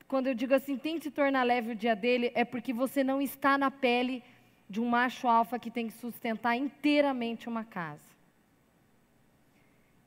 Quando 0.09 0.27
eu 0.27 0.35
digo 0.35 0.55
assim, 0.55 0.77
tente 0.77 1.09
tornar 1.09 1.45
leve 1.45 1.71
o 1.71 1.77
dia 1.77 1.95
dele, 1.95 2.33
é 2.35 2.45
porque 2.45 2.73
você 2.73 3.05
não 3.05 3.23
está 3.23 3.57
na 3.57 3.71
pele 3.71 4.25
de 4.69 4.81
um 4.81 4.89
macho 4.89 5.27
alfa 5.27 5.59
que 5.59 5.71
tem 5.71 5.87
que 5.87 5.95
sustentar 5.95 6.57
inteiramente 6.57 7.49
uma 7.49 7.65
casa. 7.65 8.09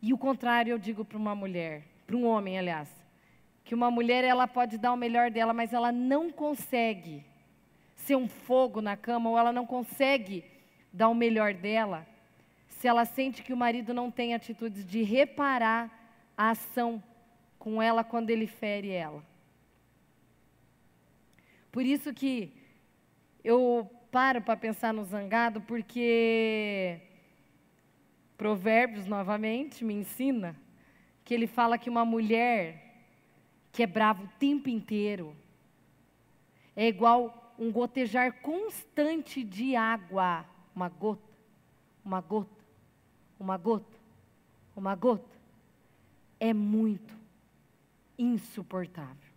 E 0.01 0.13
o 0.13 0.17
contrário 0.17 0.71
eu 0.71 0.79
digo 0.79 1.03
para 1.05 1.17
uma 1.17 1.35
mulher, 1.35 1.83
para 2.05 2.15
um 2.15 2.25
homem, 2.25 2.57
aliás, 2.57 2.89
que 3.63 3.75
uma 3.75 3.89
mulher 3.89 4.23
ela 4.23 4.47
pode 4.47 4.77
dar 4.77 4.91
o 4.91 4.97
melhor 4.97 5.31
dela, 5.31 5.53
mas 5.53 5.73
ela 5.73 5.91
não 5.91 6.31
consegue 6.31 7.23
ser 7.95 8.15
um 8.15 8.27
fogo 8.27 8.81
na 8.81 8.97
cama 8.97 9.29
ou 9.29 9.37
ela 9.37 9.51
não 9.51 9.65
consegue 9.65 10.43
dar 10.91 11.09
o 11.09 11.15
melhor 11.15 11.53
dela 11.53 12.07
se 12.67 12.87
ela 12.87 13.05
sente 13.05 13.43
que 13.43 13.53
o 13.53 13.57
marido 13.57 13.93
não 13.93 14.09
tem 14.09 14.33
atitudes 14.33 14.83
de 14.83 15.03
reparar 15.03 15.89
a 16.35 16.49
ação 16.49 17.01
com 17.59 17.79
ela 17.79 18.03
quando 18.03 18.31
ele 18.31 18.47
fere 18.47 18.89
ela. 18.89 19.23
Por 21.71 21.85
isso 21.85 22.11
que 22.11 22.51
eu 23.43 23.89
paro 24.11 24.41
para 24.41 24.57
pensar 24.57 24.93
no 24.93 25.05
zangado, 25.05 25.61
porque 25.61 26.99
Provérbios, 28.37 29.05
novamente, 29.05 29.85
me 29.85 29.93
ensina 29.93 30.55
que 31.23 31.33
ele 31.33 31.47
fala 31.47 31.77
que 31.77 31.89
uma 31.89 32.03
mulher 32.03 33.05
que 33.71 33.83
é 33.83 33.87
brava 33.87 34.23
o 34.23 34.27
tempo 34.39 34.67
inteiro 34.67 35.33
é 36.75 36.87
igual 36.87 37.53
um 37.57 37.71
gotejar 37.71 38.41
constante 38.41 39.43
de 39.43 39.75
água. 39.75 40.45
Uma 40.75 40.89
gota, 40.89 41.21
uma 42.03 42.21
gota, 42.21 42.65
uma 43.39 43.57
gota, 43.57 43.99
uma 44.75 44.95
gota. 44.95 45.37
É 46.39 46.53
muito 46.53 47.15
insuportável. 48.17 49.31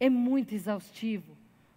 É 0.00 0.08
muito 0.08 0.54
exaustivo 0.54 1.35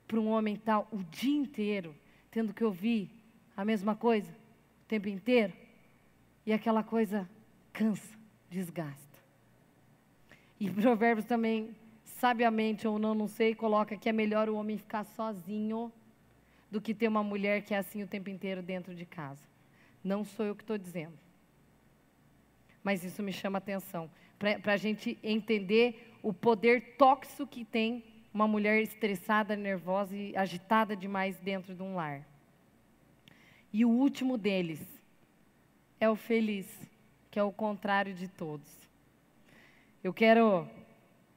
para 0.09 0.19
um 0.19 0.27
homem 0.27 0.55
estar 0.55 0.79
o 0.91 1.03
dia 1.11 1.37
inteiro 1.37 1.95
tendo 2.31 2.51
que 2.51 2.63
ouvir 2.63 3.11
a 3.55 3.63
mesma 3.63 3.95
coisa 3.95 4.31
o 4.31 4.85
tempo 4.87 5.07
inteiro. 5.07 5.53
E 6.47 6.51
aquela 6.51 6.81
coisa 6.81 7.29
cansa, 7.71 8.17
desgasta. 8.49 9.19
E 10.59 10.67
Provérbios 10.73 11.27
também, 11.27 11.75
sabiamente 12.03 12.87
ou 12.87 12.97
não, 12.97 13.13
não 13.13 13.27
sei, 13.27 13.53
coloca 13.53 13.95
que 13.95 14.09
é 14.09 14.11
melhor 14.11 14.49
o 14.49 14.55
homem 14.55 14.79
ficar 14.79 15.03
sozinho 15.03 15.93
do 16.71 16.81
que 16.81 16.95
ter 16.95 17.07
uma 17.07 17.23
mulher 17.23 17.61
que 17.61 17.75
é 17.75 17.77
assim 17.77 18.01
o 18.01 18.07
tempo 18.07 18.31
inteiro 18.31 18.63
dentro 18.63 18.95
de 18.95 19.05
casa. 19.05 19.47
Não 20.03 20.25
sou 20.25 20.43
eu 20.43 20.55
que 20.55 20.63
estou 20.63 20.77
dizendo. 20.77 21.17
Mas 22.83 23.03
isso 23.03 23.21
me 23.21 23.31
chama 23.31 23.59
atenção. 23.59 24.09
Para 24.39 24.73
a 24.73 24.77
gente 24.77 25.19
entender 25.21 26.17
o 26.23 26.33
poder 26.33 26.95
tóxico 26.97 27.45
que 27.45 27.63
tem 27.63 28.03
uma 28.33 28.47
mulher 28.47 28.81
estressada, 28.81 29.55
nervosa 29.55 30.15
e 30.15 30.35
agitada 30.35 30.95
demais 30.95 31.37
dentro 31.39 31.73
de 31.73 31.81
um 31.81 31.95
lar. 31.95 32.25
E 33.71 33.85
o 33.85 33.89
último 33.89 34.37
deles 34.37 34.81
é 35.99 36.09
o 36.09 36.15
feliz, 36.15 36.67
que 37.29 37.39
é 37.39 37.43
o 37.43 37.51
contrário 37.51 38.13
de 38.13 38.27
todos. 38.27 38.69
Eu 40.03 40.13
quero, 40.13 40.67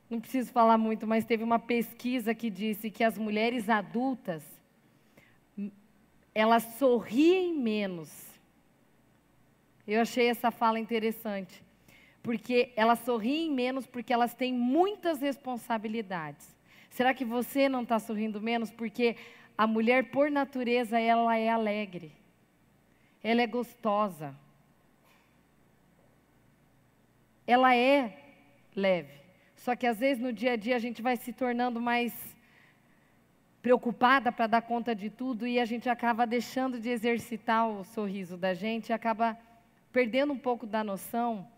não 0.09 0.21
preciso 0.21 0.53
falar 0.53 0.79
muito, 0.79 1.07
mas 1.07 1.25
teve 1.25 1.43
uma 1.43 1.59
pesquisa 1.59 2.35
que 2.35 2.49
disse 2.49 2.91
que 2.91 3.03
as 3.03 3.19
mulheres 3.19 3.69
adultas 3.69 4.43
elas 6.35 6.63
sorriem 6.79 7.55
menos. 7.55 8.11
Eu 9.87 10.01
achei 10.01 10.29
essa 10.29 10.51
fala 10.51 10.79
interessante, 10.79 11.63
porque 12.23 12.73
elas 12.77 13.01
sorriem 13.01 13.51
menos 13.51 13.87
porque 13.87 14.13
elas 14.13 14.35
têm 14.35 14.53
muitas 14.53 15.21
responsabilidades. 15.21 16.49
Será 16.93 17.15
que 17.15 17.25
você 17.25 17.71
não 17.71 17.85
está 17.85 17.99
sorrindo 17.99 18.39
menos 18.39 18.71
porque 18.71 19.17
a 19.57 19.67
mulher, 19.67 20.11
por 20.11 20.31
natureza, 20.31 21.01
ela 21.01 21.35
é 21.39 21.49
alegre, 21.49 22.13
ela 23.25 23.41
é 23.41 23.47
gostosa, 23.47 24.37
ela 27.47 27.75
é 27.75 28.19
leve. 28.77 29.23
Só 29.57 29.75
que 29.75 29.87
às 29.87 30.01
vezes 30.01 30.23
no 30.23 30.35
dia 30.35 30.53
a 30.53 30.57
dia 30.57 30.77
a 30.77 30.79
gente 30.79 31.01
vai 31.01 31.17
se 31.17 31.33
tornando 31.33 31.81
mais 31.81 32.13
preocupada 33.63 34.31
para 34.31 34.47
dar 34.47 34.61
conta 34.61 34.95
de 34.95 35.09
tudo 35.09 35.47
e 35.47 35.59
a 35.59 35.65
gente 35.65 35.89
acaba 35.89 36.27
deixando 36.27 36.79
de 36.79 36.91
exercitar 36.91 37.69
o 37.71 37.85
sorriso 37.85 38.37
da 38.37 38.53
gente 38.53 38.93
acaba 38.93 39.39
perdendo 39.91 40.35
um 40.35 40.39
pouco 40.39 40.67
da 40.67 40.85
noção 40.85 41.49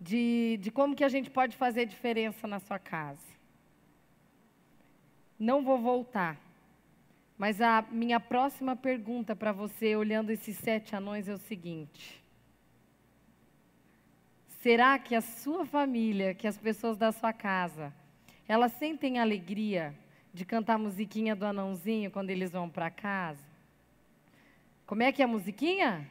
de, 0.00 0.58
de 0.62 0.70
como 0.70 0.96
que 0.96 1.04
a 1.04 1.08
gente 1.08 1.28
pode 1.28 1.54
fazer 1.54 1.84
diferença 1.84 2.46
na 2.46 2.58
sua 2.60 2.78
casa. 2.78 3.35
Não 5.38 5.62
vou 5.62 5.78
voltar. 5.78 6.38
Mas 7.36 7.60
a 7.60 7.84
minha 7.90 8.18
próxima 8.18 8.74
pergunta 8.74 9.36
para 9.36 9.52
você, 9.52 9.94
olhando 9.94 10.30
esses 10.30 10.56
sete 10.56 10.96
anões, 10.96 11.28
é 11.28 11.34
o 11.34 11.38
seguinte: 11.38 12.22
será 14.62 14.98
que 14.98 15.14
a 15.14 15.20
sua 15.20 15.66
família, 15.66 16.34
que 16.34 16.46
as 16.46 16.56
pessoas 16.56 16.96
da 16.96 17.12
sua 17.12 17.32
casa, 17.32 17.92
elas 18.48 18.72
sentem 18.72 19.18
alegria 19.18 19.94
de 20.32 20.44
cantar 20.44 20.74
a 20.74 20.78
musiquinha 20.78 21.36
do 21.36 21.44
anãozinho 21.44 22.10
quando 22.10 22.30
eles 22.30 22.52
vão 22.52 22.70
para 22.70 22.90
casa? 22.90 23.44
Como 24.86 25.02
é 25.02 25.12
que 25.12 25.20
é 25.20 25.24
a 25.24 25.28
musiquinha? 25.28 26.08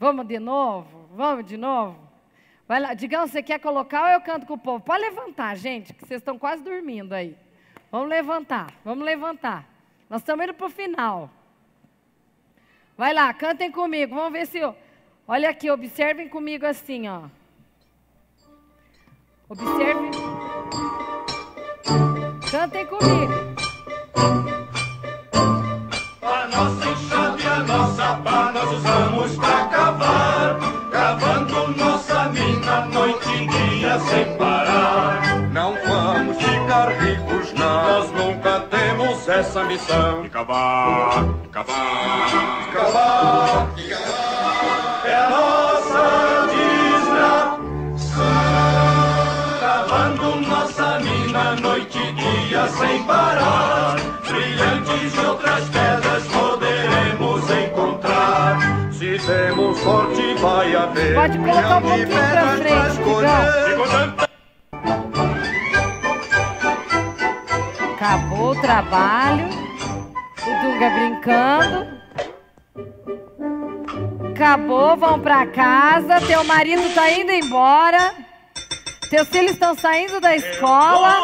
Vamos 0.00 0.26
de 0.26 0.38
novo? 0.38 1.08
Vamos 1.14 1.44
de 1.44 1.56
novo? 1.56 2.07
Vai 2.68 2.80
lá, 2.80 2.92
Digão, 2.92 3.26
você 3.26 3.42
quer 3.42 3.58
colocar 3.58 4.02
ou 4.02 4.08
eu 4.08 4.20
canto 4.20 4.44
com 4.44 4.52
o 4.52 4.58
povo? 4.58 4.84
Pode 4.84 5.00
levantar, 5.00 5.56
gente, 5.56 5.94
que 5.94 6.06
vocês 6.06 6.20
estão 6.20 6.38
quase 6.38 6.62
dormindo 6.62 7.14
aí. 7.14 7.34
Vamos 7.90 8.10
levantar, 8.10 8.74
vamos 8.84 9.02
levantar. 9.06 9.66
Nós 10.10 10.20
estamos 10.20 10.44
indo 10.44 10.52
para 10.52 10.66
o 10.66 10.70
final. 10.70 11.30
Vai 12.94 13.14
lá, 13.14 13.32
cantem 13.32 13.72
comigo, 13.72 14.14
vamos 14.14 14.32
ver 14.32 14.46
se. 14.46 14.60
Olha 15.26 15.48
aqui, 15.48 15.70
observem 15.70 16.28
comigo 16.28 16.66
assim, 16.66 17.08
ó. 17.08 17.22
Observem. 19.48 20.10
Cantem 22.50 22.86
comigo. 22.86 23.32
A 26.20 26.46
nossa 26.48 26.90
enxada 26.90 27.50
a 27.50 27.62
nossa 27.64 28.16
pá 28.16 28.52
nós 28.52 28.72
usamos 28.72 29.36
para 29.36 29.57
sem 34.00 34.36
parar. 34.36 35.22
Não 35.52 35.74
vamos 35.86 36.36
ficar 36.36 36.88
ricos, 37.00 37.52
não. 37.54 37.82
Nós 37.82 38.10
nunca 38.12 38.60
temos 38.70 39.28
essa 39.28 39.64
missão 39.64 40.22
de 40.22 40.28
cavar, 40.30 41.24
de 41.42 41.48
cavar, 41.48 42.28
de 42.28 42.70
cavar. 42.72 43.68
É 45.04 45.14
a 45.14 45.30
nossa 45.30 46.48
distração, 48.02 48.28
cavando 49.60 50.40
nossa 50.48 50.98
mina 51.00 51.56
noite 51.62 51.98
e 51.98 52.12
dia 52.12 52.66
sem 52.68 53.02
parar. 53.04 53.96
Brilhantes 54.28 55.12
de 55.12 55.20
outras 55.26 55.64
pedras 55.70 56.24
temos 59.28 59.78
sorte, 59.80 60.34
vai 60.40 60.74
haver. 60.74 61.14
Pode 61.14 61.38
colocar 61.38 61.76
um 61.76 61.82
pouquinho 61.82 62.08
pra 62.08 62.56
frente, 62.56 62.96
Digão. 62.96 64.28
Acabou 67.94 68.50
o 68.52 68.60
trabalho. 68.60 69.48
O 70.46 70.62
Dunga 70.62 70.90
brincando. 70.90 71.98
Acabou, 74.30 74.96
vão 74.96 75.20
para 75.20 75.46
casa. 75.48 76.20
Teu 76.26 76.42
marido 76.44 76.80
está 76.82 77.10
indo 77.10 77.30
embora. 77.30 78.14
Teus 79.10 79.28
filhos 79.28 79.52
estão 79.52 79.74
saindo 79.74 80.20
da 80.20 80.34
escola. 80.34 81.16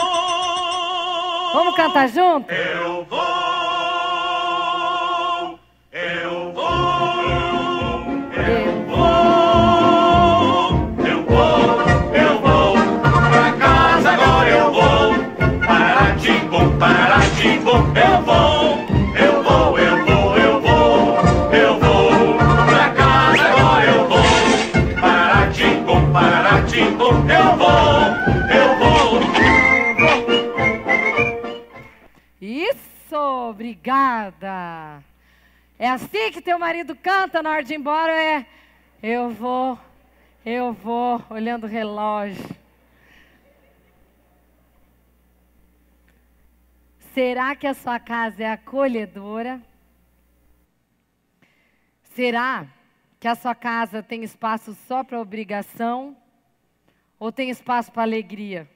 Vamos 1.54 1.74
cantar 1.76 2.08
junto? 2.08 2.52
Eu 2.52 3.06
vou, 3.08 3.43
obrigada. 33.54 35.02
É 35.78 35.88
assim 35.88 36.30
que 36.32 36.40
teu 36.40 36.58
marido 36.58 36.96
canta 36.96 37.42
na 37.42 37.50
hora 37.50 37.62
de 37.62 37.74
ir 37.74 37.76
embora? 37.76 38.12
É, 38.12 38.46
eu 39.02 39.30
vou, 39.30 39.78
eu 40.44 40.72
vou, 40.72 41.22
olhando 41.30 41.64
o 41.64 41.68
relógio. 41.68 42.44
Será 47.14 47.54
que 47.54 47.64
a 47.64 47.74
sua 47.74 48.00
casa 48.00 48.42
é 48.42 48.50
acolhedora? 48.50 49.62
Será 52.02 52.66
que 53.20 53.28
a 53.28 53.36
sua 53.36 53.54
casa 53.54 54.02
tem 54.02 54.24
espaço 54.24 54.74
só 54.88 55.04
para 55.04 55.20
obrigação? 55.20 56.16
Ou 57.16 57.30
tem 57.30 57.50
espaço 57.50 57.92
para 57.92 58.02
alegria? 58.02 58.68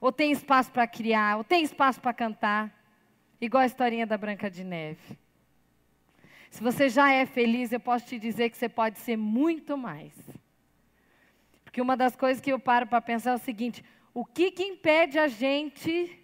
Ou 0.00 0.12
tem 0.12 0.30
espaço 0.30 0.70
para 0.70 0.86
criar? 0.86 1.38
Ou 1.38 1.42
tem 1.42 1.64
espaço 1.64 2.00
para 2.00 2.14
cantar? 2.14 2.72
Igual 3.40 3.64
a 3.64 3.66
historinha 3.66 4.06
da 4.06 4.16
Branca 4.16 4.48
de 4.48 4.62
Neve. 4.62 5.18
Se 6.48 6.62
você 6.62 6.88
já 6.88 7.10
é 7.10 7.26
feliz, 7.26 7.72
eu 7.72 7.80
posso 7.80 8.06
te 8.06 8.20
dizer 8.20 8.50
que 8.50 8.56
você 8.56 8.68
pode 8.68 9.00
ser 9.00 9.16
muito 9.16 9.76
mais. 9.76 10.12
Porque 11.64 11.82
uma 11.82 11.96
das 11.96 12.14
coisas 12.14 12.40
que 12.40 12.52
eu 12.52 12.60
paro 12.60 12.86
para 12.86 13.00
pensar 13.00 13.32
é 13.32 13.34
o 13.34 13.38
seguinte: 13.38 13.84
o 14.14 14.24
que, 14.24 14.52
que 14.52 14.62
impede 14.62 15.18
a 15.18 15.26
gente 15.26 16.19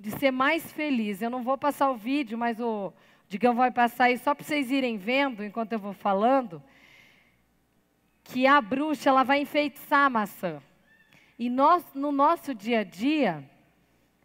de 0.00 0.10
ser 0.12 0.30
mais 0.30 0.72
feliz? 0.72 1.20
Eu 1.20 1.28
não 1.28 1.42
vou 1.42 1.58
passar 1.58 1.90
o 1.90 1.96
vídeo, 1.96 2.38
mas 2.38 2.58
o 2.58 2.90
Digão 3.28 3.54
vai 3.54 3.70
passar 3.70 4.04
aí 4.04 4.16
só 4.16 4.34
para 4.34 4.44
vocês 4.44 4.70
irem 4.70 4.96
vendo 4.96 5.44
enquanto 5.44 5.74
eu 5.74 5.78
vou 5.78 5.92
falando. 5.92 6.62
Que 8.24 8.46
a 8.46 8.60
bruxa 8.62 9.10
ela 9.10 9.22
vai 9.22 9.42
enfeitiçar 9.42 10.06
a 10.06 10.10
maçã. 10.10 10.62
E 11.38 11.50
nós, 11.50 11.84
no 11.94 12.10
nosso 12.10 12.54
dia 12.54 12.80
a 12.80 12.84
dia, 12.84 13.44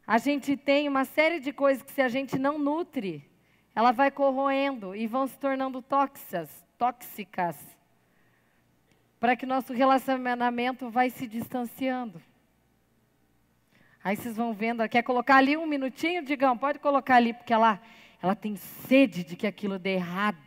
a 0.08 0.18
gente 0.18 0.56
tem 0.56 0.88
uma 0.88 1.04
série 1.04 1.42
de 1.42 1.52
coisas 1.52 1.84
que 1.84 1.92
se 1.92 2.02
a 2.02 2.08
gente 2.08 2.40
não 2.40 2.58
nutre, 2.58 3.30
ela 3.76 3.92
vai 3.92 4.10
corroendo 4.10 4.96
e 4.96 5.06
vão 5.08 5.28
se 5.28 5.38
tornando 5.38 5.82
tóxicas, 5.82 6.50
tóxicas, 6.78 7.58
para 9.20 9.36
que 9.36 9.46
nosso 9.46 9.74
relacionamento 9.74 10.90
vai 10.90 11.10
se 11.10 11.28
distanciando. 11.28 12.22
Aí 14.06 14.16
vocês 14.16 14.38
vão 14.38 14.54
vendo, 14.54 14.88
quer 14.88 15.02
colocar 15.02 15.38
ali 15.38 15.58
um 15.58 15.66
minutinho, 15.66 16.24
Digão? 16.24 16.56
Pode 16.56 16.78
colocar 16.78 17.16
ali, 17.16 17.34
porque 17.34 17.52
ela, 17.52 17.82
ela 18.22 18.36
tem 18.36 18.56
sede 18.56 19.24
de 19.24 19.36
que 19.36 19.48
aquilo 19.48 19.80
dê 19.80 19.96
errado. 19.96 20.38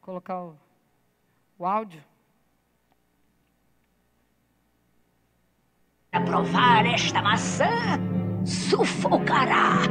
Colocar 0.00 0.42
o, 0.42 0.58
o 1.56 1.64
áudio. 1.64 2.02
Para 6.10 6.22
provar 6.22 6.86
esta 6.86 7.22
maçã, 7.22 7.70
sufocará, 8.44 9.82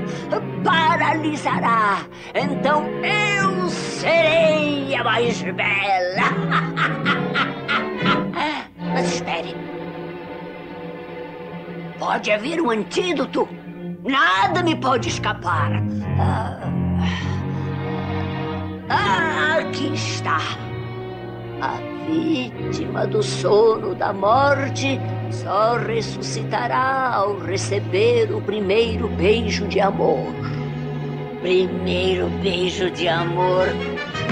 paralisará. 0.66 2.00
Então 2.36 2.84
eu 3.06 3.57
serei 3.70 4.96
a 4.96 5.04
mais 5.04 5.42
bela. 5.42 6.32
Mas 8.94 9.14
espere. 9.14 9.56
Pode 12.00 12.32
haver 12.32 12.62
um 12.62 12.70
antídoto. 12.70 13.48
Nada 14.04 14.64
me 14.64 14.76
pode 14.76 15.10
escapar. 15.10 15.72
Ah, 16.20 16.60
ah, 18.90 19.58
aqui 19.60 19.94
está. 19.94 20.40
A 21.62 21.80
vítima 22.06 23.06
do 23.06 23.22
sono 23.22 23.94
da 23.94 24.14
morte 24.14 25.00
só 25.32 25.76
ressuscitará 25.78 27.12
ao 27.14 27.38
receber 27.40 28.32
o 28.32 28.42
primeiro 28.42 29.08
beijo 29.10 29.68
de 29.68 29.80
amor. 29.80 30.34
Primeiro 31.48 32.28
beijo 32.44 32.92
de 32.92 33.08
amor. 33.08 33.68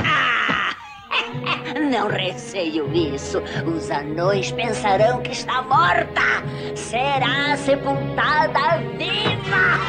Ah! 0.06 0.76
Não 1.90 2.10
receio 2.10 2.94
isso. 2.94 3.42
Os 3.66 3.90
anões 3.90 4.52
pensarão 4.52 5.22
que 5.22 5.32
está 5.32 5.62
morta. 5.62 6.44
Será 6.76 7.56
sepultada 7.56 8.82
viva. 8.98 9.80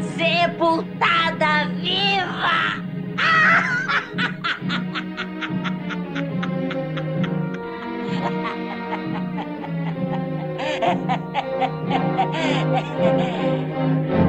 Sepultada 0.16 1.29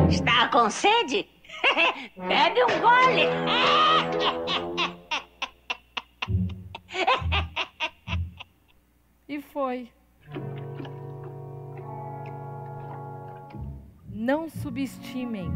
Está 0.10 0.48
com 0.50 0.70
sede? 0.70 1.28
Bebe 2.18 2.64
um 2.64 2.82
gole! 2.82 3.28
E 9.28 9.42
foi. 9.42 9.90
Não 14.10 14.50
subestimem 14.50 15.50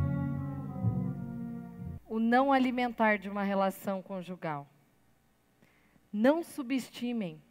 o 2.08 2.20
não 2.20 2.54
alimentar 2.54 3.18
de 3.18 3.30
uma 3.30 3.44
relação 3.44 4.02
conjugal. 4.02 4.68
Não 6.12 6.42
subestimem 6.42 7.42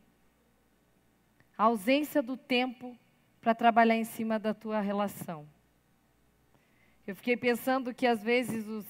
a 1.58 1.64
ausência 1.64 2.22
do 2.22 2.36
tempo 2.36 2.98
para 3.44 3.54
trabalhar 3.54 3.94
em 3.94 4.04
cima 4.04 4.38
da 4.38 4.54
tua 4.54 4.80
relação. 4.80 5.46
Eu 7.06 7.14
fiquei 7.14 7.36
pensando 7.36 7.92
que 7.92 8.06
às 8.06 8.22
vezes 8.22 8.66
os 8.66 8.86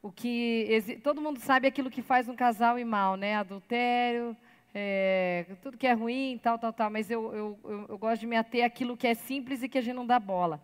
o 0.00 0.12
que 0.12 1.00
todo 1.02 1.20
mundo 1.20 1.40
sabe 1.40 1.66
aquilo 1.66 1.90
que 1.90 2.00
faz 2.00 2.28
um 2.28 2.36
casal 2.36 2.78
ir 2.78 2.84
mal, 2.84 3.16
né? 3.16 3.34
Adultério, 3.34 4.36
é, 4.72 5.44
tudo 5.60 5.76
que 5.76 5.88
é 5.88 5.92
ruim, 5.92 6.38
tal, 6.40 6.56
tal, 6.56 6.72
tal. 6.72 6.88
Mas 6.88 7.10
eu, 7.10 7.34
eu, 7.34 7.58
eu, 7.64 7.86
eu, 7.88 7.98
gosto 7.98 8.20
de 8.20 8.28
me 8.28 8.36
ater 8.36 8.64
àquilo 8.64 8.96
que 8.96 9.08
é 9.08 9.14
simples 9.14 9.60
e 9.60 9.68
que 9.68 9.76
a 9.76 9.80
gente 9.80 9.96
não 9.96 10.06
dá 10.06 10.20
bola. 10.20 10.62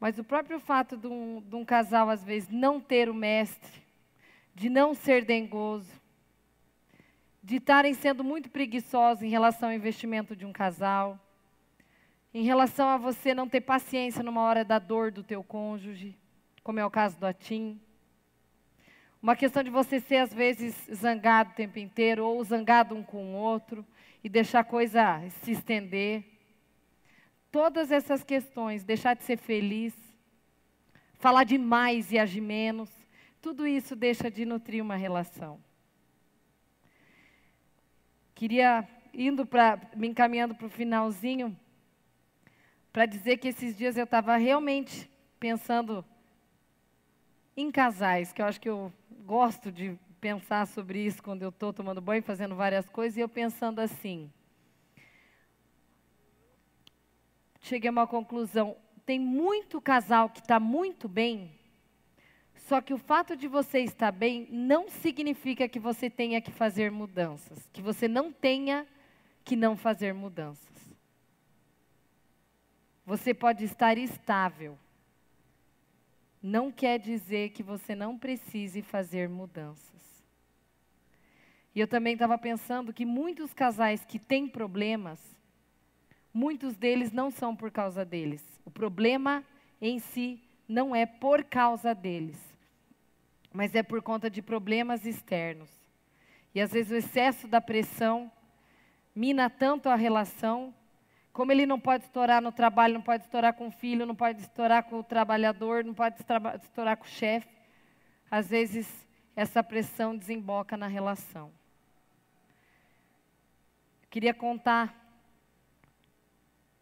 Mas 0.00 0.18
o 0.18 0.24
próprio 0.24 0.58
fato 0.58 0.96
de 0.96 1.06
um, 1.06 1.42
de 1.42 1.54
um 1.54 1.64
casal, 1.64 2.08
às 2.08 2.24
vezes, 2.24 2.48
não 2.48 2.80
ter 2.80 3.10
o 3.10 3.14
mestre, 3.14 3.82
de 4.54 4.70
não 4.70 4.94
ser 4.94 5.26
dengoso, 5.26 5.92
de 7.42 7.56
estarem 7.56 7.92
sendo 7.92 8.24
muito 8.24 8.48
preguiçosos 8.48 9.22
em 9.22 9.28
relação 9.28 9.68
ao 9.68 9.74
investimento 9.74 10.34
de 10.34 10.46
um 10.46 10.52
casal, 10.52 11.20
em 12.34 12.42
relação 12.42 12.88
a 12.88 12.96
você 12.96 13.32
não 13.32 13.48
ter 13.48 13.60
paciência 13.60 14.20
numa 14.20 14.42
hora 14.42 14.64
da 14.64 14.80
dor 14.80 15.12
do 15.12 15.22
teu 15.22 15.44
cônjuge, 15.44 16.18
como 16.64 16.80
é 16.80 16.84
o 16.84 16.90
caso 16.90 17.16
do 17.16 17.26
Atim. 17.26 17.80
Uma 19.22 19.36
questão 19.36 19.62
de 19.62 19.70
você 19.70 20.00
ser, 20.00 20.16
às 20.16 20.34
vezes, 20.34 20.74
zangado 20.92 21.52
o 21.52 21.54
tempo 21.54 21.78
inteiro, 21.78 22.26
ou 22.26 22.42
zangado 22.42 22.92
um 22.92 23.04
com 23.04 23.34
o 23.34 23.36
outro, 23.36 23.86
e 24.22 24.28
deixar 24.28 24.60
a 24.60 24.64
coisa 24.64 25.22
se 25.42 25.52
estender. 25.52 26.24
Todas 27.52 27.92
essas 27.92 28.24
questões, 28.24 28.82
deixar 28.82 29.14
de 29.14 29.22
ser 29.22 29.38
feliz, 29.38 29.94
falar 31.14 31.44
demais 31.44 32.10
e 32.10 32.18
agir 32.18 32.40
menos, 32.40 32.90
tudo 33.40 33.64
isso 33.64 33.94
deixa 33.94 34.28
de 34.28 34.44
nutrir 34.44 34.82
uma 34.82 34.96
relação. 34.96 35.60
Queria, 38.34 38.88
indo 39.12 39.46
para, 39.46 39.80
me 39.94 40.08
encaminhando 40.08 40.54
para 40.54 40.66
o 40.66 40.70
finalzinho, 40.70 41.56
para 42.94 43.06
dizer 43.06 43.38
que 43.38 43.48
esses 43.48 43.76
dias 43.76 43.96
eu 43.96 44.04
estava 44.04 44.36
realmente 44.36 45.10
pensando 45.40 46.04
em 47.56 47.68
casais, 47.68 48.32
que 48.32 48.40
eu 48.40 48.46
acho 48.46 48.60
que 48.60 48.68
eu 48.68 48.92
gosto 49.26 49.72
de 49.72 49.98
pensar 50.20 50.64
sobre 50.68 51.00
isso 51.00 51.20
quando 51.20 51.42
eu 51.42 51.48
estou 51.48 51.72
tomando 51.72 52.00
banho, 52.00 52.22
fazendo 52.22 52.54
várias 52.54 52.88
coisas, 52.88 53.16
e 53.16 53.20
eu 53.20 53.28
pensando 53.28 53.80
assim. 53.80 54.30
Cheguei 57.62 57.88
a 57.88 57.90
uma 57.90 58.06
conclusão. 58.06 58.76
Tem 59.04 59.18
muito 59.18 59.80
casal 59.80 60.30
que 60.30 60.38
está 60.38 60.60
muito 60.60 61.08
bem, 61.08 61.50
só 62.68 62.80
que 62.80 62.94
o 62.94 62.98
fato 62.98 63.36
de 63.36 63.48
você 63.48 63.80
estar 63.80 64.12
bem 64.12 64.46
não 64.52 64.88
significa 64.88 65.68
que 65.68 65.80
você 65.80 66.08
tenha 66.08 66.40
que 66.40 66.52
fazer 66.52 66.92
mudanças, 66.92 67.68
que 67.72 67.82
você 67.82 68.06
não 68.06 68.32
tenha 68.32 68.86
que 69.44 69.56
não 69.56 69.76
fazer 69.76 70.14
mudanças. 70.14 70.73
Você 73.06 73.34
pode 73.34 73.64
estar 73.64 73.98
estável, 73.98 74.78
não 76.42 76.70
quer 76.72 76.98
dizer 76.98 77.50
que 77.50 77.62
você 77.62 77.94
não 77.94 78.18
precise 78.18 78.80
fazer 78.82 79.28
mudanças. 79.28 79.94
E 81.74 81.80
eu 81.80 81.88
também 81.88 82.14
estava 82.14 82.38
pensando 82.38 82.92
que 82.92 83.04
muitos 83.04 83.52
casais 83.52 84.04
que 84.04 84.18
têm 84.18 84.48
problemas, 84.48 85.18
muitos 86.32 86.76
deles 86.76 87.12
não 87.12 87.30
são 87.30 87.54
por 87.54 87.70
causa 87.70 88.04
deles. 88.04 88.42
O 88.64 88.70
problema 88.70 89.44
em 89.80 89.98
si 89.98 90.40
não 90.68 90.94
é 90.94 91.04
por 91.04 91.44
causa 91.44 91.94
deles, 91.94 92.38
mas 93.52 93.74
é 93.74 93.82
por 93.82 94.00
conta 94.00 94.30
de 94.30 94.40
problemas 94.40 95.04
externos. 95.04 95.68
E 96.54 96.60
às 96.60 96.72
vezes 96.72 96.92
o 96.92 96.96
excesso 96.96 97.48
da 97.48 97.60
pressão 97.60 98.30
mina 99.14 99.50
tanto 99.50 99.88
a 99.88 99.96
relação 99.96 100.72
como 101.34 101.52
ele 101.52 101.66
não 101.66 101.78
pode 101.78 102.04
estourar 102.04 102.40
no 102.40 102.50
trabalho, 102.50 102.94
não 102.94 103.02
pode 103.02 103.24
estourar 103.24 103.52
com 103.52 103.66
o 103.66 103.70
filho, 103.70 104.06
não 104.06 104.14
pode 104.14 104.40
estourar 104.40 104.84
com 104.84 105.00
o 105.00 105.04
trabalhador, 105.04 105.84
não 105.84 105.92
pode 105.92 106.16
estourar 106.18 106.96
com 106.96 107.04
o 107.04 107.08
chefe, 107.08 107.54
às 108.30 108.48
vezes 108.48 109.06
essa 109.36 109.62
pressão 109.62 110.16
desemboca 110.16 110.78
na 110.78 110.86
relação. 110.86 111.52
Queria 114.08 114.32
contar 114.32 114.94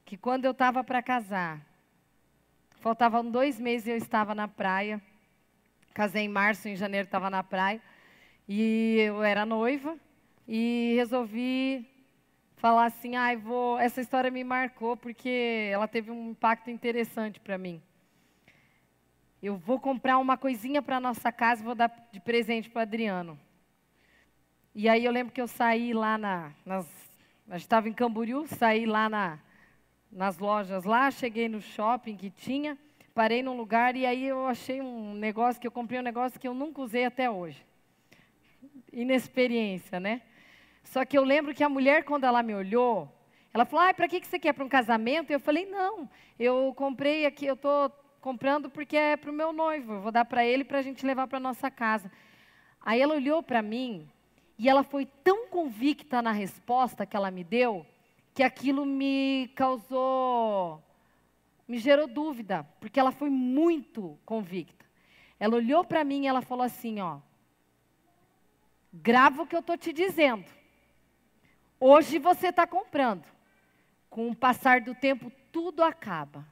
que 0.04 0.16
quando 0.16 0.44
eu 0.44 0.52
estava 0.52 0.84
para 0.84 1.02
casar, 1.02 1.60
faltavam 2.78 3.28
dois 3.28 3.58
meses 3.58 3.88
e 3.88 3.90
eu 3.90 3.96
estava 3.96 4.36
na 4.36 4.46
praia, 4.46 5.02
Casei 5.94 6.24
em 6.24 6.28
março, 6.28 6.68
em 6.68 6.76
janeiro 6.76 7.04
estava 7.04 7.28
na 7.28 7.42
praia. 7.42 7.80
E 8.48 8.96
eu 8.98 9.22
era 9.22 9.44
noiva 9.44 9.96
e 10.48 10.94
resolvi 10.96 11.86
falar 12.62 12.84
assim, 12.84 13.16
ai, 13.16 13.34
ah, 13.34 13.38
vou, 13.40 13.76
essa 13.76 14.00
história 14.00 14.30
me 14.30 14.44
marcou 14.44 14.96
porque 14.96 15.68
ela 15.72 15.88
teve 15.88 16.12
um 16.12 16.30
impacto 16.30 16.70
interessante 16.70 17.40
para 17.40 17.58
mim. 17.58 17.82
Eu 19.42 19.56
vou 19.56 19.80
comprar 19.80 20.16
uma 20.18 20.36
coisinha 20.36 20.80
para 20.80 21.00
nossa 21.00 21.32
casa 21.32 21.60
e 21.60 21.64
vou 21.64 21.74
dar 21.74 21.92
de 22.12 22.20
presente 22.20 22.70
para 22.70 22.82
Adriano. 22.82 23.36
E 24.72 24.88
aí 24.88 25.04
eu 25.04 25.10
lembro 25.10 25.32
que 25.32 25.40
eu 25.40 25.48
saí 25.48 25.92
lá 25.92 26.16
na, 26.16 26.52
a 26.64 27.54
gente 27.54 27.62
estava 27.62 27.88
em 27.88 27.92
Camboriú, 27.92 28.46
saí 28.46 28.86
lá 28.86 29.08
na, 29.08 29.40
nas 30.08 30.38
lojas 30.38 30.84
lá, 30.84 31.10
cheguei 31.10 31.48
no 31.48 31.60
shopping 31.60 32.16
que 32.16 32.30
tinha, 32.30 32.78
parei 33.12 33.42
num 33.42 33.56
lugar 33.56 33.96
e 33.96 34.06
aí 34.06 34.24
eu 34.24 34.46
achei 34.46 34.80
um 34.80 35.14
negócio 35.14 35.60
que 35.60 35.66
eu 35.66 35.72
comprei 35.72 35.98
um 35.98 36.04
negócio 36.04 36.38
que 36.38 36.46
eu 36.46 36.54
nunca 36.54 36.80
usei 36.80 37.06
até 37.06 37.28
hoje. 37.28 37.66
Inexperiência, 38.92 39.98
né? 39.98 40.22
Só 40.84 41.04
que 41.04 41.16
eu 41.16 41.24
lembro 41.24 41.54
que 41.54 41.64
a 41.64 41.68
mulher, 41.68 42.04
quando 42.04 42.24
ela 42.24 42.42
me 42.42 42.54
olhou, 42.54 43.10
ela 43.52 43.64
falou: 43.64 43.86
ah, 43.86 43.94
para 43.94 44.08
que, 44.08 44.24
você 44.24 44.38
quer? 44.38 44.52
Para 44.52 44.64
um 44.64 44.68
casamento? 44.68 45.30
E 45.30 45.34
eu 45.34 45.40
falei: 45.40 45.66
não, 45.66 46.08
eu 46.38 46.72
comprei 46.76 47.26
aqui, 47.26 47.46
eu 47.46 47.54
estou 47.54 47.90
comprando 48.20 48.70
porque 48.70 48.96
é 48.96 49.16
para 49.16 49.30
o 49.30 49.34
meu 49.34 49.52
noivo, 49.52 49.94
eu 49.94 50.00
vou 50.00 50.12
dar 50.12 50.24
para 50.24 50.44
ele 50.44 50.64
para 50.64 50.78
a 50.78 50.82
gente 50.82 51.04
levar 51.04 51.26
para 51.26 51.40
nossa 51.40 51.70
casa. 51.70 52.10
Aí 52.80 53.00
ela 53.00 53.14
olhou 53.14 53.42
para 53.42 53.62
mim 53.62 54.08
e 54.58 54.68
ela 54.68 54.82
foi 54.82 55.06
tão 55.24 55.48
convicta 55.48 56.22
na 56.22 56.32
resposta 56.32 57.04
que 57.04 57.16
ela 57.16 57.30
me 57.30 57.42
deu 57.42 57.86
que 58.34 58.42
aquilo 58.42 58.86
me 58.86 59.50
causou, 59.54 60.82
me 61.68 61.78
gerou 61.78 62.06
dúvida, 62.06 62.66
porque 62.80 62.98
ela 62.98 63.12
foi 63.12 63.28
muito 63.28 64.18
convicta. 64.24 64.84
Ela 65.38 65.56
olhou 65.56 65.84
para 65.84 66.04
mim 66.04 66.24
e 66.24 66.26
ela 66.26 66.40
falou 66.40 66.64
assim, 66.64 67.00
ó, 67.00 67.18
grava 68.92 69.42
o 69.42 69.46
que 69.46 69.54
eu 69.54 69.60
estou 69.60 69.76
te 69.76 69.92
dizendo. 69.92 70.44
Hoje 71.84 72.20
você 72.20 72.50
está 72.50 72.64
comprando. 72.64 73.24
Com 74.08 74.30
o 74.30 74.36
passar 74.36 74.80
do 74.80 74.94
tempo, 74.94 75.32
tudo 75.50 75.82
acaba. 75.82 76.46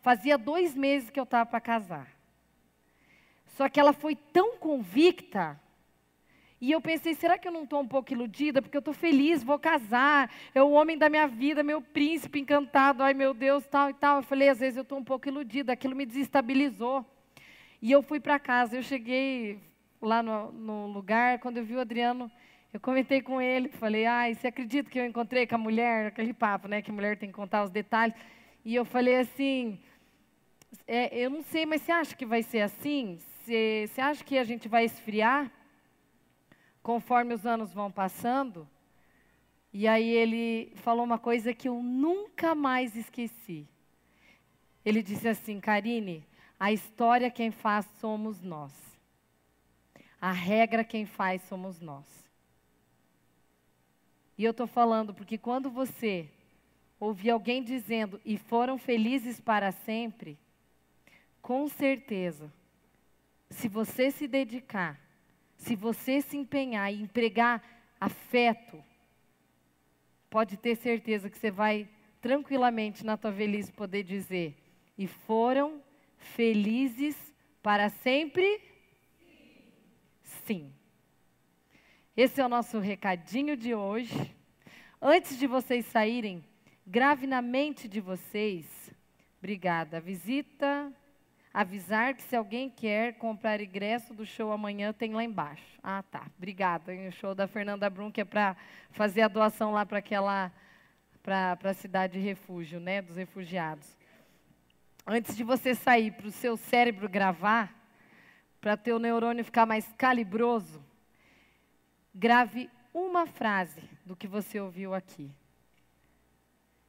Fazia 0.00 0.36
dois 0.36 0.74
meses 0.74 1.08
que 1.08 1.20
eu 1.20 1.22
estava 1.22 1.48
para 1.48 1.60
casar. 1.60 2.08
Só 3.56 3.68
que 3.68 3.78
ela 3.78 3.92
foi 3.92 4.16
tão 4.16 4.56
convicta 4.56 5.56
e 6.60 6.72
eu 6.72 6.80
pensei, 6.80 7.14
será 7.14 7.38
que 7.38 7.46
eu 7.46 7.52
não 7.52 7.62
estou 7.62 7.80
um 7.80 7.86
pouco 7.86 8.12
iludida? 8.12 8.60
Porque 8.60 8.76
eu 8.76 8.80
estou 8.80 8.94
feliz, 8.94 9.44
vou 9.44 9.56
casar, 9.56 10.28
é 10.52 10.60
o 10.60 10.72
homem 10.72 10.98
da 10.98 11.08
minha 11.08 11.28
vida, 11.28 11.62
meu 11.62 11.80
príncipe 11.80 12.40
encantado, 12.40 13.04
ai 13.04 13.14
meu 13.14 13.32
Deus, 13.32 13.64
tal 13.68 13.88
e 13.88 13.94
tal. 13.94 14.16
Eu 14.16 14.22
falei, 14.24 14.48
às 14.48 14.58
vezes 14.58 14.76
eu 14.76 14.82
estou 14.82 14.98
um 14.98 15.04
pouco 15.04 15.28
iludida, 15.28 15.74
aquilo 15.74 15.94
me 15.94 16.04
desestabilizou. 16.04 17.06
E 17.80 17.92
eu 17.92 18.02
fui 18.02 18.18
para 18.18 18.40
casa, 18.40 18.74
eu 18.74 18.82
cheguei 18.82 19.60
lá 20.02 20.22
no, 20.22 20.52
no, 20.52 20.86
lugar, 20.88 21.38
quando 21.38 21.58
eu 21.58 21.64
vi 21.64 21.76
o 21.76 21.80
Adriano, 21.80 22.30
eu 22.72 22.80
comentei 22.80 23.22
com 23.22 23.40
ele, 23.40 23.68
falei, 23.68 24.04
ai, 24.04 24.34
você 24.34 24.48
acredita 24.48 24.90
que 24.90 24.98
eu 24.98 25.06
encontrei 25.06 25.46
com 25.46 25.54
a 25.54 25.58
mulher, 25.58 26.06
aquele 26.06 26.34
papo, 26.34 26.68
né, 26.68 26.82
que 26.82 26.90
a 26.90 26.94
mulher 26.94 27.16
tem 27.16 27.28
que 27.28 27.34
contar 27.34 27.64
os 27.64 27.70
detalhes. 27.70 28.14
E 28.64 28.74
eu 28.74 28.84
falei 28.84 29.16
assim, 29.16 29.78
é, 30.86 31.16
eu 31.16 31.30
não 31.30 31.42
sei, 31.42 31.64
mas 31.66 31.82
você 31.82 31.92
acha 31.92 32.16
que 32.16 32.26
vai 32.26 32.42
ser 32.42 32.60
assim? 32.60 33.18
Você, 33.18 33.86
você 33.88 34.00
acha 34.00 34.24
que 34.24 34.36
a 34.36 34.44
gente 34.44 34.68
vai 34.68 34.84
esfriar? 34.84 35.50
conforme 36.82 37.32
os 37.32 37.46
anos 37.46 37.72
vão 37.72 37.90
passando. 37.90 38.68
E 39.72 39.88
aí 39.88 40.08
ele 40.08 40.72
falou 40.76 41.04
uma 41.04 41.18
coisa 41.18 41.54
que 41.54 41.68
eu 41.68 41.82
nunca 41.82 42.54
mais 42.54 42.94
esqueci. 42.96 43.66
Ele 44.84 45.02
disse 45.02 45.28
assim: 45.28 45.60
Karine, 45.60 46.26
a 46.58 46.72
história 46.72 47.30
quem 47.30 47.50
faz 47.50 47.86
somos 47.98 48.42
nós. 48.42 48.72
A 50.22 50.30
regra 50.30 50.84
quem 50.84 51.04
faz 51.04 51.42
somos 51.42 51.80
nós. 51.80 52.06
E 54.38 54.44
eu 54.44 54.52
estou 54.52 54.68
falando 54.68 55.12
porque 55.12 55.36
quando 55.36 55.68
você 55.68 56.30
ouvir 57.00 57.30
alguém 57.30 57.60
dizendo 57.60 58.20
e 58.24 58.38
foram 58.38 58.78
felizes 58.78 59.40
para 59.40 59.72
sempre, 59.72 60.38
com 61.40 61.66
certeza, 61.66 62.52
se 63.50 63.66
você 63.66 64.12
se 64.12 64.28
dedicar, 64.28 64.96
se 65.56 65.74
você 65.74 66.20
se 66.20 66.36
empenhar 66.36 66.92
e 66.92 67.02
empregar 67.02 67.60
afeto, 68.00 68.80
pode 70.30 70.56
ter 70.56 70.76
certeza 70.76 71.28
que 71.28 71.36
você 71.36 71.50
vai 71.50 71.88
tranquilamente 72.20 73.04
na 73.04 73.16
tua 73.16 73.32
velhice 73.32 73.72
poder 73.72 74.04
dizer: 74.04 74.56
e 74.96 75.08
foram 75.08 75.82
felizes 76.16 77.16
para 77.60 77.88
sempre? 77.88 78.71
Sim. 80.44 80.72
Esse 82.16 82.40
é 82.40 82.44
o 82.44 82.48
nosso 82.48 82.78
recadinho 82.80 83.56
de 83.56 83.74
hoje. 83.74 84.34
Antes 85.00 85.38
de 85.38 85.46
vocês 85.46 85.86
saírem, 85.86 86.44
grave 86.86 87.26
na 87.26 87.40
mente 87.40 87.88
de 87.88 88.00
vocês. 88.00 88.92
Obrigada. 89.38 90.00
Visita 90.00 90.92
avisar 91.54 92.14
que 92.14 92.22
se 92.22 92.34
alguém 92.34 92.68
quer 92.68 93.18
comprar 93.18 93.60
ingresso 93.60 94.12
do 94.14 94.26
show 94.26 94.50
amanhã, 94.50 94.92
tem 94.92 95.14
lá 95.14 95.22
embaixo. 95.22 95.78
Ah, 95.82 96.02
tá. 96.02 96.26
Obrigada. 96.36 96.92
O 96.92 97.12
show 97.12 97.34
da 97.34 97.46
Fernanda 97.46 97.88
Brum, 97.88 98.10
que 98.10 98.20
é 98.20 98.24
para 98.24 98.56
fazer 98.90 99.22
a 99.22 99.28
doação 99.28 99.72
lá 99.72 99.86
para 99.86 99.98
aquela 99.98 100.52
para 101.22 101.56
a 101.62 101.74
cidade 101.74 102.14
de 102.14 102.18
refúgio, 102.18 102.80
né, 102.80 103.00
dos 103.00 103.16
refugiados. 103.16 103.96
Antes 105.06 105.36
de 105.36 105.44
você 105.44 105.72
sair 105.72 106.10
para 106.10 106.26
o 106.26 106.32
seu 106.32 106.56
cérebro 106.56 107.08
gravar, 107.08 107.81
para 108.62 108.76
ter 108.76 108.92
o 108.92 108.98
neurônio 109.00 109.44
ficar 109.44 109.66
mais 109.66 109.92
calibroso, 109.98 110.80
grave 112.14 112.70
uma 112.94 113.26
frase 113.26 113.82
do 114.06 114.14
que 114.14 114.28
você 114.28 114.60
ouviu 114.60 114.94
aqui. 114.94 115.28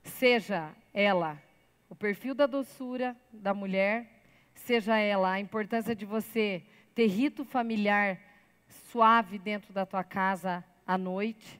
Seja 0.03 0.71
ela 0.93 1.41
o 1.89 1.95
perfil 1.95 2.35
da 2.35 2.45
doçura 2.45 3.17
da 3.31 3.55
mulher, 3.55 4.07
seja 4.53 4.99
ela 4.99 5.31
a 5.31 5.39
importância 5.39 5.95
de 5.95 6.05
você 6.05 6.61
ter 6.93 7.07
rito 7.07 7.43
familiar 7.43 8.19
suave 8.67 9.39
dentro 9.39 9.73
da 9.73 9.83
tua 9.83 10.03
casa 10.03 10.63
à 10.85 10.95
noite, 10.95 11.59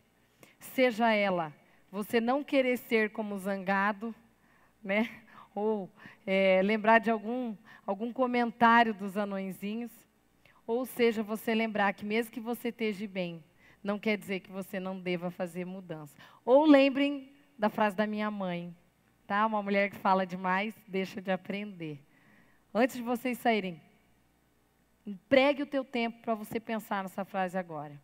seja 0.60 1.12
ela 1.12 1.52
você 1.92 2.22
não 2.22 2.44
querer 2.44 2.78
ser 2.78 3.10
como 3.12 3.38
zangado, 3.40 4.14
né? 4.84 5.10
Ou 5.56 5.90
é, 6.26 6.62
lembrar 6.64 7.00
de 7.00 7.10
algum, 7.10 7.56
algum 7.84 8.14
comentário 8.14 8.94
dos 8.94 9.18
anõezinhos, 9.18 10.03
ou 10.66 10.86
seja, 10.86 11.22
você 11.22 11.54
lembrar 11.54 11.94
que 11.94 12.06
mesmo 12.06 12.32
que 12.32 12.40
você 12.40 12.70
esteja 12.70 13.08
bem, 13.08 13.44
não 13.84 14.00
quer 14.00 14.18
dizer 14.18 14.40
que 14.40 14.52
você 14.52 14.80
não 14.80 15.00
deva 15.00 15.30
fazer 15.30 15.66
mudança. 15.66 16.16
Ou 16.46 16.66
lembrem 16.66 17.34
da 17.58 17.70
frase 17.70 17.96
da 17.96 18.08
minha 18.08 18.32
mãe, 18.32 18.76
tá? 19.28 19.46
Uma 19.46 19.62
mulher 19.62 19.90
que 19.90 19.98
fala 19.98 20.26
demais 20.26 20.74
deixa 20.88 21.22
de 21.22 21.32
aprender. 21.32 22.00
Antes 22.74 22.96
de 22.96 23.02
vocês 23.02 23.38
saírem, 23.38 23.82
empregue 25.06 25.64
o 25.64 25.68
teu 25.68 25.84
tempo 25.84 26.22
para 26.22 26.34
você 26.34 26.60
pensar 26.60 27.04
nessa 27.04 27.26
frase 27.26 27.58
agora. 27.58 28.02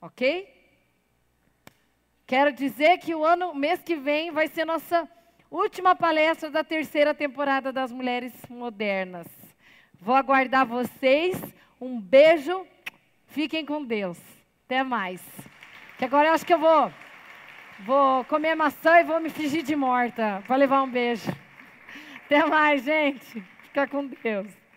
Ok? 0.00 0.54
Quero 2.24 2.52
dizer 2.52 2.98
que 2.98 3.14
o 3.14 3.24
ano, 3.24 3.52
mês 3.52 3.82
que 3.82 3.96
vem, 3.96 4.30
vai 4.30 4.46
ser 4.46 4.64
nossa 4.64 5.08
última 5.50 5.94
palestra 5.94 6.50
da 6.50 6.62
terceira 6.62 7.14
temporada 7.14 7.72
das 7.72 7.90
Mulheres 7.90 8.32
Modernas. 8.48 9.26
Vou 10.00 10.14
aguardar 10.14 10.66
vocês. 10.66 11.40
Um 11.80 12.00
beijo. 12.00 12.66
Fiquem 13.26 13.64
com 13.64 13.84
Deus. 13.84 14.18
Até 14.66 14.82
mais. 14.82 15.22
Que 15.96 16.04
agora 16.04 16.28
eu 16.28 16.34
acho 16.34 16.46
que 16.46 16.54
eu 16.54 16.58
vou. 16.58 16.92
Vou 17.80 18.24
comer 18.24 18.54
maçã 18.54 19.00
e 19.00 19.04
vou 19.04 19.20
me 19.20 19.30
fingir 19.30 19.62
de 19.62 19.76
morta 19.76 20.42
para 20.46 20.56
levar 20.56 20.82
um 20.82 20.90
beijo. 20.90 21.30
Até 22.26 22.44
mais, 22.44 22.82
gente. 22.82 23.40
Fica 23.62 23.86
com 23.86 24.06
Deus. 24.06 24.67